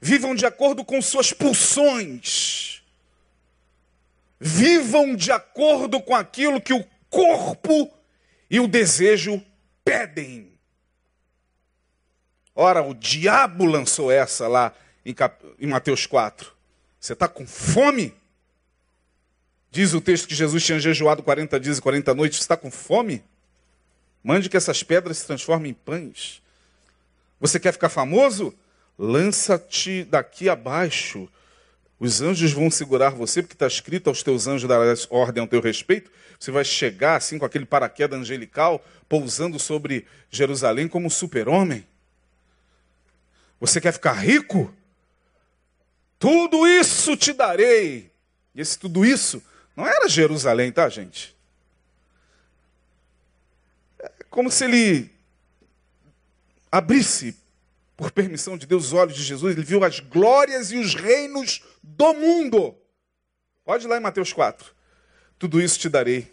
Vivam 0.00 0.36
de 0.36 0.46
acordo 0.46 0.84
com 0.84 1.02
suas 1.02 1.32
pulsões. 1.32 2.80
Vivam 4.38 5.16
de 5.16 5.32
acordo 5.32 6.00
com 6.00 6.14
aquilo 6.14 6.60
que 6.60 6.72
o 6.72 6.86
corpo 7.10 7.92
e 8.48 8.60
o 8.60 8.68
desejo 8.68 9.44
pedem. 9.86 10.52
Ora, 12.56 12.82
o 12.82 12.92
diabo 12.92 13.64
lançou 13.64 14.10
essa 14.10 14.48
lá 14.48 14.74
em, 15.04 15.14
Cap... 15.14 15.46
em 15.60 15.68
Mateus 15.68 16.06
4. 16.06 16.52
Você 16.98 17.12
está 17.12 17.28
com 17.28 17.46
fome? 17.46 18.12
Diz 19.70 19.94
o 19.94 20.00
texto 20.00 20.26
que 20.26 20.34
Jesus 20.34 20.64
tinha 20.64 20.80
jejuado 20.80 21.22
40 21.22 21.60
dias 21.60 21.78
e 21.78 21.82
40 21.82 22.14
noites. 22.14 22.38
Você 22.38 22.44
está 22.44 22.56
com 22.56 22.70
fome? 22.70 23.22
Mande 24.24 24.48
que 24.48 24.56
essas 24.56 24.82
pedras 24.82 25.18
se 25.18 25.26
transformem 25.26 25.70
em 25.70 25.74
pães. 25.74 26.42
Você 27.38 27.60
quer 27.60 27.70
ficar 27.70 27.88
famoso? 27.88 28.52
Lança-te 28.98 30.02
daqui 30.02 30.48
abaixo. 30.48 31.28
Os 31.98 32.20
anjos 32.20 32.52
vão 32.52 32.70
segurar 32.70 33.10
você, 33.10 33.42
porque 33.42 33.54
está 33.54 33.66
escrito 33.66 34.08
aos 34.08 34.22
teus 34.22 34.46
anjos 34.46 34.68
dar 34.68 34.80
ordem 35.08 35.40
ao 35.40 35.48
teu 35.48 35.60
respeito. 35.60 36.10
Você 36.38 36.50
vai 36.50 36.64
chegar 36.64 37.16
assim 37.16 37.38
com 37.38 37.46
aquele 37.46 37.64
paraquedas 37.64 38.18
angelical, 38.18 38.84
pousando 39.08 39.58
sobre 39.58 40.06
Jerusalém 40.30 40.88
como 40.88 41.10
super-homem. 41.10 41.86
Você 43.58 43.80
quer 43.80 43.92
ficar 43.92 44.12
rico? 44.12 44.74
Tudo 46.18 46.66
isso 46.66 47.16
te 47.16 47.32
darei. 47.32 48.10
E 48.54 48.60
esse 48.60 48.78
tudo 48.78 49.04
isso 49.04 49.42
não 49.74 49.86
era 49.86 50.08
Jerusalém, 50.08 50.70
tá, 50.70 50.88
gente? 50.90 51.34
É 53.98 54.10
como 54.28 54.50
se 54.50 54.64
ele 54.64 55.10
abrisse, 56.70 57.36
por 57.96 58.10
permissão 58.10 58.58
de 58.58 58.66
Deus, 58.66 58.86
os 58.86 58.92
olhos 58.92 59.16
de 59.16 59.22
Jesus, 59.22 59.56
ele 59.56 59.64
viu 59.64 59.82
as 59.82 60.00
glórias 60.00 60.70
e 60.70 60.76
os 60.76 60.94
reinos 60.94 61.62
do 61.82 62.12
mundo. 62.12 62.74
Pode 63.64 63.86
lá 63.86 63.96
em 63.96 64.00
Mateus 64.00 64.32
4. 64.32 64.70
Tudo 65.38 65.60
isso 65.60 65.78
te 65.78 65.88
darei. 65.88 66.30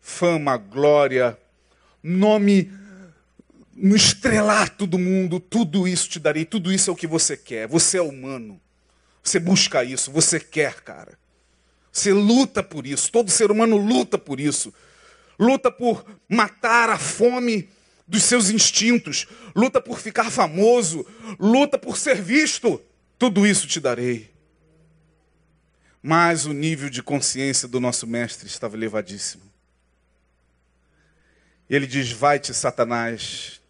Fama, 0.00 0.56
glória, 0.58 1.38
nome 2.02 2.70
no 3.74 3.96
estrelato 3.96 4.86
do 4.86 4.98
mundo, 4.98 5.40
tudo 5.40 5.88
isso 5.88 6.08
te 6.08 6.20
darei, 6.20 6.44
tudo 6.44 6.72
isso 6.72 6.90
é 6.90 6.92
o 6.92 6.96
que 6.96 7.06
você 7.06 7.36
quer. 7.36 7.66
Você 7.66 7.96
é 7.96 8.02
humano. 8.02 8.60
Você 9.22 9.40
busca 9.40 9.82
isso, 9.82 10.12
você 10.12 10.38
quer, 10.38 10.82
cara. 10.82 11.18
Você 11.90 12.12
luta 12.12 12.62
por 12.62 12.86
isso. 12.86 13.10
Todo 13.10 13.30
ser 13.30 13.50
humano 13.50 13.76
luta 13.76 14.18
por 14.18 14.38
isso. 14.38 14.72
Luta 15.38 15.70
por 15.70 16.04
matar 16.28 16.90
a 16.90 16.98
fome 16.98 17.68
dos 18.06 18.22
seus 18.22 18.50
instintos. 18.50 19.26
Luta 19.54 19.80
por 19.80 19.98
ficar 19.98 20.30
famoso. 20.30 21.06
Luta 21.38 21.78
por 21.78 21.96
ser 21.96 22.20
visto. 22.20 22.82
Tudo 23.18 23.46
isso 23.46 23.66
te 23.66 23.80
darei. 23.80 24.32
Mas 26.02 26.44
o 26.44 26.52
nível 26.52 26.90
de 26.90 27.02
consciência 27.02 27.66
do 27.66 27.80
nosso 27.80 28.06
mestre 28.06 28.46
estava 28.46 28.76
elevadíssimo. 28.76 29.42
E 31.68 31.74
ele 31.74 31.86
diz: 31.86 32.12
Vai-te, 32.12 32.52
Satanás, 32.52 33.60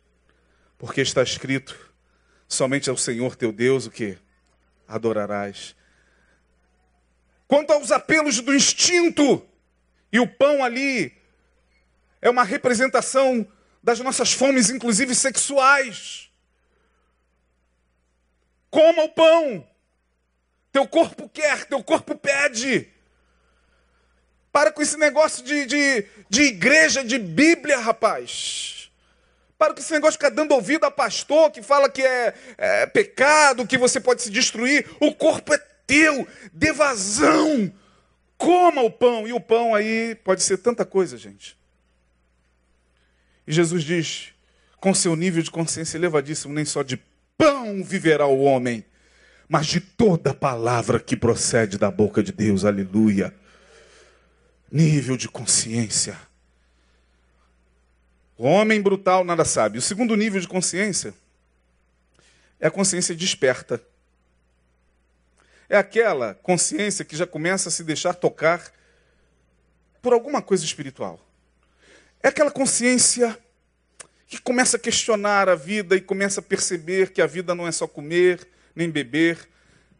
porque 0.76 1.00
está 1.00 1.22
escrito: 1.22 1.78
somente 2.48 2.90
ao 2.90 2.96
Senhor 2.96 3.36
teu 3.36 3.52
Deus 3.52 3.86
o 3.86 3.90
que? 3.90 4.18
Adorarás. 4.88 5.76
Quanto 7.46 7.72
aos 7.72 7.92
apelos 7.92 8.40
do 8.40 8.54
instinto, 8.54 9.46
e 10.10 10.18
o 10.18 10.26
pão 10.26 10.64
ali 10.64 11.12
é 12.20 12.28
uma 12.28 12.42
representação 12.42 13.46
das 13.84 14.00
nossas 14.00 14.32
fomes, 14.32 14.70
inclusive 14.70 15.14
sexuais. 15.14 16.30
Coma 18.70 19.04
o 19.04 19.10
pão. 19.10 19.68
Teu 20.72 20.88
corpo 20.88 21.28
quer, 21.28 21.66
teu 21.66 21.84
corpo 21.84 22.16
pede. 22.16 22.88
Para 24.50 24.72
com 24.72 24.80
esse 24.80 24.96
negócio 24.96 25.44
de, 25.44 25.66
de, 25.66 26.06
de 26.30 26.42
igreja, 26.44 27.04
de 27.04 27.18
Bíblia, 27.18 27.78
rapaz. 27.78 28.90
Para 29.58 29.74
com 29.74 29.80
esse 29.80 29.92
negócio 29.92 30.18
de 30.18 30.24
ficar 30.24 30.34
dando 30.34 30.52
ouvido 30.52 30.84
a 30.84 30.90
pastor 30.90 31.50
que 31.50 31.62
fala 31.62 31.90
que 31.90 32.02
é, 32.02 32.34
é 32.56 32.86
pecado, 32.86 33.66
que 33.66 33.76
você 33.76 34.00
pode 34.00 34.22
se 34.22 34.30
destruir. 34.30 34.88
O 34.98 35.14
corpo 35.14 35.52
é 35.52 35.58
teu, 35.86 36.26
dê 36.54 36.72
vazão. 36.72 37.70
Coma 38.38 38.80
o 38.80 38.90
pão. 38.90 39.28
E 39.28 39.32
o 39.34 39.40
pão 39.40 39.74
aí 39.74 40.14
pode 40.24 40.42
ser 40.42 40.56
tanta 40.56 40.86
coisa, 40.86 41.18
gente. 41.18 41.54
E 43.46 43.52
Jesus 43.52 43.84
diz, 43.84 44.34
com 44.80 44.94
seu 44.94 45.16
nível 45.16 45.42
de 45.42 45.50
consciência 45.50 45.96
elevadíssimo, 45.96 46.52
nem 46.52 46.64
só 46.64 46.82
de 46.82 47.00
pão 47.36 47.82
viverá 47.82 48.26
o 48.26 48.40
homem, 48.40 48.84
mas 49.48 49.66
de 49.66 49.80
toda 49.80 50.34
palavra 50.34 50.98
que 50.98 51.16
procede 51.16 51.78
da 51.78 51.90
boca 51.90 52.22
de 52.22 52.32
Deus. 52.32 52.64
Aleluia. 52.64 53.34
Nível 54.70 55.16
de 55.16 55.28
consciência. 55.28 56.18
O 58.36 58.44
homem 58.44 58.82
brutal 58.82 59.24
nada 59.24 59.44
sabe. 59.44 59.78
O 59.78 59.82
segundo 59.82 60.16
nível 60.16 60.40
de 60.40 60.48
consciência 60.48 61.14
é 62.58 62.66
a 62.66 62.70
consciência 62.70 63.14
desperta. 63.14 63.80
É 65.68 65.76
aquela 65.76 66.34
consciência 66.34 67.04
que 67.04 67.16
já 67.16 67.26
começa 67.26 67.68
a 67.68 67.72
se 67.72 67.84
deixar 67.84 68.14
tocar 68.14 68.72
por 70.02 70.12
alguma 70.12 70.42
coisa 70.42 70.64
espiritual. 70.64 71.23
É 72.24 72.28
aquela 72.28 72.50
consciência 72.50 73.38
que 74.26 74.40
começa 74.40 74.78
a 74.78 74.80
questionar 74.80 75.46
a 75.46 75.54
vida 75.54 75.94
e 75.94 76.00
começa 76.00 76.40
a 76.40 76.42
perceber 76.42 77.10
que 77.10 77.20
a 77.20 77.26
vida 77.26 77.54
não 77.54 77.68
é 77.68 77.70
só 77.70 77.86
comer, 77.86 78.48
nem 78.74 78.88
beber, 78.88 79.46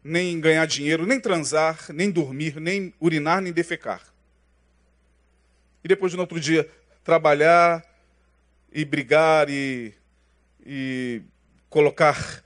nem 0.02 0.40
ganhar 0.40 0.64
dinheiro, 0.64 1.04
nem 1.04 1.20
transar, 1.20 1.84
nem 1.90 2.10
dormir, 2.10 2.58
nem 2.58 2.94
urinar, 2.98 3.42
nem 3.42 3.52
defecar. 3.52 4.00
E 5.84 5.88
depois, 5.88 6.14
no 6.14 6.20
outro 6.20 6.40
dia, 6.40 6.66
trabalhar 7.04 7.84
e 8.72 8.86
brigar 8.86 9.50
e, 9.50 9.92
e 10.64 11.20
colocar 11.68 12.42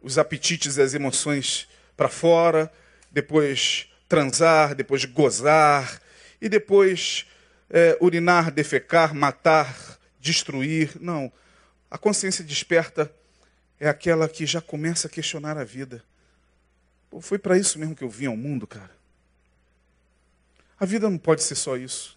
os 0.00 0.16
apetites 0.16 0.78
e 0.78 0.80
as 0.80 0.94
emoções 0.94 1.68
para 1.94 2.08
fora, 2.08 2.72
depois 3.12 3.92
transar, 4.08 4.74
depois 4.74 5.04
gozar, 5.04 6.00
e 6.40 6.48
depois 6.48 7.26
é, 7.70 7.96
urinar, 8.00 8.50
defecar, 8.50 9.14
matar, 9.14 9.98
destruir. 10.20 10.96
Não. 11.00 11.32
A 11.90 11.98
consciência 11.98 12.44
desperta 12.44 13.12
é 13.78 13.88
aquela 13.88 14.28
que 14.28 14.46
já 14.46 14.60
começa 14.60 15.06
a 15.06 15.10
questionar 15.10 15.56
a 15.56 15.64
vida. 15.64 16.02
Pô, 17.10 17.20
foi 17.20 17.38
para 17.38 17.58
isso 17.58 17.78
mesmo 17.78 17.94
que 17.94 18.04
eu 18.04 18.10
vim 18.10 18.26
ao 18.26 18.36
mundo, 18.36 18.66
cara. 18.66 18.90
A 20.78 20.84
vida 20.84 21.08
não 21.08 21.18
pode 21.18 21.42
ser 21.42 21.54
só 21.54 21.76
isso. 21.76 22.16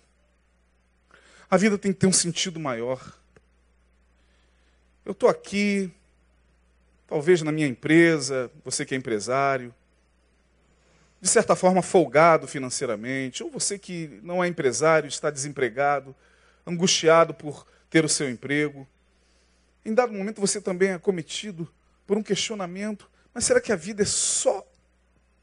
A 1.50 1.58
vida 1.58 1.78
tem 1.78 1.94
que 1.94 2.00
ter 2.00 2.08
um 2.08 2.14
sentido 2.14 2.60
maior. 2.60 3.18
Eu 5.06 5.14
estou 5.14 5.30
aqui, 5.30 5.92
talvez 7.08 7.42
na 7.42 7.52
minha 7.52 7.68
empresa, 7.68 8.52
você 8.64 8.86
que 8.86 8.94
é 8.94 8.98
empresário, 8.98 9.74
de 11.22 11.28
certa 11.28 11.56
forma 11.56 11.82
folgado 11.82 12.48
financeiramente, 12.48 13.44
ou 13.44 13.50
você 13.50 13.78
que 13.78 14.20
não 14.24 14.44
é 14.44 14.48
empresário, 14.48 15.08
está 15.08 15.30
desempregado, 15.30 16.16
angustiado 16.66 17.34
por 17.34 17.66
ter 17.90 18.06
o 18.06 18.10
seu 18.10 18.30
emprego. 18.30 18.88
Em 19.84 19.94
dado 19.94 20.14
momento 20.14 20.40
você 20.40 20.62
também 20.62 20.90
é 20.90 20.94
acometido 20.94 21.68
por 22.08 22.18
um 22.18 22.24
questionamento: 22.24 23.10
mas 23.34 23.46
será 23.46 23.60
que 23.60 23.72
a 23.72 23.76
vida 23.76 24.04
é 24.04 24.06
só 24.06 24.66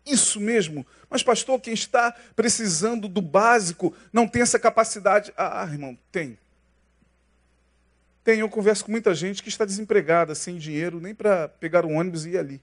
isso 0.05 0.41
mesmo? 0.41 0.87
Mas, 1.11 1.23
pastor, 1.23 1.61
quem 1.61 1.75
está 1.75 2.13
precisando 2.35 3.09
do 3.09 3.21
básico 3.21 3.95
não 4.13 4.27
tem 4.27 4.43
essa 4.43 4.59
capacidade. 4.59 5.33
Ah, 5.37 5.63
ah, 5.63 5.67
irmão, 5.67 5.97
tem. 6.11 6.39
Tem. 8.25 8.41
Eu 8.41 8.49
converso 8.49 8.85
com 8.85 8.91
muita 8.91 9.15
gente 9.15 9.43
que 9.43 9.49
está 9.49 9.65
desempregada, 9.65 10.35
sem 10.35 10.59
dinheiro, 10.59 11.01
nem 11.01 11.15
para 11.15 11.49
pegar 11.49 11.85
um 11.85 11.97
ônibus 11.97 12.25
e 12.25 12.31
ir 12.31 12.39
ali. 12.39 12.63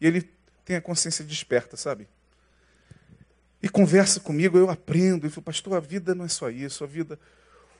E 0.00 0.06
ele 0.06 0.28
tem 0.64 0.76
a 0.76 0.80
consciência 0.80 1.24
desperta, 1.24 1.76
sabe? 1.76 2.08
E 3.62 3.68
conversa 3.68 4.20
comigo, 4.20 4.58
eu 4.58 4.68
aprendo. 4.68 5.26
Ele 5.26 5.32
fala, 5.32 5.44
pastor, 5.44 5.76
a 5.76 5.80
vida 5.80 6.14
não 6.14 6.24
é 6.24 6.28
só 6.28 6.50
isso. 6.50 6.82
A 6.82 6.86
vida. 6.86 7.18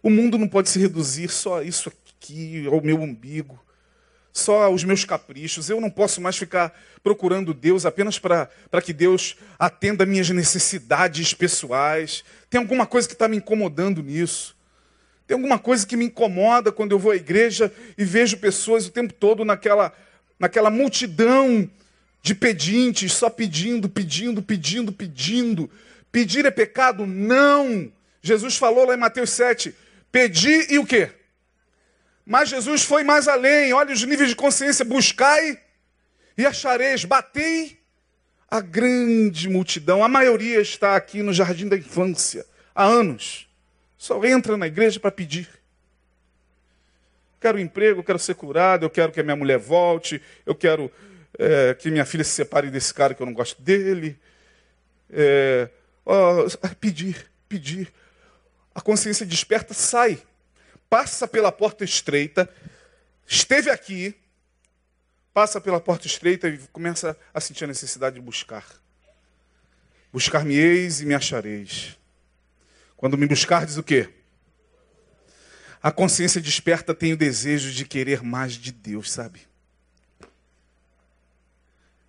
O 0.03 0.09
mundo 0.09 0.39
não 0.39 0.49
pode 0.49 0.69
se 0.69 0.79
reduzir 0.79 1.29
só 1.29 1.59
a 1.59 1.65
isso 1.65 1.91
aqui, 1.91 2.67
ao 2.67 2.81
meu 2.81 3.01
umbigo 3.01 3.59
só 4.33 4.63
aos 4.63 4.83
meus 4.83 5.05
caprichos. 5.05 5.69
Eu 5.69 5.81
não 5.81 5.91
posso 5.91 6.21
mais 6.21 6.37
ficar 6.37 6.73
procurando 7.03 7.53
Deus 7.53 7.85
apenas 7.85 8.19
para 8.19 8.49
que 8.83 8.93
Deus 8.93 9.37
atenda 9.59 10.07
minhas 10.07 10.31
necessidades 10.31 11.35
pessoais. 11.35 12.25
Tem 12.49 12.59
alguma 12.59 12.87
coisa 12.87 13.07
que 13.07 13.15
está 13.15 13.29
me 13.29 13.37
incomodando 13.37 14.03
nisso. 14.03 14.57
Tem 15.27 15.35
alguma 15.35 15.59
coisa 15.59 15.87
que 15.87 15.97
me 15.97 16.07
incomoda 16.07 16.73
quando 16.73 16.93
eu 16.93 16.99
vou 16.99 17.13
à 17.13 17.17
igreja 17.17 17.73
e 17.97 18.05
vejo 18.05 18.39
pessoas 18.39 18.87
o 18.87 18.91
tempo 18.91 19.13
todo 19.13 19.45
naquela, 19.45 19.93
naquela 20.39 20.71
multidão 20.71 21.71
de 22.23 22.35
pedintes, 22.35 23.13
só 23.13 23.29
pedindo, 23.29 23.89
pedindo, 23.89 24.41
pedindo, 24.41 24.93
pedindo. 24.93 25.69
Pedir 26.13 26.47
é 26.47 26.51
pecado? 26.51 27.05
Não! 27.05 27.93
Jesus 28.23 28.57
falou 28.57 28.87
lá 28.87 28.95
em 28.95 28.99
Mateus 28.99 29.31
7: 29.31 29.75
pedir 30.13 30.71
e 30.71 30.79
o 30.79 30.87
quê? 30.87 31.11
Mas 32.25 32.49
Jesus 32.49 32.85
foi 32.85 33.03
mais 33.03 33.27
além. 33.27 33.73
Olha 33.73 33.93
os 33.93 34.05
níveis 34.05 34.31
de 34.31 34.37
consciência. 34.37 34.85
Buscai 34.85 35.61
e 36.39 36.47
achareis. 36.47 37.05
Batei 37.05 37.79
a 38.49 38.61
grande 38.61 39.49
multidão. 39.49 40.05
A 40.05 40.09
maioria 40.09 40.61
está 40.61 40.95
aqui 40.95 41.23
no 41.23 41.33
jardim 41.33 41.69
da 41.69 41.77
infância 41.77 42.47
há 42.73 42.85
anos. 42.85 43.49
Só 43.99 44.25
entra 44.25 44.57
na 44.57 44.69
igreja 44.69 45.01
para 45.01 45.11
pedir. 45.11 45.49
Quero 47.41 47.59
um 47.59 47.61
emprego, 47.61 48.05
quero 48.05 48.21
ser 48.21 48.37
curado, 48.37 48.85
eu 48.85 48.91
quero 48.91 49.11
que 49.11 49.19
a 49.19 49.25
minha 49.25 49.35
mulher 49.35 49.59
volte, 49.59 50.23
eu 50.47 50.55
quero 50.55 50.93
é, 51.39 51.75
que 51.75 51.91
minha 51.91 52.05
filha 52.05 52.25
se 52.25 52.31
separe 52.31 52.71
desse 52.71 52.93
cara 52.93 53.15
que 53.15 53.23
eu 53.23 53.27
não 53.27 53.35
gosto 53.35 53.61
dele. 53.61 54.19
É, 55.11 55.69
ó, 56.05 56.47
pedir, 56.81 57.31
pedir. 57.49 57.93
A 58.75 58.81
consciência 58.81 59.27
desperta 59.27 59.75
sai 59.75 60.23
passa 60.93 61.27
pela 61.27 61.51
porta 61.51 61.85
estreita, 61.85 62.47
esteve 63.27 63.71
aqui, 63.71 64.15
passa 65.33 65.59
pela 65.59 65.81
porta 65.81 66.07
estreita 66.07 66.51
e 66.51 66.59
começa 66.71 67.17
a 67.33 67.41
sentir 67.41 67.65
a 67.65 67.67
necessidade 67.67 68.17
de 68.17 68.21
buscar. 68.21 68.67
Buscar-me-eis 70.13 71.01
e 71.01 71.07
me 71.07 71.15
achareis. 71.15 71.99
Quando 72.95 73.17
me 73.17 73.27
buscardes 73.27 73.79
o 73.79 73.83
quê? 73.83 74.11
A 75.83 75.91
consciência 75.91 76.43
desperta 76.43 76.95
tem 76.95 77.15
o 77.15 77.17
desejo 77.17 77.73
de 77.73 77.87
querer 77.87 78.23
mais 78.23 78.53
de 78.53 78.71
Deus, 78.71 79.11
sabe? 79.11 79.41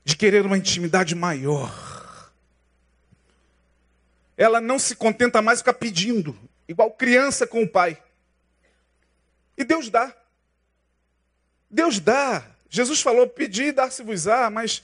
De 0.04 0.16
querer 0.16 0.46
uma 0.46 0.58
intimidade 0.58 1.16
maior. 1.16 1.72
ela 4.36 4.60
não 4.60 4.80
se 4.80 4.96
contenta 4.96 5.42
mais 5.42 5.60
ficar 5.60 5.74
pedindo, 5.74 6.38
igual 6.68 6.92
criança 6.92 7.46
com 7.46 7.64
o 7.64 7.70
pai. 7.70 8.02
E 9.58 9.64
Deus 9.64 9.90
dá. 9.90 10.14
Deus 11.70 12.00
dá. 12.00 12.44
Jesus 12.70 13.02
falou: 13.02 13.28
pedir 13.28 13.68
e 13.68 13.72
dar-se-vos-á, 13.72 14.50
mas 14.50 14.84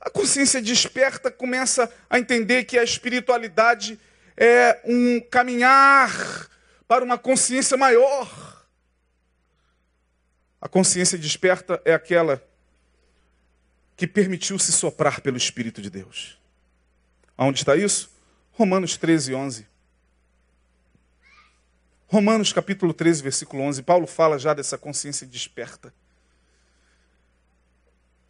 a 0.00 0.10
consciência 0.10 0.60
desperta 0.62 1.30
começa 1.30 1.92
a 2.08 2.18
entender 2.18 2.64
que 2.64 2.78
a 2.78 2.84
espiritualidade 2.84 3.98
é 4.36 4.80
um 4.84 5.20
caminhar 5.20 6.48
para 6.86 7.04
uma 7.04 7.18
consciência 7.18 7.76
maior. 7.76 8.66
A 10.60 10.68
consciência 10.68 11.18
desperta 11.18 11.80
é 11.84 11.94
aquela 11.94 12.42
que 13.96 14.06
permitiu 14.06 14.58
se 14.58 14.72
soprar 14.72 15.20
pelo 15.20 15.36
Espírito 15.36 15.80
de 15.80 15.88
Deus. 15.88 16.38
Aonde 17.36 17.60
está 17.60 17.74
isso? 17.74 18.10
Romanos 18.52 18.96
13, 18.96 19.34
11. 19.34 19.66
Romanos 22.06 22.52
capítulo 22.52 22.92
13, 22.94 23.22
versículo 23.22 23.62
11. 23.62 23.82
Paulo 23.82 24.06
fala 24.06 24.38
já 24.38 24.54
dessa 24.54 24.76
consciência 24.76 25.26
desperta. 25.26 25.92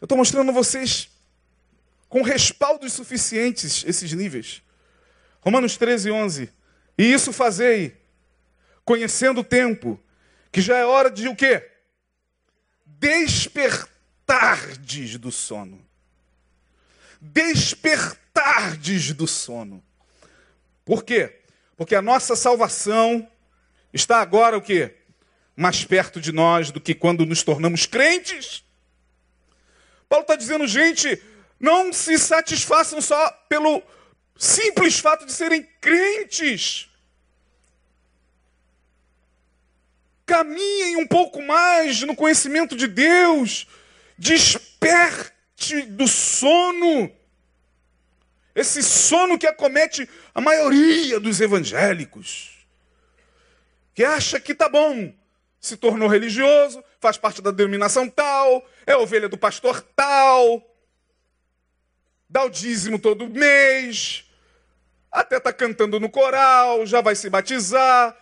Eu 0.00 0.06
estou 0.06 0.16
mostrando 0.16 0.50
a 0.50 0.54
vocês 0.54 1.10
com 2.08 2.22
respaldos 2.22 2.92
suficientes 2.92 3.84
esses 3.86 4.12
níveis. 4.12 4.62
Romanos 5.40 5.76
13, 5.76 6.10
11. 6.10 6.52
E 6.98 7.12
isso 7.12 7.32
fazei, 7.32 7.96
conhecendo 8.84 9.40
o 9.40 9.44
tempo, 9.44 10.00
que 10.50 10.60
já 10.60 10.76
é 10.76 10.84
hora 10.84 11.10
de 11.10 11.28
o 11.28 11.36
quê? 11.36 11.70
Despertardes 14.26 15.18
do 15.18 15.30
sono. 15.30 15.86
Despertardes 17.20 19.12
do 19.12 19.26
sono. 19.26 19.82
Por 20.84 21.04
quê? 21.04 21.38
Porque 21.76 21.94
a 21.94 22.02
nossa 22.02 22.34
salvação 22.34 23.28
está 23.92 24.20
agora 24.20 24.58
o 24.58 24.62
quê? 24.62 24.96
Mais 25.54 25.84
perto 25.84 26.20
de 26.20 26.32
nós 26.32 26.72
do 26.72 26.80
que 26.80 26.94
quando 26.94 27.24
nos 27.24 27.42
tornamos 27.42 27.86
crentes. 27.86 28.64
Paulo 30.08 30.22
está 30.22 30.34
dizendo, 30.34 30.66
gente, 30.66 31.22
não 31.58 31.92
se 31.92 32.18
satisfaçam 32.18 33.00
só 33.00 33.30
pelo 33.48 33.82
simples 34.36 34.98
fato 34.98 35.24
de 35.24 35.32
serem 35.32 35.62
crentes. 35.80 36.88
Caminhem 40.26 40.96
um 40.96 41.06
pouco 41.06 41.40
mais 41.40 42.02
no 42.02 42.16
conhecimento 42.16 42.76
de 42.76 42.88
Deus. 42.88 43.66
Desperte 44.18 45.82
do 45.82 46.06
sono. 46.08 47.10
Esse 48.54 48.82
sono 48.82 49.38
que 49.38 49.46
acomete 49.46 50.08
a 50.34 50.40
maioria 50.40 51.20
dos 51.20 51.40
evangélicos. 51.40 52.66
Que 53.94 54.04
acha 54.04 54.40
que 54.40 54.54
tá 54.54 54.68
bom, 54.68 55.14
se 55.60 55.76
tornou 55.76 56.08
religioso, 56.08 56.82
faz 57.00 57.16
parte 57.16 57.42
da 57.42 57.50
denominação 57.50 58.08
tal, 58.08 58.66
é 58.86 58.96
ovelha 58.96 59.28
do 59.28 59.36
pastor 59.36 59.82
tal, 59.94 60.62
dá 62.28 62.44
o 62.44 62.50
dízimo 62.50 62.98
todo 62.98 63.28
mês, 63.28 64.24
até 65.10 65.38
está 65.38 65.52
cantando 65.52 65.98
no 65.98 66.08
coral, 66.08 66.86
já 66.86 67.00
vai 67.00 67.14
se 67.14 67.28
batizar, 67.28 68.16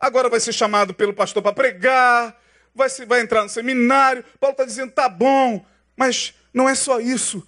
agora 0.00 0.28
vai 0.28 0.40
ser 0.40 0.52
chamado 0.52 0.94
pelo 0.94 1.14
pastor 1.14 1.42
para 1.42 1.52
pregar, 1.52 2.40
vai, 2.78 2.88
vai 3.06 3.20
entrar 3.20 3.42
no 3.42 3.48
seminário. 3.48 4.24
Paulo 4.40 4.52
está 4.52 4.64
dizendo: 4.64 4.92
tá 4.92 5.08
bom, 5.08 5.64
mas 5.96 6.32
não 6.54 6.68
é 6.68 6.74
só 6.74 7.00
isso. 7.00 7.46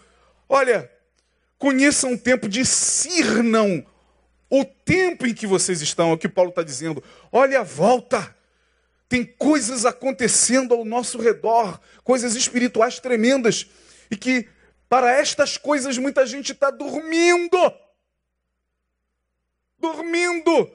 Olha, 0.48 0.90
conheçam 1.56 2.12
o 2.12 2.18
tempo, 2.18 2.48
discernam 2.48 3.86
o 4.50 4.64
tempo 4.64 5.26
em 5.26 5.32
que 5.32 5.46
vocês 5.46 5.80
estão, 5.80 6.10
é 6.10 6.14
o 6.14 6.18
que 6.18 6.28
Paulo 6.28 6.50
está 6.50 6.62
dizendo. 6.62 7.02
Olha 7.30 7.60
a 7.60 7.62
volta. 7.62 8.36
Tem 9.08 9.24
coisas 9.24 9.84
acontecendo 9.84 10.72
ao 10.72 10.84
nosso 10.84 11.18
redor, 11.18 11.80
coisas 12.04 12.36
espirituais 12.36 13.00
tremendas, 13.00 13.66
e 14.08 14.16
que 14.16 14.48
para 14.88 15.10
estas 15.12 15.56
coisas 15.56 15.98
muita 15.98 16.24
gente 16.24 16.52
está 16.52 16.70
dormindo. 16.70 17.58
Dormindo. 19.78 20.70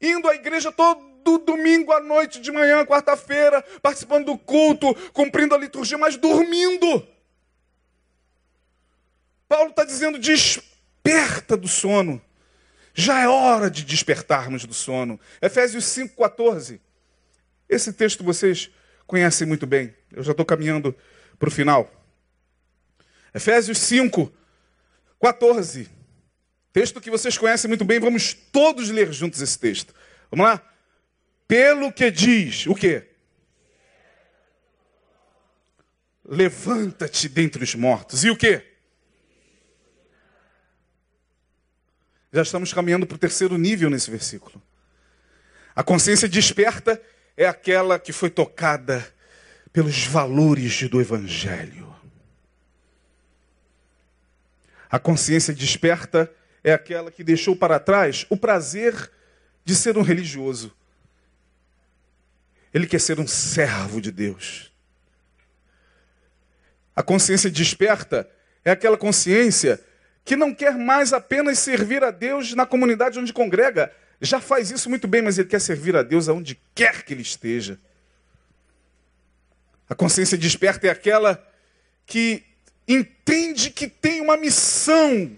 Indo 0.00 0.28
à 0.28 0.34
igreja 0.34 0.70
todo 0.70 1.11
domingo 1.38 1.92
à 1.92 2.00
noite, 2.00 2.40
de 2.40 2.50
manhã, 2.50 2.84
quarta-feira, 2.84 3.62
participando 3.80 4.26
do 4.26 4.38
culto, 4.38 4.94
cumprindo 5.12 5.54
a 5.54 5.58
liturgia, 5.58 5.98
mas 5.98 6.16
dormindo. 6.16 7.06
Paulo 9.48 9.70
está 9.70 9.84
dizendo: 9.84 10.18
desperta 10.18 11.56
do 11.56 11.68
sono. 11.68 12.20
Já 12.94 13.20
é 13.20 13.28
hora 13.28 13.70
de 13.70 13.84
despertarmos 13.84 14.64
do 14.64 14.74
sono. 14.74 15.18
Efésios 15.40 15.84
5,14. 15.84 16.80
Esse 17.68 17.92
texto 17.92 18.22
vocês 18.22 18.70
conhecem 19.06 19.46
muito 19.46 19.66
bem. 19.66 19.94
Eu 20.10 20.22
já 20.22 20.32
estou 20.32 20.44
caminhando 20.44 20.94
para 21.38 21.48
o 21.48 21.52
final. 21.52 21.90
Efésios 23.34 23.78
5, 23.78 24.30
14. 25.20 25.88
Texto 26.72 27.00
que 27.00 27.10
vocês 27.10 27.36
conhecem 27.36 27.68
muito 27.68 27.84
bem. 27.84 28.00
Vamos 28.00 28.34
todos 28.34 28.90
ler 28.90 29.12
juntos 29.12 29.40
esse 29.40 29.58
texto. 29.58 29.94
Vamos 30.30 30.46
lá? 30.46 30.62
Pelo 31.52 31.92
que 31.92 32.10
diz, 32.10 32.66
o 32.66 32.74
quê? 32.74 33.10
Levanta-te 36.24 37.28
dentre 37.28 37.62
os 37.62 37.74
mortos. 37.74 38.24
E 38.24 38.30
o 38.30 38.36
quê? 38.38 38.64
Já 42.32 42.40
estamos 42.40 42.72
caminhando 42.72 43.06
para 43.06 43.16
o 43.16 43.18
terceiro 43.18 43.58
nível 43.58 43.90
nesse 43.90 44.10
versículo. 44.10 44.62
A 45.76 45.82
consciência 45.82 46.26
desperta 46.26 46.98
é 47.36 47.46
aquela 47.46 47.98
que 47.98 48.14
foi 48.14 48.30
tocada 48.30 49.06
pelos 49.74 50.06
valores 50.06 50.88
do 50.88 51.02
Evangelho. 51.02 51.94
A 54.88 54.98
consciência 54.98 55.52
desperta 55.52 56.34
é 56.64 56.72
aquela 56.72 57.10
que 57.10 57.22
deixou 57.22 57.54
para 57.54 57.78
trás 57.78 58.24
o 58.30 58.38
prazer 58.38 59.12
de 59.66 59.76
ser 59.76 59.98
um 59.98 60.02
religioso. 60.02 60.74
Ele 62.72 62.86
quer 62.86 63.00
ser 63.00 63.20
um 63.20 63.26
servo 63.26 64.00
de 64.00 64.10
Deus. 64.10 64.72
A 66.94 67.02
consciência 67.02 67.50
desperta 67.50 68.28
é 68.64 68.70
aquela 68.70 68.96
consciência 68.96 69.80
que 70.24 70.36
não 70.36 70.54
quer 70.54 70.76
mais 70.76 71.12
apenas 71.12 71.58
servir 71.58 72.04
a 72.04 72.10
Deus 72.10 72.54
na 72.54 72.64
comunidade 72.64 73.18
onde 73.18 73.32
congrega, 73.32 73.92
já 74.20 74.40
faz 74.40 74.70
isso 74.70 74.88
muito 74.88 75.08
bem, 75.08 75.20
mas 75.20 75.36
ele 75.36 75.48
quer 75.48 75.60
servir 75.60 75.96
a 75.96 76.02
Deus 76.02 76.28
aonde 76.28 76.58
quer 76.74 77.02
que 77.02 77.12
ele 77.12 77.22
esteja. 77.22 77.78
A 79.88 79.94
consciência 79.94 80.38
desperta 80.38 80.86
é 80.86 80.90
aquela 80.90 81.44
que 82.06 82.44
entende 82.86 83.70
que 83.70 83.88
tem 83.88 84.20
uma 84.20 84.36
missão 84.36 85.36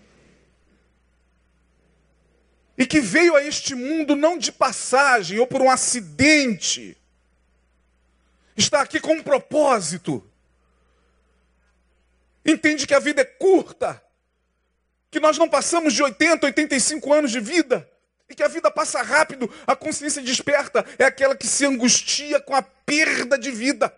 e 2.76 2.84
que 2.84 3.00
veio 3.00 3.34
a 3.36 3.42
este 3.42 3.74
mundo 3.74 4.14
não 4.14 4.36
de 4.36 4.52
passagem 4.52 5.38
ou 5.38 5.46
por 5.46 5.62
um 5.62 5.70
acidente. 5.70 6.96
Está 8.56 8.80
aqui 8.80 9.00
com 9.00 9.14
um 9.14 9.22
propósito. 9.22 10.24
Entende 12.44 12.86
que 12.86 12.94
a 12.94 12.98
vida 12.98 13.22
é 13.22 13.24
curta, 13.24 14.02
que 15.10 15.18
nós 15.18 15.38
não 15.38 15.48
passamos 15.48 15.94
de 15.94 16.02
80, 16.02 16.46
85 16.46 17.12
anos 17.12 17.30
de 17.30 17.40
vida. 17.40 17.88
E 18.28 18.34
que 18.34 18.42
a 18.42 18.48
vida 18.48 18.70
passa 18.70 19.02
rápido, 19.02 19.52
a 19.66 19.76
consciência 19.76 20.22
desperta, 20.22 20.84
é 20.98 21.04
aquela 21.04 21.36
que 21.36 21.46
se 21.46 21.66
angustia 21.66 22.40
com 22.40 22.54
a 22.54 22.62
perda 22.62 23.38
de 23.38 23.50
vida. 23.50 23.94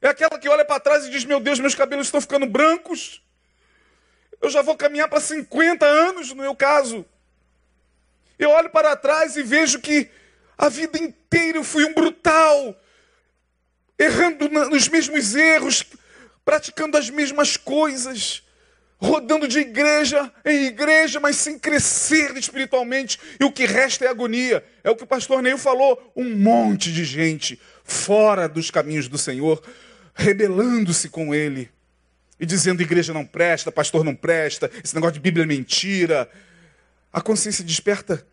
É 0.00 0.08
aquela 0.08 0.38
que 0.38 0.48
olha 0.48 0.64
para 0.64 0.80
trás 0.80 1.04
e 1.04 1.10
diz: 1.10 1.24
Meu 1.24 1.38
Deus, 1.38 1.60
meus 1.60 1.74
cabelos 1.74 2.06
estão 2.06 2.20
ficando 2.20 2.46
brancos. 2.46 3.22
Eu 4.40 4.50
já 4.50 4.62
vou 4.62 4.76
caminhar 4.76 5.08
para 5.08 5.20
50 5.20 5.86
anos, 5.86 6.30
no 6.30 6.42
meu 6.42 6.56
caso. 6.56 7.06
Eu 8.38 8.50
olho 8.50 8.70
para 8.70 8.96
trás 8.96 9.36
e 9.36 9.42
vejo 9.42 9.78
que 9.78 10.10
a 10.58 10.68
vida 10.68 10.98
inteira 10.98 11.58
eu 11.58 11.64
fui 11.64 11.84
um 11.84 11.94
brutal, 11.94 12.74
errando 14.02 14.48
nos 14.48 14.88
mesmos 14.88 15.34
erros, 15.34 15.84
praticando 16.44 16.96
as 16.96 17.08
mesmas 17.10 17.56
coisas 17.56 18.42
rodando 19.02 19.48
de 19.48 19.58
igreja 19.58 20.32
em 20.44 20.66
igreja, 20.66 21.18
mas 21.18 21.34
sem 21.34 21.58
crescer 21.58 22.36
espiritualmente, 22.36 23.18
e 23.40 23.44
o 23.44 23.50
que 23.50 23.66
resta 23.66 24.04
é 24.04 24.08
agonia. 24.08 24.64
É 24.84 24.90
o 24.90 24.94
que 24.94 25.02
o 25.02 25.06
pastor 25.06 25.42
Neil 25.42 25.58
falou: 25.58 26.12
um 26.14 26.36
monte 26.36 26.92
de 26.92 27.04
gente 27.04 27.60
fora 27.82 28.48
dos 28.48 28.70
caminhos 28.70 29.08
do 29.08 29.18
Senhor, 29.18 29.60
rebelando-se 30.14 31.08
com 31.08 31.34
ele 31.34 31.68
e 32.38 32.46
dizendo: 32.46 32.80
igreja 32.80 33.12
não 33.12 33.26
presta, 33.26 33.72
pastor 33.72 34.04
não 34.04 34.14
presta, 34.14 34.70
esse 34.82 34.94
negócio 34.94 35.14
de 35.14 35.20
Bíblia 35.20 35.42
é 35.42 35.48
mentira. 35.48 36.30
A 37.12 37.20
consciência 37.20 37.64
desperta, 37.64 38.24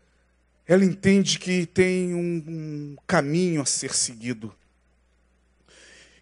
ela 0.67 0.85
entende 0.85 1.39
que 1.39 1.65
tem 1.65 2.13
um, 2.13 2.43
um 2.47 2.95
caminho 3.07 3.61
a 3.61 3.65
ser 3.65 3.93
seguido. 3.93 4.55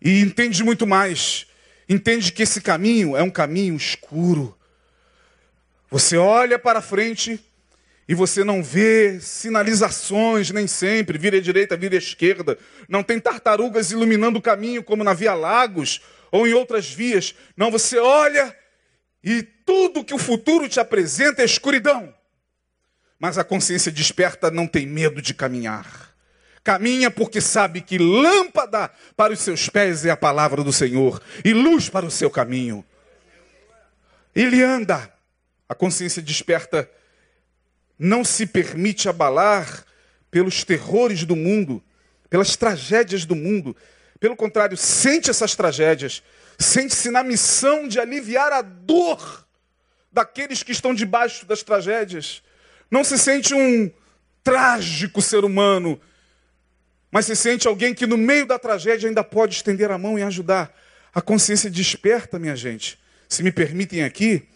E 0.07 0.21
entende 0.21 0.63
muito 0.63 0.87
mais 0.87 1.45
entende 1.89 2.31
que 2.31 2.43
esse 2.43 2.61
caminho 2.61 3.17
é 3.17 3.21
um 3.21 3.29
caminho 3.29 3.75
escuro. 3.75 4.57
Você 5.91 6.15
olha 6.15 6.57
para 6.57 6.81
frente 6.81 7.37
e 8.07 8.15
você 8.15 8.41
não 8.41 8.63
vê 8.63 9.19
sinalizações 9.19 10.49
nem 10.49 10.65
sempre, 10.65 11.17
vira 11.17 11.35
à 11.35 11.41
direita, 11.41 11.75
vira 11.75 11.95
à 11.95 11.97
esquerda. 11.97 12.57
Não 12.87 13.03
tem 13.03 13.19
tartarugas 13.19 13.91
iluminando 13.91 14.39
o 14.39 14.41
caminho 14.41 14.81
como 14.81 15.03
na 15.03 15.13
Via 15.13 15.33
Lagos 15.33 15.99
ou 16.31 16.47
em 16.47 16.53
outras 16.53 16.89
vias. 16.89 17.35
Não, 17.57 17.69
você 17.69 17.97
olha 17.97 18.55
e 19.21 19.43
tudo 19.43 20.05
que 20.05 20.13
o 20.13 20.17
futuro 20.17 20.69
te 20.69 20.79
apresenta 20.79 21.41
é 21.41 21.45
escuridão. 21.45 22.15
Mas 23.19 23.37
a 23.37 23.43
consciência 23.43 23.91
desperta 23.91 24.49
não 24.49 24.67
tem 24.67 24.87
medo 24.87 25.21
de 25.21 25.33
caminhar. 25.33 26.15
Caminha 26.67 27.09
porque 27.09 27.39
sabe 27.39 27.79
que 27.79 27.97
lâmpada 27.97 28.91
para 29.15 29.31
os 29.31 29.39
seus 29.39 29.69
pés 29.69 30.03
é 30.03 30.09
a 30.09 30.17
palavra 30.17 30.65
do 30.65 30.73
Senhor 30.73 31.23
e 31.45 31.53
luz 31.53 31.87
para 31.87 32.05
o 32.05 32.11
seu 32.11 32.29
caminho. 32.29 32.83
Ele 34.35 34.61
anda. 34.61 35.09
A 35.69 35.73
consciência 35.73 36.21
desperta 36.21 36.91
não 37.97 38.21
se 38.21 38.45
permite 38.45 39.07
abalar 39.07 39.85
pelos 40.29 40.65
terrores 40.65 41.23
do 41.23 41.37
mundo, 41.37 41.81
pelas 42.29 42.57
tragédias 42.57 43.23
do 43.23 43.33
mundo. 43.33 43.73
Pelo 44.19 44.35
contrário, 44.35 44.75
sente 44.75 45.29
essas 45.29 45.55
tragédias, 45.55 46.21
sente-se 46.59 47.09
na 47.09 47.23
missão 47.23 47.87
de 47.87 47.97
aliviar 47.97 48.51
a 48.51 48.61
dor 48.61 49.47
daqueles 50.11 50.63
que 50.63 50.73
estão 50.73 50.93
debaixo 50.93 51.45
das 51.45 51.63
tragédias. 51.63 52.43
Não 52.91 53.05
se 53.05 53.17
sente 53.17 53.53
um 53.53 53.89
trágico 54.43 55.21
ser 55.21 55.45
humano, 55.45 55.97
mas 57.11 57.25
se 57.25 57.35
sente 57.35 57.67
alguém 57.67 57.93
que 57.93 58.05
no 58.05 58.17
meio 58.17 58.45
da 58.45 58.59
tragédia 58.59 59.07
ainda 59.07 59.23
pode 59.23 59.55
estender 59.55 59.91
a 59.91 59.97
mão 59.97 60.17
e 60.17 60.23
ajudar. 60.23 60.75
A 61.13 61.21
consciência 61.21 61.69
desperta, 61.69 62.37
minha 62.37 62.55
gente. 62.55 62.99
Se 63.27 63.41
me 63.41 63.51
permitem 63.51 64.03
aqui, 64.03 64.47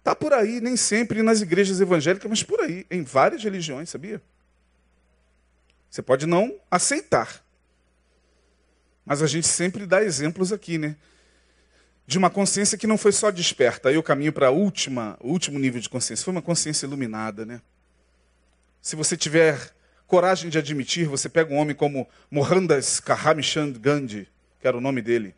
Está 0.00 0.16
por 0.16 0.32
aí, 0.32 0.62
nem 0.62 0.76
sempre 0.76 1.22
nas 1.22 1.42
igrejas 1.42 1.78
evangélicas, 1.78 2.28
mas 2.28 2.42
por 2.42 2.58
aí, 2.60 2.86
em 2.90 3.02
várias 3.02 3.44
religiões, 3.44 3.90
sabia? 3.90 4.20
Você 5.90 6.00
pode 6.00 6.26
não 6.26 6.58
aceitar. 6.70 7.44
Mas 9.04 9.22
a 9.22 9.26
gente 9.26 9.46
sempre 9.46 9.86
dá 9.86 10.02
exemplos 10.02 10.52
aqui, 10.52 10.78
né? 10.78 10.96
De 12.06 12.16
uma 12.16 12.30
consciência 12.30 12.78
que 12.78 12.86
não 12.86 12.96
foi 12.96 13.12
só 13.12 13.30
desperta. 13.30 13.90
Aí 13.90 13.98
o 13.98 14.02
caminho 14.02 14.32
para 14.32 14.50
o 14.50 14.56
último 14.56 15.58
nível 15.58 15.80
de 15.80 15.88
consciência 15.88 16.24
foi 16.24 16.32
uma 16.32 16.42
consciência 16.42 16.86
iluminada, 16.86 17.44
né? 17.44 17.60
Se 18.80 18.96
você 18.96 19.18
tiver 19.18 19.74
coragem 20.10 20.50
de 20.50 20.58
admitir, 20.58 21.06
você 21.06 21.28
pega 21.28 21.54
um 21.54 21.56
homem 21.56 21.72
como 21.72 22.04
Mohandas 22.28 22.98
Karamchand 22.98 23.74
Gandhi, 23.74 24.28
que 24.60 24.66
era 24.66 24.76
o 24.76 24.80
nome 24.80 25.00
dele. 25.00 25.36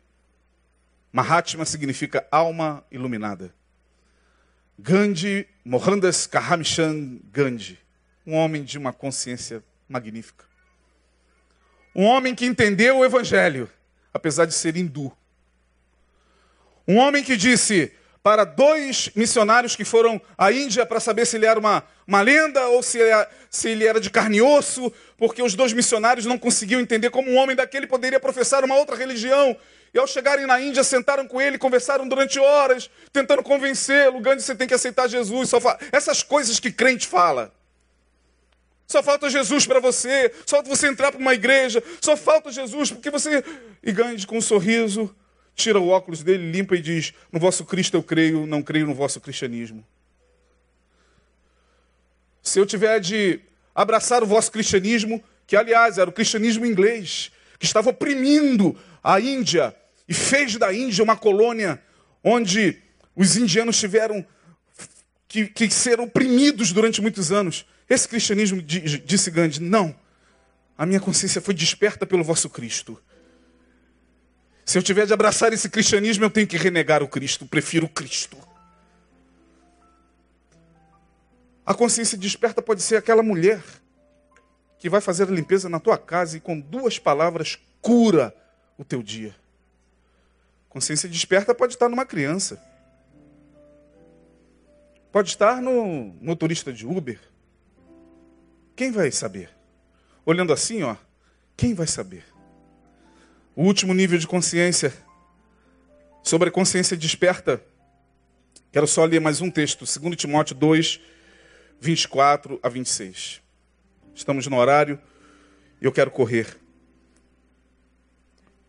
Mahatma 1.11 1.63
significa 1.63 2.27
alma 2.31 2.83
iluminada. 2.91 3.53
Gandhi, 4.79 5.47
Mohandas 5.63 6.25
Karamchand 6.25 7.19
Gandhi, 7.31 7.77
um 8.25 8.33
homem 8.33 8.63
de 8.63 8.79
uma 8.79 8.91
consciência 8.91 9.63
magnífica. 9.87 10.43
Um 11.95 12.05
homem 12.05 12.33
que 12.33 12.47
entendeu 12.47 12.97
o 12.97 13.05
evangelho, 13.05 13.69
apesar 14.11 14.45
de 14.45 14.55
ser 14.55 14.75
hindu. 14.75 15.15
Um 16.87 16.97
homem 16.97 17.23
que 17.23 17.37
disse 17.37 17.93
para 18.23 18.45
dois 18.45 19.09
missionários 19.15 19.75
que 19.75 19.83
foram 19.83 20.19
à 20.37 20.49
Índia 20.49 20.85
para 20.85 21.01
saber 21.01 21.27
se 21.27 21.35
ele 21.35 21.45
era 21.45 21.59
uma, 21.59 21.83
uma 22.07 22.21
lenda 22.21 22.65
ou 22.67 22.81
se 22.81 22.97
ele, 22.97 23.09
era, 23.09 23.29
se 23.49 23.67
ele 23.67 23.85
era 23.85 23.99
de 23.99 24.09
carne 24.09 24.37
e 24.37 24.41
osso, 24.41 24.91
porque 25.17 25.43
os 25.43 25.53
dois 25.55 25.73
missionários 25.73 26.25
não 26.25 26.39
conseguiam 26.39 26.79
entender 26.79 27.09
como 27.09 27.29
um 27.29 27.35
homem 27.35 27.53
daquele 27.53 27.85
poderia 27.85 28.21
professar 28.21 28.63
uma 28.63 28.75
outra 28.75 28.95
religião. 28.95 29.55
E 29.93 29.99
ao 29.99 30.07
chegarem 30.07 30.47
na 30.47 30.59
Índia, 30.59 30.83
sentaram 30.83 31.27
com 31.27 31.39
ele, 31.39 31.57
conversaram 31.57 32.07
durante 32.07 32.39
horas, 32.39 32.89
tentando 33.11 33.43
convencê-lo. 33.43 34.21
Gandhi, 34.21 34.41
você 34.41 34.55
tem 34.55 34.67
que 34.67 34.73
aceitar 34.73 35.07
Jesus. 35.07 35.49
Só. 35.49 35.59
Essas 35.91 36.23
coisas 36.23 36.59
que 36.59 36.71
crente 36.71 37.05
fala. 37.05 37.53
Só 38.87 39.03
falta 39.03 39.29
Jesus 39.29 39.67
para 39.67 39.79
você, 39.79 40.31
só 40.45 40.57
falta 40.57 40.69
você 40.69 40.87
entrar 40.87 41.11
para 41.11 41.19
uma 41.19 41.33
igreja, 41.33 41.81
só 42.01 42.17
falta 42.17 42.51
Jesus, 42.51 42.91
porque 42.91 43.09
você. 43.09 43.43
E 43.83 43.91
Gandhi, 43.91 44.25
com 44.25 44.37
um 44.37 44.41
sorriso, 44.41 45.13
tira 45.55 45.79
o 45.79 45.89
óculos 45.89 46.23
dele, 46.23 46.51
limpa 46.51 46.75
e 46.75 46.81
diz: 46.81 47.13
No 47.31 47.39
vosso 47.39 47.65
Cristo 47.65 47.95
eu 47.95 48.03
creio, 48.03 48.45
não 48.45 48.61
creio 48.61 48.87
no 48.87 48.93
vosso 48.93 49.19
cristianismo. 49.19 49.85
Se 52.41 52.59
eu 52.59 52.65
tiver 52.65 52.99
de 52.99 53.39
abraçar 53.73 54.21
o 54.21 54.27
vosso 54.27 54.51
cristianismo, 54.51 55.23
que 55.47 55.55
aliás 55.55 55.97
era 55.97 56.09
o 56.09 56.13
cristianismo 56.13 56.65
inglês, 56.65 57.31
que 57.57 57.65
estava 57.65 57.89
oprimindo 57.89 58.77
a 59.03 59.19
Índia, 59.19 59.75
e 60.07 60.13
fez 60.13 60.57
da 60.57 60.73
Índia 60.73 61.03
uma 61.03 61.15
colônia 61.15 61.81
onde 62.23 62.81
os 63.15 63.37
indianos 63.37 63.79
tiveram 63.79 64.25
que, 65.27 65.47
que 65.47 65.69
ser 65.69 65.99
oprimidos 65.99 66.71
durante 66.71 67.01
muitos 67.01 67.31
anos. 67.31 67.65
Esse 67.89 68.07
cristianismo, 68.07 68.61
disse 68.61 69.31
Gandhi, 69.31 69.61
não. 69.61 69.95
A 70.77 70.85
minha 70.85 70.99
consciência 70.99 71.41
foi 71.41 71.53
desperta 71.53 72.05
pelo 72.05 72.23
vosso 72.23 72.49
Cristo. 72.49 73.01
Se 74.65 74.77
eu 74.77 74.83
tiver 74.83 75.05
de 75.05 75.13
abraçar 75.13 75.51
esse 75.53 75.69
cristianismo, 75.69 76.23
eu 76.23 76.29
tenho 76.29 76.47
que 76.47 76.57
renegar 76.57 77.03
o 77.03 77.07
Cristo, 77.07 77.45
prefiro 77.45 77.85
o 77.85 77.89
Cristo. 77.89 78.37
A 81.65 81.73
consciência 81.73 82.17
desperta 82.17 82.61
pode 82.61 82.81
ser 82.81 82.97
aquela 82.97 83.23
mulher 83.23 83.63
que 84.79 84.89
vai 84.89 84.99
fazer 84.99 85.23
a 85.23 85.31
limpeza 85.31 85.69
na 85.69 85.79
tua 85.79 85.97
casa 85.97 86.37
e 86.37 86.41
com 86.41 86.59
duas 86.59 86.99
palavras 86.99 87.57
cura 87.81 88.35
o 88.77 88.83
teu 88.83 89.01
dia. 89.01 89.33
Consciência 90.67 91.07
desperta 91.07 91.53
pode 91.53 91.73
estar 91.73 91.87
numa 91.87 92.05
criança. 92.05 92.61
Pode 95.11 95.29
estar 95.29 95.61
no 95.61 96.13
motorista 96.21 96.73
de 96.73 96.85
Uber. 96.85 97.19
Quem 98.75 98.91
vai 98.91 99.11
saber? 99.11 99.49
Olhando 100.25 100.51
assim, 100.51 100.81
ó, 100.83 100.95
quem 101.55 101.73
vai 101.73 101.85
saber? 101.85 102.25
O 103.55 103.63
último 103.63 103.93
nível 103.93 104.17
de 104.17 104.25
consciência 104.25 104.91
sobre 106.23 106.49
a 106.49 106.51
consciência 106.51 106.97
desperta. 106.97 107.63
Quero 108.71 108.87
só 108.87 109.05
ler 109.05 109.21
mais 109.21 109.41
um 109.41 109.51
texto, 109.51 109.85
2 109.85 110.15
Timóteo 110.15 110.55
2, 110.55 110.99
24 111.79 112.59
a 112.63 112.69
26. 112.69 113.41
Estamos 114.15 114.47
no 114.47 114.57
horário 114.57 114.99
e 115.79 115.85
eu 115.85 115.91
quero 115.91 116.09
correr. 116.09 116.57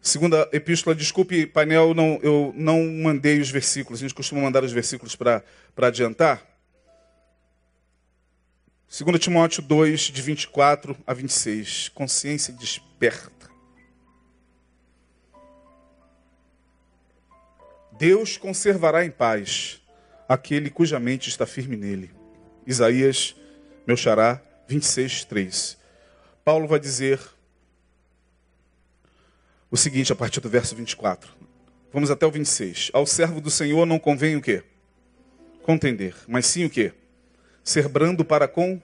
Segunda 0.03 0.47
epístola, 0.53 0.95
desculpe, 0.95 1.47
painel, 1.47 1.95
não, 1.95 2.20
eu 2.22 2.53
não 2.55 2.85
mandei 2.85 3.41
os 3.41 3.49
versículos. 3.49 4.01
A 4.01 4.03
gente 4.03 4.14
costuma 4.14 4.43
mandar 4.43 4.62
os 4.62 4.72
versículos 4.72 5.16
para 5.16 5.43
adiantar. 5.78 6.43
2 8.87 9.18
Timóteo 9.18 9.62
2, 9.62 10.01
de 10.01 10.20
24 10.20 10.95
a 11.07 11.14
26. 11.14 11.89
Consciência 11.89 12.53
desperta. 12.53 13.54
Deus 17.99 18.36
conservará 18.36 19.05
em 19.05 19.11
paz 19.11 19.80
aquele 20.28 20.68
cuja 20.68 20.99
mente 20.99 21.28
está 21.28 21.47
firme 21.47 21.76
nele. 21.76 22.11
Isaías, 22.66 23.36
meu 23.86 23.97
xará, 23.97 24.40
26, 24.66 25.24
3. 25.26 25.78
Paulo 26.45 26.66
vai 26.66 26.80
dizer 26.80 27.20
o 29.70 29.76
seguinte 29.76 30.12
a 30.12 30.16
partir 30.16 30.40
do 30.40 30.49
verso 30.49 30.74
24. 30.74 31.30
Vamos 31.92 32.11
até 32.11 32.26
o 32.26 32.30
26. 32.30 32.90
Ao 32.92 33.07
servo 33.07 33.40
do 33.40 33.51
Senhor 33.51 33.86
não 33.86 33.99
convém 33.99 34.36
o 34.36 34.42
quê? 34.42 34.64
Contender, 35.62 36.16
mas 36.26 36.47
sim 36.47 36.64
o 36.64 36.70
quê? 36.70 36.92
Ser 37.62 37.88
brando 37.88 38.24
para 38.24 38.49
com 38.49 38.82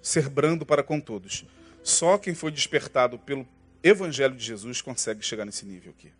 ser 0.00 0.28
brando 0.28 0.64
para 0.64 0.82
com 0.82 1.00
todos. 1.00 1.44
Só 1.82 2.18
quem 2.18 2.34
foi 2.34 2.50
despertado 2.52 3.18
pelo 3.18 3.46
evangelho 3.82 4.34
de 4.34 4.44
Jesus 4.44 4.80
consegue 4.80 5.24
chegar 5.24 5.44
nesse 5.44 5.66
nível 5.66 5.92
aqui. 5.96 6.12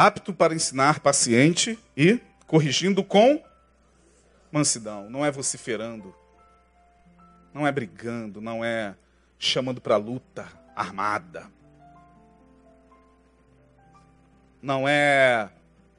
Apto 0.00 0.32
para 0.32 0.54
ensinar, 0.54 1.00
paciente 1.00 1.78
e 1.94 2.18
corrigindo 2.46 3.04
com 3.04 3.44
mansidão. 4.50 5.10
Não 5.10 5.26
é 5.26 5.30
vociferando, 5.30 6.14
não 7.52 7.66
é 7.66 7.70
brigando, 7.70 8.40
não 8.40 8.64
é 8.64 8.94
chamando 9.38 9.78
para 9.78 9.98
luta, 9.98 10.48
armada. 10.74 11.48
Não 14.62 14.88
é 14.88 15.50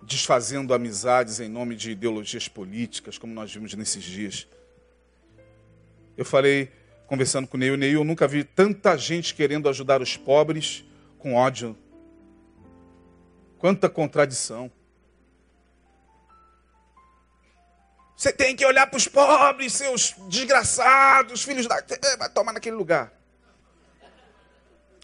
desfazendo 0.01 0.73
amizades 0.73 1.39
em 1.39 1.47
nome 1.47 1.75
de 1.75 1.91
ideologias 1.91 2.47
políticas, 2.47 3.19
como 3.19 3.35
nós 3.35 3.53
vimos 3.53 3.71
nesses 3.75 4.03
dias. 4.03 4.47
Eu 6.17 6.25
falei, 6.25 6.71
conversando 7.05 7.47
com 7.47 7.55
o 7.55 7.59
Neil, 7.59 7.77
Neil, 7.77 7.99
eu 7.99 8.03
nunca 8.03 8.27
vi 8.27 8.43
tanta 8.43 8.97
gente 8.97 9.35
querendo 9.35 9.69
ajudar 9.69 10.01
os 10.01 10.17
pobres 10.17 10.83
com 11.19 11.35
ódio. 11.35 11.77
Quanta 13.61 13.87
contradição. 13.87 14.69
Você 18.17 18.33
tem 18.33 18.55
que 18.55 18.65
olhar 18.65 18.87
para 18.87 18.97
os 18.97 19.07
pobres, 19.07 19.73
seus 19.73 20.13
desgraçados, 20.27 21.43
filhos 21.43 21.67
da. 21.67 21.81
Vai 22.17 22.29
tomar 22.29 22.51
naquele 22.51 22.75
lugar. 22.75 23.13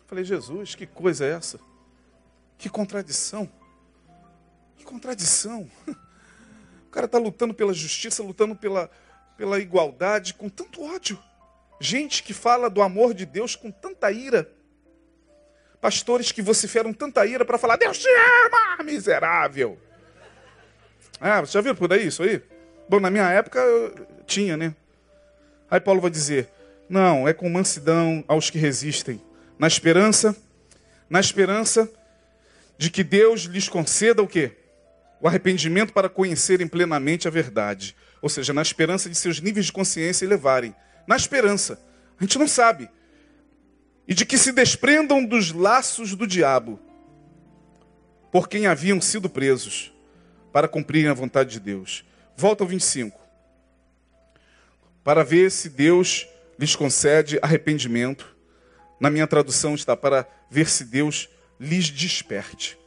Falei, 0.08 0.26
Jesus, 0.26 0.76
que 0.76 0.86
coisa 0.86 1.26
é 1.26 1.32
essa? 1.32 1.60
Que 2.58 2.68
contradição. 2.68 3.50
Que 4.76 4.84
contradição. 4.84 5.70
cara 6.98 7.06
está 7.06 7.20
lutando 7.20 7.54
pela 7.54 7.76
justiça, 7.76 8.24
lutando 8.24 8.56
pela, 8.56 8.90
pela 9.38 9.60
igualdade, 9.60 10.34
com 10.34 10.50
tanto 10.50 10.84
ódio. 10.84 11.22
Gente 11.80 12.24
que 12.24 12.34
fala 12.34 12.72
do 12.72 12.82
amor 12.82 13.14
de 13.14 13.24
Deus 13.24 13.56
com 13.56 13.70
tanta 13.70 14.12
ira. 14.12 14.52
Pastores 15.88 16.34
que 16.34 16.42
vociferam 16.42 16.92
tanta 16.92 17.26
ira 17.26 17.46
para 17.46 17.58
falar: 17.58 17.78
Deus 17.78 17.98
te 17.98 18.10
ama, 18.10 18.84
miserável. 18.84 19.80
Ah, 21.18 21.40
você 21.40 21.54
já 21.54 21.62
viu 21.62 21.74
por 21.74 21.94
aí 21.94 22.08
isso 22.08 22.24
aí? 22.24 22.44
Bom, 22.90 23.00
na 23.00 23.10
minha 23.10 23.30
época 23.30 23.62
tinha, 24.26 24.58
né? 24.58 24.76
Aí 25.72 25.80
Paulo 25.80 26.02
vai 26.02 26.12
dizer: 26.12 26.50
Não, 26.90 27.26
é 27.26 27.32
com 27.32 27.50
mansidão 27.50 28.22
aos 28.28 28.50
que 28.50 28.58
resistem, 28.58 29.24
na 29.58 29.66
esperança, 29.66 30.36
na 31.10 31.22
esperança 31.22 31.90
de 32.78 32.90
que 32.92 33.02
Deus 33.02 33.44
lhes 33.44 33.70
conceda 33.70 34.22
o 34.22 34.28
quê? 34.28 34.58
O 35.22 35.28
arrependimento 35.30 35.94
para 35.94 36.10
conhecerem 36.10 36.68
plenamente 36.68 37.30
a 37.30 37.32
verdade. 37.32 37.96
Ou 38.22 38.28
seja, 38.28 38.52
na 38.52 38.62
esperança 38.62 39.10
de 39.10 39.16
seus 39.16 39.40
níveis 39.40 39.68
de 39.68 39.72
consciência 39.72 40.26
elevarem. 40.26 40.76
Na 41.08 41.16
esperança. 41.16 41.80
A 42.20 42.24
gente 42.26 42.38
não 42.38 42.46
sabe. 42.46 42.90
E 44.08 44.14
de 44.14 44.26
que 44.26 44.38
se 44.38 44.52
desprendam 44.52 45.26
dos 45.26 45.52
laços 45.52 46.16
do 46.16 46.26
diabo, 46.26 46.80
por 48.32 48.48
quem 48.48 48.68
haviam 48.68 49.02
sido 49.02 49.30
presos, 49.30 49.94
para 50.52 50.68
cumprirem 50.68 51.10
a 51.10 51.14
vontade 51.14 51.52
de 51.52 51.60
Deus. 51.60 52.06
Volta 52.36 52.64
ao 52.64 52.68
25. 52.68 53.20
Para 55.04 55.24
ver 55.24 55.52
se 55.52 55.70
Deus 55.70 56.28
lhes 56.58 56.76
concede 56.76 57.40
arrependimento. 57.42 58.36
Na 59.00 59.10
minha 59.10 59.28
tradução 59.28 59.76
está 59.76 59.96
para 59.96 60.28
ver 60.50 60.68
se 60.68 60.86
Deus 60.86 61.30
lhes 61.60 61.90
desperte. 61.90 62.78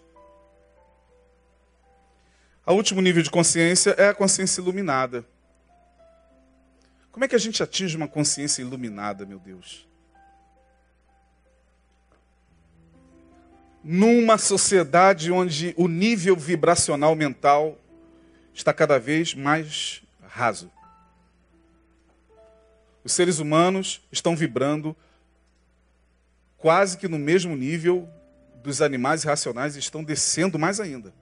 O 2.66 2.72
último 2.74 3.00
nível 3.00 3.22
de 3.22 3.30
consciência 3.30 3.90
é 3.98 4.08
a 4.08 4.14
consciência 4.14 4.60
iluminada. 4.60 5.24
Como 7.10 7.24
é 7.24 7.28
que 7.28 7.34
a 7.34 7.38
gente 7.38 7.62
atinge 7.62 7.96
uma 7.96 8.06
consciência 8.06 8.62
iluminada, 8.62 9.26
meu 9.26 9.40
Deus? 9.40 9.89
Numa 13.82 14.36
sociedade 14.36 15.32
onde 15.32 15.74
o 15.76 15.88
nível 15.88 16.36
vibracional 16.36 17.14
mental 17.14 17.78
está 18.52 18.72
cada 18.72 18.98
vez 18.98 19.34
mais 19.34 20.02
raso. 20.22 20.70
Os 23.02 23.12
seres 23.12 23.38
humanos 23.38 24.02
estão 24.12 24.36
vibrando 24.36 24.94
quase 26.58 26.98
que 26.98 27.08
no 27.08 27.18
mesmo 27.18 27.56
nível 27.56 28.08
dos 28.62 28.82
animais 28.82 29.24
racionais 29.24 29.76
estão 29.76 30.04
descendo 30.04 30.58
mais 30.58 30.78
ainda 30.78 31.14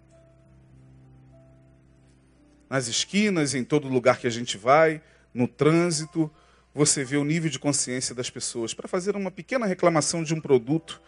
nas 2.68 2.86
esquinas, 2.86 3.54
em 3.54 3.64
todo 3.64 3.88
lugar 3.88 4.18
que 4.18 4.26
a 4.26 4.30
gente 4.30 4.58
vai, 4.58 5.00
no 5.32 5.48
trânsito, 5.48 6.30
você 6.74 7.02
vê 7.02 7.16
o 7.16 7.24
nível 7.24 7.50
de 7.50 7.58
consciência 7.58 8.14
das 8.14 8.28
pessoas. 8.28 8.74
Para 8.74 8.86
fazer 8.86 9.16
uma 9.16 9.30
pequena 9.30 9.66
reclamação 9.66 10.22
de 10.22 10.34
um 10.34 10.40
produto 10.40 11.00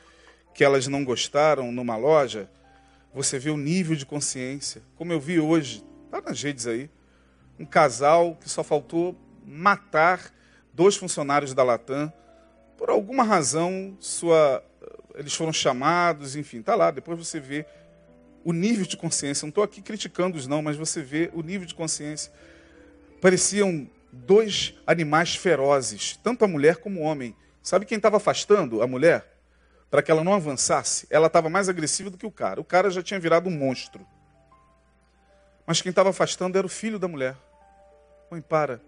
que 0.54 0.64
elas 0.64 0.86
não 0.86 1.04
gostaram 1.04 1.70
numa 1.72 1.96
loja, 1.96 2.50
você 3.14 3.38
vê 3.38 3.50
o 3.50 3.56
nível 3.56 3.96
de 3.96 4.06
consciência. 4.06 4.82
Como 4.96 5.12
eu 5.12 5.20
vi 5.20 5.40
hoje, 5.40 5.84
está 6.06 6.20
nas 6.20 6.42
redes 6.42 6.66
aí, 6.66 6.90
um 7.58 7.64
casal 7.64 8.36
que 8.40 8.48
só 8.48 8.62
faltou 8.62 9.16
matar 9.44 10.32
dois 10.72 10.96
funcionários 10.96 11.52
da 11.52 11.62
Latam. 11.62 12.12
Por 12.76 12.88
alguma 12.88 13.22
razão, 13.22 13.96
sua, 14.00 14.64
eles 15.14 15.34
foram 15.34 15.52
chamados, 15.52 16.36
enfim, 16.36 16.60
está 16.60 16.74
lá. 16.74 16.90
Depois 16.90 17.18
você 17.18 17.38
vê 17.38 17.66
o 18.44 18.52
nível 18.52 18.86
de 18.86 18.96
consciência. 18.96 19.44
Não 19.44 19.50
estou 19.50 19.64
aqui 19.64 19.82
criticando-os, 19.82 20.46
não, 20.46 20.62
mas 20.62 20.76
você 20.76 21.02
vê 21.02 21.30
o 21.34 21.42
nível 21.42 21.66
de 21.66 21.74
consciência. 21.74 22.32
Pareciam 23.20 23.86
dois 24.12 24.74
animais 24.86 25.36
ferozes, 25.36 26.18
tanto 26.22 26.44
a 26.44 26.48
mulher 26.48 26.76
como 26.76 27.00
o 27.00 27.02
homem. 27.02 27.36
Sabe 27.62 27.84
quem 27.84 27.96
estava 27.96 28.16
afastando 28.16 28.82
a 28.82 28.86
mulher? 28.86 29.29
Para 29.90 30.02
que 30.02 30.10
ela 30.10 30.22
não 30.22 30.32
avançasse, 30.32 31.06
ela 31.10 31.26
estava 31.26 31.48
mais 31.48 31.68
agressiva 31.68 32.10
do 32.10 32.16
que 32.16 32.26
o 32.26 32.30
cara. 32.30 32.60
O 32.60 32.64
cara 32.64 32.90
já 32.90 33.02
tinha 33.02 33.18
virado 33.18 33.48
um 33.48 33.52
monstro. 33.52 34.06
Mas 35.66 35.82
quem 35.82 35.90
estava 35.90 36.10
afastando 36.10 36.56
era 36.56 36.66
o 36.66 36.70
filho 36.70 36.98
da 36.98 37.08
mulher. 37.08 37.36
Mãe, 38.30 38.40
para. 38.40 38.80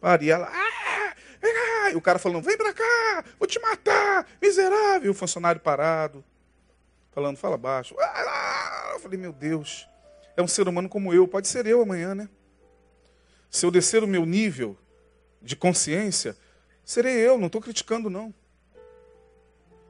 Para. 0.00 0.24
E 0.24 0.30
ela. 0.30 0.50
Ah, 0.52 1.14
ah, 1.84 1.90
e 1.90 1.96
o 1.96 2.00
cara 2.00 2.18
falando: 2.18 2.44
vem 2.44 2.56
para 2.56 2.72
cá, 2.72 3.24
vou 3.38 3.46
te 3.46 3.60
matar, 3.60 4.26
miserável. 4.42 5.06
E 5.06 5.10
o 5.10 5.14
funcionário 5.14 5.60
parado 5.60 6.24
falando, 7.14 7.36
fala 7.36 7.56
baixo. 7.56 7.94
Ah, 7.98 8.90
eu 8.94 9.00
falei, 9.00 9.16
meu 9.16 9.32
Deus, 9.32 9.88
é 10.36 10.42
um 10.42 10.48
ser 10.48 10.66
humano 10.66 10.88
como 10.88 11.14
eu, 11.14 11.28
pode 11.28 11.46
ser 11.46 11.64
eu 11.64 11.80
amanhã, 11.80 12.12
né? 12.14 12.28
Se 13.48 13.64
eu 13.64 13.70
descer 13.70 14.02
o 14.02 14.06
meu 14.06 14.26
nível 14.26 14.76
de 15.40 15.54
consciência, 15.54 16.36
serei 16.84 17.14
eu, 17.14 17.38
não 17.38 17.46
estou 17.46 17.60
criticando, 17.60 18.10
não. 18.10 18.34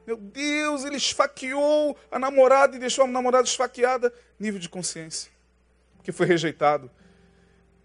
Meu 0.06 0.16
Deus, 0.16 0.84
ele 0.84 0.96
esfaqueou 0.96 1.96
a 2.10 2.18
namorada 2.18 2.76
e 2.76 2.78
deixou 2.78 3.04
a 3.04 3.08
namorada 3.08 3.46
esfaqueada. 3.46 4.12
Nível 4.38 4.60
de 4.60 4.68
consciência, 4.68 5.30
que 6.02 6.12
foi 6.12 6.26
rejeitado. 6.26 6.90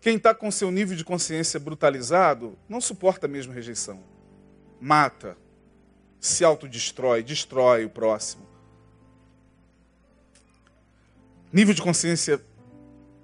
Quem 0.02 0.16
está 0.16 0.34
com 0.34 0.50
seu 0.52 0.72
nível 0.72 0.96
de 0.96 1.04
consciência 1.04 1.60
brutalizado 1.60 2.58
não 2.68 2.80
suporta 2.80 3.26
a 3.26 3.30
mesma 3.30 3.54
rejeição. 3.54 4.02
Mata, 4.80 5.38
se 6.20 6.44
autodestrói, 6.44 7.24
destrói 7.24 7.86
o 7.86 7.90
próximo. 7.90 8.48
Nível 11.52 11.74
de 11.74 11.82
consciência 11.82 12.42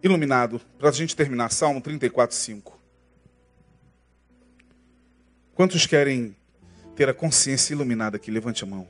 iluminado, 0.01 0.59
para 0.77 0.89
a 0.89 0.91
gente 0.91 1.15
terminar, 1.15 1.51
Salmo 1.51 1.81
34, 1.81 2.35
5. 2.35 2.79
Quantos 5.53 5.85
querem 5.85 6.35
ter 6.95 7.09
a 7.09 7.13
consciência 7.13 7.73
iluminada 7.73 8.17
aqui? 8.17 8.31
Levante 8.31 8.63
a 8.63 8.67
mão. 8.67 8.87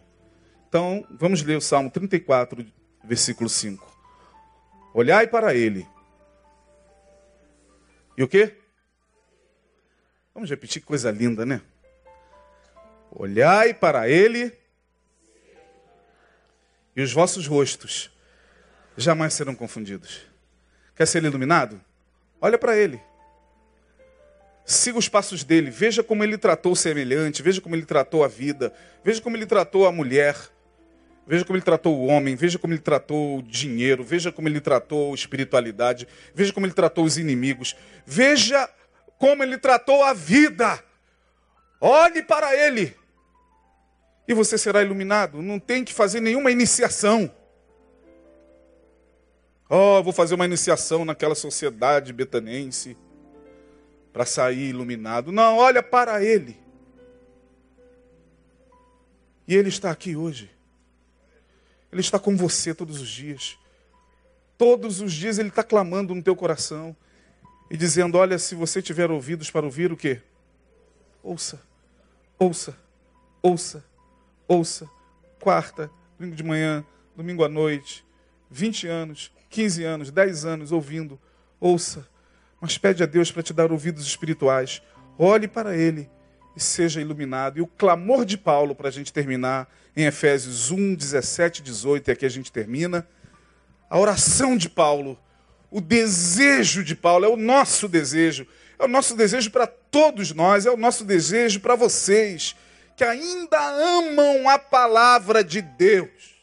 Então, 0.68 1.06
vamos 1.12 1.41
ler 1.41 1.58
o 1.58 1.62
Salmo 1.62 1.89
34, 1.89 2.66
versículo 3.03 3.49
5. 3.49 3.93
Olhai 4.93 5.28
para 5.28 5.53
ele. 5.53 5.88
E 8.18 8.24
o 8.24 8.28
quê? 8.28 8.56
Vamos 10.34 10.49
repetir 10.49 10.82
que 10.82 10.88
coisa 10.88 11.12
linda, 11.12 11.45
né? 11.45 11.62
Olhai 13.12 13.74
para 13.74 14.10
ele 14.10 14.51
e 16.95 17.01
os 17.01 17.12
vossos 17.12 17.47
rostos 17.47 18.12
jamais 18.97 19.34
serão 19.34 19.56
confundidos. 19.56 20.22
Quer 20.95 21.06
ser 21.06 21.24
iluminado? 21.24 21.82
Olha 22.39 22.58
para 22.58 22.78
ele. 22.78 23.01
Siga 24.66 24.97
os 24.97 25.07
passos 25.07 25.43
dele. 25.43 25.70
Veja 25.70 26.03
como 26.03 26.24
ele 26.24 26.39
tratou 26.39 26.72
o 26.72 26.76
semelhante. 26.76 27.43
Veja 27.43 27.61
como 27.61 27.76
ele 27.76 27.86
tratou 27.86 28.24
a 28.24 28.28
vida. 28.28 28.74
Veja 29.03 29.22
como 29.22 29.38
ele 29.38 29.45
tratou 29.45 29.86
a 29.86 29.91
mulher. 29.91 30.36
Veja 31.28 31.45
como 31.45 31.55
ele 31.55 31.63
tratou 31.63 31.95
o 31.95 32.07
homem. 32.07 32.36
Veja 32.36 32.57
como 32.57 32.74
ele 32.74 32.82
tratou 32.82 33.38
o 33.38 33.43
dinheiro. 33.43 34.03
Veja 34.03 34.32
como 34.32 34.47
ele 34.47 34.59
tratou 34.59 35.11
a 35.11 35.16
espiritualidade. 35.16 36.07
Veja 36.34 36.51
como 36.51 36.66
ele 36.66 36.74
tratou 36.74 37.05
os 37.05 37.20
inimigos. 37.20 37.76
Veja 38.07 38.68
como 39.20 39.43
ele 39.43 39.59
tratou 39.59 40.03
a 40.03 40.13
vida. 40.13 40.84
Olhe 41.80 42.24
para 42.24 42.55
ele. 42.55 42.95
E 44.28 44.34
você 44.34 44.57
será 44.57 44.82
iluminado. 44.82 45.43
Não 45.43 45.59
tem 45.59 45.84
que 45.84 45.93
fazer 45.93 46.22
nenhuma 46.22 46.49
iniciação. 46.49 47.32
Oh, 49.70 50.01
vou 50.01 50.11
fazer 50.11 50.34
uma 50.34 50.45
iniciação 50.45 51.05
naquela 51.05 51.36
sociedade 51.36 52.11
betanense 52.11 52.97
para 54.16 54.26
sair 54.26 54.70
iluminado. 54.70 55.30
Não, 55.30 55.57
olha 55.57 55.84
para 55.84 56.24
Ele. 56.24 56.57
E 59.45 59.53
Ele 59.53 59.68
está 59.68 59.91
aqui 59.91 60.16
hoje. 60.16 60.49
Ele 61.91 61.99
está 61.99 62.18
com 62.18 62.38
você 62.38 62.74
todos 62.74 63.01
os 63.01 63.09
dias. 63.09 63.57
Todos 64.57 65.01
os 65.01 65.11
dias 65.11 65.38
Ele 65.38 65.49
está 65.49 65.61
clamando 65.66 66.16
no 66.16 66.24
teu 66.24 66.34
coração 66.34 66.95
e 67.70 67.76
dizendo: 67.76 68.18
Olha, 68.18 68.39
se 68.39 68.55
você 68.55 68.82
tiver 68.82 69.11
ouvidos 69.11 69.51
para 69.51 69.66
ouvir 69.66 69.91
o 69.91 69.97
quê? 69.97 70.22
Ouça, 71.22 71.61
ouça, 72.39 72.78
ouça, 73.41 73.84
ouça. 74.47 74.89
Quarta, 75.41 75.91
domingo 76.18 76.38
de 76.38 76.43
manhã, 76.43 76.86
domingo 77.18 77.43
à 77.43 77.49
noite, 77.49 78.05
20 78.49 78.88
anos, 78.88 79.30
15 79.49 79.84
anos, 79.84 80.09
10 80.09 80.45
anos 80.45 80.72
ouvindo, 80.72 81.20
ouça, 81.59 82.07
mas 82.66 82.80
pede 82.80 83.03
a 83.03 83.05
Deus 83.05 83.32
para 83.32 83.43
te 83.43 83.53
dar 83.53 83.72
ouvidos 83.72 84.07
espirituais. 84.07 84.82
Olhe 85.20 85.47
para 85.47 85.78
Ele 85.78 86.09
e 86.55 86.59
seja 86.59 86.99
iluminado. 86.99 87.59
E 87.59 87.61
o 87.61 87.68
clamor 87.68 88.26
de 88.26 88.39
Paulo, 88.39 88.74
para 88.74 88.88
a 88.88 88.91
gente 88.91 89.13
terminar, 89.13 89.72
em 89.95 90.05
Efésios 90.05 90.72
1, 90.72 90.95
17, 90.95 91.61
18, 91.61 92.07
e 92.07 92.11
aqui 92.11 92.26
a 92.26 92.30
gente 92.30 92.51
termina. 92.51 93.07
A 93.88 93.99
oração 93.99 94.57
de 94.57 94.68
Paulo, 94.68 95.16
o 95.70 95.80
desejo 95.80 96.84
de 96.84 96.95
Paulo, 96.95 97.24
é 97.24 97.30
o 97.30 97.38
nosso 97.38 97.88
desejo, 97.88 98.47
é 98.80 98.84
o 98.84 98.88
nosso 98.88 99.16
desejo 99.16 99.51
para 99.51 99.68
todos 99.68 100.34
nós, 100.34 100.66
é 100.66 100.72
o 100.72 100.78
nosso 100.78 101.05
desejo 101.05 101.59
para 101.59 101.76
vocês 101.76 102.55
que 102.97 103.03
ainda 103.03 103.59
amam 103.59 104.49
a 104.49 104.57
palavra 104.57 105.43
de 105.43 105.61
Deus 105.61 106.36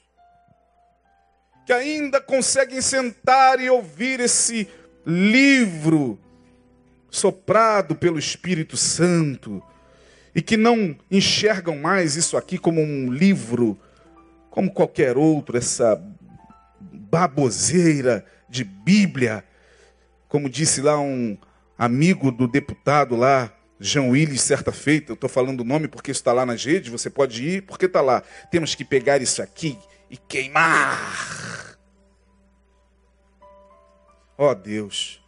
que 1.64 1.72
ainda 1.72 2.20
conseguem 2.20 2.80
sentar 2.80 3.60
e 3.60 3.70
ouvir 3.70 4.20
esse 4.20 4.68
livro 5.04 6.18
soprado 7.10 7.94
pelo 7.94 8.18
Espírito 8.18 8.76
Santo 8.76 9.62
e 10.34 10.40
que 10.40 10.56
não 10.56 10.96
enxergam 11.10 11.76
mais 11.76 12.16
isso 12.16 12.36
aqui 12.36 12.56
como 12.56 12.80
um 12.80 13.12
livro, 13.12 13.78
como 14.50 14.72
qualquer 14.72 15.16
outro, 15.16 15.58
essa 15.58 16.02
baboseira 16.80 18.24
de 18.48 18.64
Bíblia. 18.64 19.44
Como 20.28 20.48
disse 20.48 20.80
lá 20.80 20.98
um 20.98 21.36
amigo 21.76 22.32
do 22.32 22.48
deputado 22.48 23.14
lá, 23.14 23.52
Jean 23.78 24.04
Willis, 24.04 24.40
certa 24.40 24.72
feita, 24.72 25.12
eu 25.12 25.14
estou 25.14 25.28
falando 25.28 25.60
o 25.60 25.64
nome 25.64 25.88
porque 25.88 26.10
está 26.12 26.32
lá 26.32 26.46
nas 26.46 26.64
redes, 26.64 26.90
você 26.90 27.10
pode 27.10 27.44
ir, 27.44 27.62
porque 27.62 27.86
está 27.86 28.00
lá. 28.00 28.22
Temos 28.50 28.74
que 28.74 28.84
pegar 28.84 29.20
isso 29.20 29.42
aqui 29.42 29.76
e 30.08 30.16
queimar. 30.16 31.71
Ó 34.36 34.54
Deus. 34.54 35.20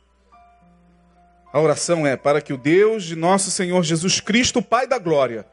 A 1.53 1.61
oração 1.61 2.07
é 2.07 2.17
para 2.17 2.41
que 2.41 2.53
o 2.53 2.59
Deus 2.59 3.05
de 3.05 3.15
nosso 3.15 3.51
Senhor 3.51 3.83
Jesus 3.85 4.21
Cristo, 4.21 4.61
Pai 4.61 4.89
da 4.89 4.99
glória, 4.99 5.47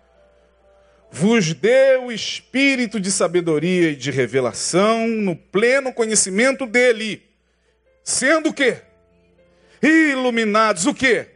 vos 1.12 1.54
dê 1.54 1.97
o 1.97 2.12
espírito 2.12 2.99
de 2.99 3.12
sabedoria 3.12 3.91
e 3.91 3.95
de 3.95 4.10
revelação 4.10 5.08
no 5.08 5.36
pleno 5.36 5.93
conhecimento 5.93 6.66
dele, 6.66 7.22
sendo 8.04 8.52
o? 8.52 8.82
Iluminados 9.84 10.86
o 10.86 10.93
quê? 10.93 11.28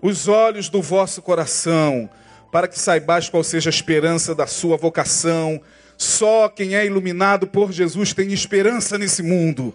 Os 0.00 0.28
olhos 0.28 0.68
do 0.68 0.80
vosso 0.80 1.20
coração, 1.20 2.08
para 2.50 2.68
que 2.68 2.78
saibais 2.78 3.28
qual 3.28 3.42
seja 3.42 3.68
a 3.68 3.72
esperança 3.72 4.34
da 4.34 4.46
sua 4.46 4.76
vocação. 4.76 5.60
Só 5.98 6.48
quem 6.48 6.76
é 6.76 6.86
iluminado 6.86 7.46
por 7.46 7.72
Jesus 7.72 8.12
tem 8.14 8.32
esperança 8.32 8.96
nesse 8.96 9.22
mundo. 9.22 9.74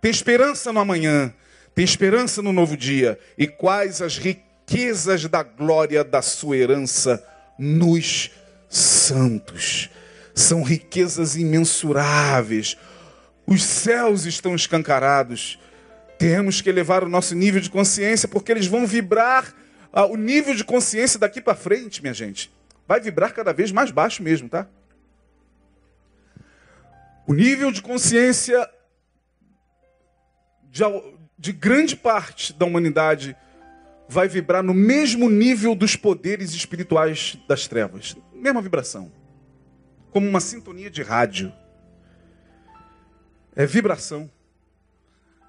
Tem 0.00 0.10
esperança 0.10 0.72
no 0.72 0.80
amanhã 0.80 1.34
tem 1.74 1.84
esperança 1.84 2.42
no 2.42 2.52
novo 2.52 2.76
dia. 2.76 3.18
E 3.38 3.46
quais 3.46 4.02
as 4.02 4.18
riquezas 4.18 5.26
da 5.26 5.42
glória 5.42 6.02
da 6.02 6.20
sua 6.22 6.56
herança 6.56 7.24
nos 7.58 8.30
santos? 8.68 9.90
São 10.34 10.62
riquezas 10.62 11.36
imensuráveis. 11.36 12.76
Os 13.46 13.62
céus 13.62 14.26
estão 14.26 14.54
escancarados. 14.54 15.58
Temos 16.18 16.60
que 16.60 16.68
elevar 16.68 17.02
o 17.02 17.08
nosso 17.08 17.34
nível 17.34 17.60
de 17.60 17.70
consciência, 17.70 18.28
porque 18.28 18.52
eles 18.52 18.66
vão 18.66 18.86
vibrar 18.86 19.54
ah, 19.92 20.04
o 20.04 20.16
nível 20.16 20.54
de 20.54 20.64
consciência 20.64 21.18
daqui 21.18 21.40
para 21.40 21.54
frente, 21.54 22.02
minha 22.02 22.14
gente. 22.14 22.52
Vai 22.86 23.00
vibrar 23.00 23.32
cada 23.32 23.52
vez 23.52 23.72
mais 23.72 23.90
baixo 23.90 24.22
mesmo, 24.22 24.48
tá? 24.48 24.66
O 27.26 27.32
nível 27.32 27.72
de 27.72 27.80
consciência 27.80 28.68
de, 30.70 30.82
de 31.38 31.52
grande 31.52 31.96
parte 31.96 32.52
da 32.52 32.64
humanidade 32.64 33.36
vai 34.08 34.28
vibrar 34.28 34.62
no 34.62 34.74
mesmo 34.74 35.28
nível 35.28 35.74
dos 35.74 35.96
poderes 35.96 36.52
espirituais 36.52 37.38
das 37.48 37.66
trevas. 37.66 38.16
Mesma 38.32 38.62
vibração. 38.62 39.12
Como 40.10 40.28
uma 40.28 40.40
sintonia 40.40 40.90
de 40.90 41.02
rádio. 41.02 41.52
É 43.54 43.66
vibração. 43.66 44.30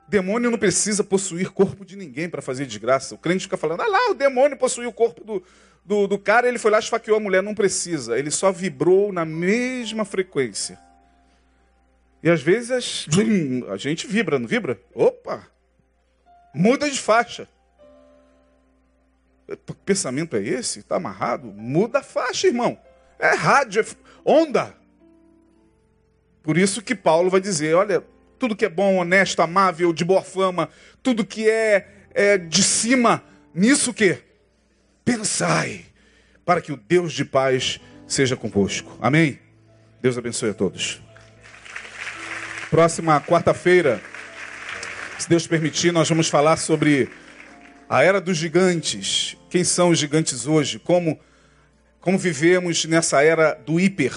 Demônio 0.07 0.51
não 0.51 0.57
precisa 0.57 1.03
possuir 1.03 1.51
corpo 1.51 1.85
de 1.85 1.95
ninguém 1.95 2.29
para 2.29 2.41
fazer 2.41 2.65
desgraça. 2.65 3.15
O 3.15 3.17
crente 3.17 3.43
fica 3.43 3.57
falando, 3.57 3.81
ah 3.81 3.87
lá, 3.87 4.11
o 4.11 4.13
demônio 4.13 4.57
possuiu 4.57 4.89
o 4.89 4.93
corpo 4.93 5.23
do, 5.23 5.43
do, 5.85 6.07
do 6.07 6.19
cara, 6.19 6.47
ele 6.47 6.59
foi 6.59 6.69
lá 6.69 6.77
e 6.77 6.81
esfaqueou 6.81 7.17
a 7.17 7.19
mulher. 7.19 7.41
Não 7.41 7.55
precisa. 7.55 8.19
Ele 8.19 8.29
só 8.29 8.51
vibrou 8.51 9.13
na 9.13 9.23
mesma 9.23 10.03
frequência. 10.03 10.77
E 12.23 12.29
às 12.29 12.41
vezes 12.41 12.71
a 13.67 13.77
gente 13.77 14.05
vibra, 14.05 14.37
não 14.37 14.47
vibra? 14.47 14.79
Opa! 14.93 15.47
Muda 16.53 16.89
de 16.89 16.99
faixa. 16.99 17.47
Que 19.47 19.73
pensamento 19.85 20.35
é 20.35 20.41
esse? 20.41 20.79
Está 20.79 20.97
amarrado? 20.97 21.47
Muda 21.47 21.99
a 21.99 22.03
faixa, 22.03 22.47
irmão. 22.47 22.79
É 23.17 23.33
rádio, 23.33 23.81
é 23.81 23.85
onda. 24.23 24.75
Por 26.43 26.57
isso 26.57 26.81
que 26.81 26.95
Paulo 26.95 27.29
vai 27.29 27.41
dizer: 27.41 27.75
olha, 27.75 28.03
tudo 28.39 28.55
que 28.55 28.65
é 28.65 28.69
bom, 28.69 28.97
honesto, 28.97 29.41
amável, 29.41 29.93
de 29.93 30.05
boa 30.05 30.21
fama, 30.21 30.69
tudo 31.03 31.25
que 31.25 31.49
é, 31.49 31.87
é 32.13 32.37
de 32.37 32.63
cima, 32.63 33.23
nisso 33.53 33.93
que 33.93 34.17
pensai, 35.03 35.85
para 36.45 36.61
que 36.61 36.71
o 36.71 36.77
Deus 36.77 37.13
de 37.13 37.25
paz 37.25 37.79
seja 38.07 38.35
convosco. 38.35 38.97
Amém? 39.01 39.39
Deus 40.01 40.17
abençoe 40.17 40.49
a 40.49 40.53
todos. 40.53 41.01
Próxima 42.71 43.19
quarta-feira. 43.19 44.01
Se 45.19 45.27
Deus 45.27 45.45
permitir, 45.45 45.91
nós 45.91 46.07
vamos 46.07 46.29
falar 46.29 46.55
sobre 46.55 47.09
a 47.89 48.01
era 48.01 48.21
dos 48.21 48.37
gigantes. 48.37 49.35
Quem 49.49 49.61
são 49.61 49.89
os 49.89 49.99
gigantes 49.99 50.47
hoje? 50.47 50.79
Como, 50.79 51.19
como 51.99 52.17
vivemos 52.17 52.85
nessa 52.85 53.21
era 53.21 53.55
do 53.55 53.77
hiper. 53.77 54.15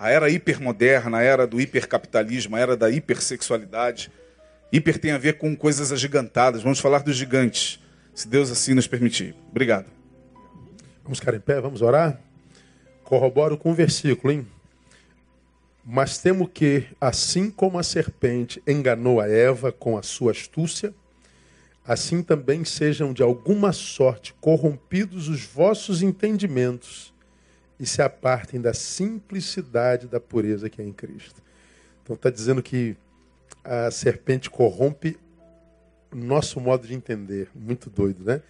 A 0.00 0.10
era 0.10 0.28
hipermoderna, 0.30 1.18
a 1.18 1.22
era 1.22 1.46
do 1.46 1.60
hipercapitalismo, 1.60 2.56
a 2.56 2.58
era 2.58 2.76
da 2.76 2.90
hipersexualidade. 2.90 4.10
Hiper 4.72 4.98
tem 4.98 5.12
a 5.12 5.18
ver 5.18 5.38
com 5.38 5.54
coisas 5.54 5.92
agigantadas. 5.92 6.60
Vamos 6.60 6.80
falar 6.80 7.04
dos 7.04 7.14
gigantes, 7.14 7.78
se 8.12 8.26
Deus 8.26 8.50
assim 8.50 8.74
nos 8.74 8.88
permitir. 8.88 9.32
Obrigado. 9.48 9.86
Vamos 11.04 11.20
ficar 11.20 11.34
em 11.34 11.40
pé, 11.40 11.60
vamos 11.60 11.82
orar? 11.82 12.20
Corroboro 13.04 13.56
com 13.56 13.70
o 13.70 13.74
versículo, 13.74 14.32
hein? 14.32 14.46
Mas 15.84 16.18
temo 16.18 16.48
que, 16.48 16.86
assim 17.00 17.50
como 17.50 17.78
a 17.78 17.82
serpente 17.82 18.62
enganou 18.66 19.20
a 19.20 19.28
Eva 19.28 19.72
com 19.72 19.98
a 19.98 20.02
sua 20.02 20.30
astúcia, 20.30 20.94
assim 21.84 22.22
também 22.22 22.64
sejam 22.64 23.12
de 23.12 23.22
alguma 23.22 23.72
sorte 23.72 24.32
corrompidos 24.40 25.28
os 25.28 25.44
vossos 25.44 26.00
entendimentos 26.00 27.12
e 27.80 27.86
se 27.86 28.00
apartem 28.00 28.60
da 28.60 28.72
simplicidade 28.72 30.06
da 30.06 30.20
pureza 30.20 30.70
que 30.70 30.80
é 30.80 30.84
em 30.84 30.92
Cristo. 30.92 31.42
Então 32.02 32.14
está 32.14 32.30
dizendo 32.30 32.62
que 32.62 32.96
a 33.64 33.90
serpente 33.90 34.48
corrompe 34.48 35.18
o 36.12 36.16
nosso 36.16 36.60
modo 36.60 36.86
de 36.86 36.94
entender. 36.94 37.48
Muito 37.54 37.90
doido, 37.90 38.22
né? 38.24 38.40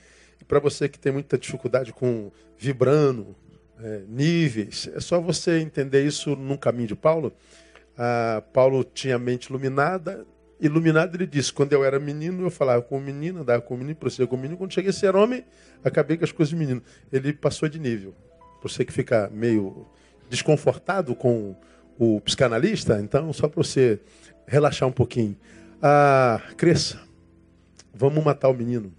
E 0.41 0.45
para 0.45 0.59
você 0.59 0.89
que 0.89 0.99
tem 0.99 1.13
muita 1.13 1.39
dificuldade 1.39 1.93
com 1.93 2.31
vibrando, 2.59 3.35
é, 3.83 4.03
níveis. 4.09 4.89
É 4.95 5.01
só 5.01 5.21
você 5.21 5.59
entender 5.59 6.05
isso 6.07 6.37
num 6.37 6.57
caminho 6.57 6.89
de 6.89 6.95
Paulo. 6.95 7.33
Ah, 7.97 8.43
Paulo 8.53 8.85
tinha 8.85 9.17
a 9.17 9.19
mente 9.19 9.47
iluminada. 9.47 10.25
Iluminado, 10.61 11.17
ele 11.17 11.27
disse: 11.27 11.53
quando 11.53 11.73
eu 11.73 11.85
era 11.85 11.99
menino, 11.99 12.45
eu 12.45 12.51
falava 12.51 12.83
com 12.83 12.97
o 12.97 13.01
menino, 13.01 13.41
andava 13.41 13.61
com 13.61 13.75
o 13.75 13.79
menino, 13.79 13.97
prosseguia 13.97 14.27
com 14.27 14.37
o 14.37 14.39
menino. 14.39 14.57
Quando 14.57 14.73
cheguei 14.73 14.91
a 14.91 14.93
ser 14.93 15.17
homem, 15.17 15.45
acabei 15.83 16.17
com 16.17 16.25
as 16.25 16.33
coisas 16.33 16.51
de 16.51 16.57
menino. 16.57 16.83
Ele 17.13 17.33
passou 17.33 17.69
de 17.69 17.79
nível. 17.79 18.15
Você 18.63 18.85
que 18.85 18.93
fica 18.93 19.29
meio 19.33 19.87
desconfortado 20.31 21.15
com 21.15 21.57
o 21.99 22.21
psicanalista, 22.21 23.01
então, 23.01 23.33
só 23.33 23.49
para 23.49 23.63
você 23.63 24.01
relaxar 24.47 24.89
um 24.89 24.93
pouquinho. 24.93 25.37
Ah, 25.83 26.41
cresça. 26.57 27.01
Vamos 27.93 28.25
matar 28.25 28.49
o 28.49 28.55
menino. 28.55 28.93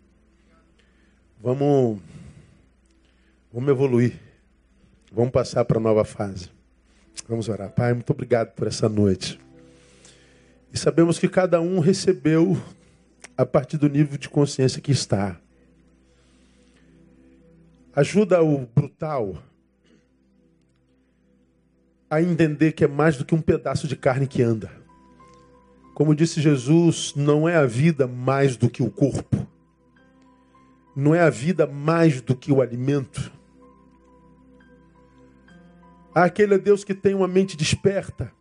Vamos, 1.42 2.00
vamos 3.52 3.70
evoluir. 3.70 4.33
Vamos 5.16 5.32
passar 5.32 5.64
para 5.64 5.78
a 5.78 5.82
nova 5.82 6.04
fase. 6.04 6.50
Vamos 7.30 7.48
orar. 7.48 7.70
Pai, 7.70 7.94
muito 7.94 8.10
obrigado 8.10 8.52
por 8.56 8.66
essa 8.66 8.90
noite. 8.90 9.40
E 10.74 10.78
sabemos 10.78 11.20
que 11.20 11.30
cada 11.30 11.62
um 11.62 11.78
recebeu 11.78 12.60
a 13.38 13.46
partir 13.46 13.78
do 13.78 13.88
nível 13.88 14.18
de 14.18 14.28
consciência 14.28 14.82
que 14.82 14.92
está. 14.92 15.40
Ajuda 17.96 18.42
o 18.42 18.66
brutal 18.66 19.38
a 22.10 22.20
entender 22.20 22.72
que 22.72 22.84
é 22.84 22.88
mais 22.88 23.16
do 23.16 23.24
que 23.24 23.36
um 23.36 23.42
pedaço 23.42 23.88
de 23.88 23.96
carne 23.96 24.26
que 24.26 24.42
anda. 24.42 24.72
Como 25.94 26.16
disse 26.16 26.42
Jesus, 26.42 27.14
não 27.16 27.48
é 27.48 27.56
a 27.56 27.68
vida 27.68 28.08
mais 28.08 28.58
do 28.58 28.68
que 28.68 28.82
o 28.82 28.90
corpo. 28.90 29.48
Não 30.96 31.14
é 31.14 31.22
a 31.22 31.30
vida 31.30 31.68
mais 31.68 32.20
do 32.20 32.36
que 32.36 32.52
o 32.52 32.64
alimento 32.64 33.32
Aquele 36.16 36.54
é 36.54 36.58
Deus 36.60 36.84
que 36.84 36.94
tem 36.94 37.16
uma 37.16 37.28
mente 37.28 37.58
desperta. 37.58 38.32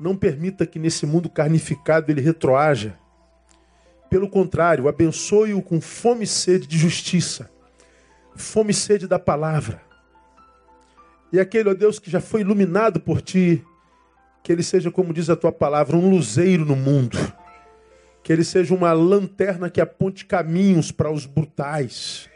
Não 0.00 0.16
permita 0.16 0.66
que 0.66 0.78
nesse 0.78 1.04
mundo 1.04 1.28
carnificado 1.28 2.10
ele 2.10 2.22
retroaja. 2.22 2.98
Pelo 4.08 4.30
contrário, 4.30 4.88
abençoe-o 4.88 5.60
com 5.60 5.80
fome 5.80 6.24
e 6.24 6.26
sede 6.26 6.66
de 6.66 6.78
justiça, 6.78 7.50
fome 8.34 8.70
e 8.70 8.74
sede 8.74 9.06
da 9.06 9.18
palavra. 9.18 9.82
E 11.30 11.38
aquele, 11.38 11.68
ó 11.68 11.74
Deus, 11.74 11.98
que 11.98 12.10
já 12.10 12.20
foi 12.20 12.40
iluminado 12.40 12.98
por 12.98 13.20
ti, 13.20 13.62
que 14.42 14.50
ele 14.50 14.62
seja, 14.62 14.90
como 14.90 15.12
diz 15.12 15.28
a 15.28 15.36
tua 15.36 15.52
palavra, 15.52 15.94
um 15.94 16.08
luzeiro 16.08 16.64
no 16.64 16.74
mundo. 16.74 17.18
Que 18.22 18.32
ele 18.32 18.44
seja 18.44 18.74
uma 18.74 18.92
lanterna 18.94 19.68
que 19.68 19.80
aponte 19.80 20.24
caminhos 20.24 20.90
para 20.90 21.10
os 21.10 21.26
brutais. 21.26 22.30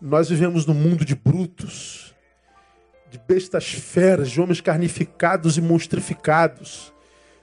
Nós 0.00 0.28
vivemos 0.28 0.66
num 0.66 0.74
mundo 0.74 1.04
de 1.04 1.14
brutos 1.14 2.07
de 3.10 3.18
bestas 3.18 3.72
feras, 3.72 4.30
de 4.30 4.40
homens 4.40 4.60
carnificados 4.60 5.56
e 5.56 5.60
monstrificados. 5.60 6.92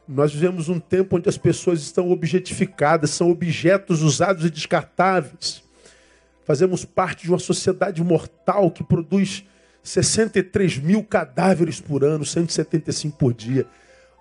Nós 0.07 0.33
vivemos 0.33 0.69
um 0.69 0.79
tempo 0.79 1.17
onde 1.17 1.27
as 1.27 1.37
pessoas 1.37 1.81
estão 1.81 2.11
objetificadas, 2.11 3.09
são 3.09 3.31
objetos 3.31 4.01
usados 4.01 4.45
e 4.45 4.49
descartáveis. 4.49 5.63
Fazemos 6.45 6.85
parte 6.85 7.23
de 7.23 7.29
uma 7.29 7.39
sociedade 7.39 8.03
mortal 8.03 8.69
que 8.69 8.83
produz 8.83 9.43
63 9.81 10.77
mil 10.77 11.03
cadáveres 11.03 11.81
por 11.81 12.03
ano, 12.03 12.23
175 12.23 13.17
por 13.17 13.33
dia. 13.33 13.65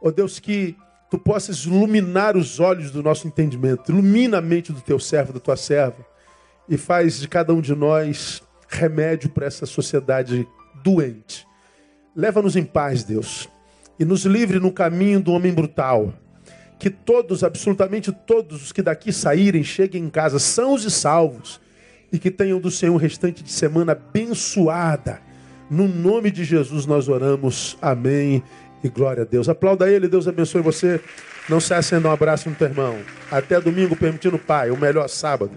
Ó 0.01 0.09
oh 0.09 0.13
Deus, 0.13 0.39
que 0.39 0.75
tu 1.11 1.19
possas 1.19 1.65
iluminar 1.65 2.37
os 2.37 2.61
olhos 2.61 2.91
do 2.91 3.03
nosso 3.03 3.29
entendimento, 3.29 3.93
ilumina 3.93 4.39
a 4.39 4.43
mente 4.43 4.73
do 4.73 4.81
teu 4.81 4.99
servo, 4.99 5.35
da 5.35 5.41
tua 5.41 5.57
serva, 5.57 6.05
e 6.67 6.79
faz 6.79 7.21
de 7.21 7.29
cada 7.29 7.53
um 7.53 7.61
de 7.61 7.75
nós 7.75 8.43
remédio 8.69 9.29
para 9.29 9.47
essa 9.47 9.67
sociedade 9.67 10.49
doente. 10.85 11.47
Leva-nos 12.15 12.55
em 12.55 12.65
paz, 12.65 13.03
Deus 13.03 13.49
e 13.99 14.05
nos 14.05 14.25
livre 14.25 14.59
no 14.59 14.73
caminho 14.73 15.21
do 15.21 15.33
homem 15.33 15.53
brutal. 15.53 16.13
Que 16.79 16.91
todos, 16.91 17.45
absolutamente 17.45 18.13
todos 18.13 18.65
os 18.65 18.73
que 18.73 18.83
daqui 18.83 19.13
saírem, 19.13 19.63
cheguem 19.63 20.05
em 20.05 20.11
casa 20.11 20.39
sãos 20.39 20.85
e 20.85 20.91
salvos 20.91 21.61
e 22.13 22.19
que 22.19 22.31
tenham 22.31 22.61
do 22.61 22.71
Senhor 22.71 22.93
um 22.93 22.99
restante 22.99 23.43
de 23.43 23.51
semana 23.51 23.93
abençoada. 23.93 25.21
No 25.71 25.89
nome 25.89 26.31
de 26.31 26.45
Jesus 26.45 26.85
nós 26.85 27.09
oramos. 27.09 27.79
Amém. 27.81 28.43
E 28.83 28.89
glória 28.89 29.23
a 29.23 29.27
Deus. 29.27 29.49
Aplauda 29.49 29.89
ele, 29.89 30.09
Deus 30.09 30.29
abençoe 30.29 30.61
você. 30.61 31.01
Não 31.49 31.61
se 31.61 31.73
acenda 31.73 32.09
um 32.09 32.13
abraço 32.13 32.51
no 32.51 32.57
teu 32.57 32.69
irmão. 32.69 32.99
Até 33.31 33.61
domingo, 33.61 33.97
permitindo 33.97 34.37
o 34.37 34.39
Pai, 34.39 34.71
o 34.71 34.77
melhor 34.77 35.09
sábado. 35.09 35.53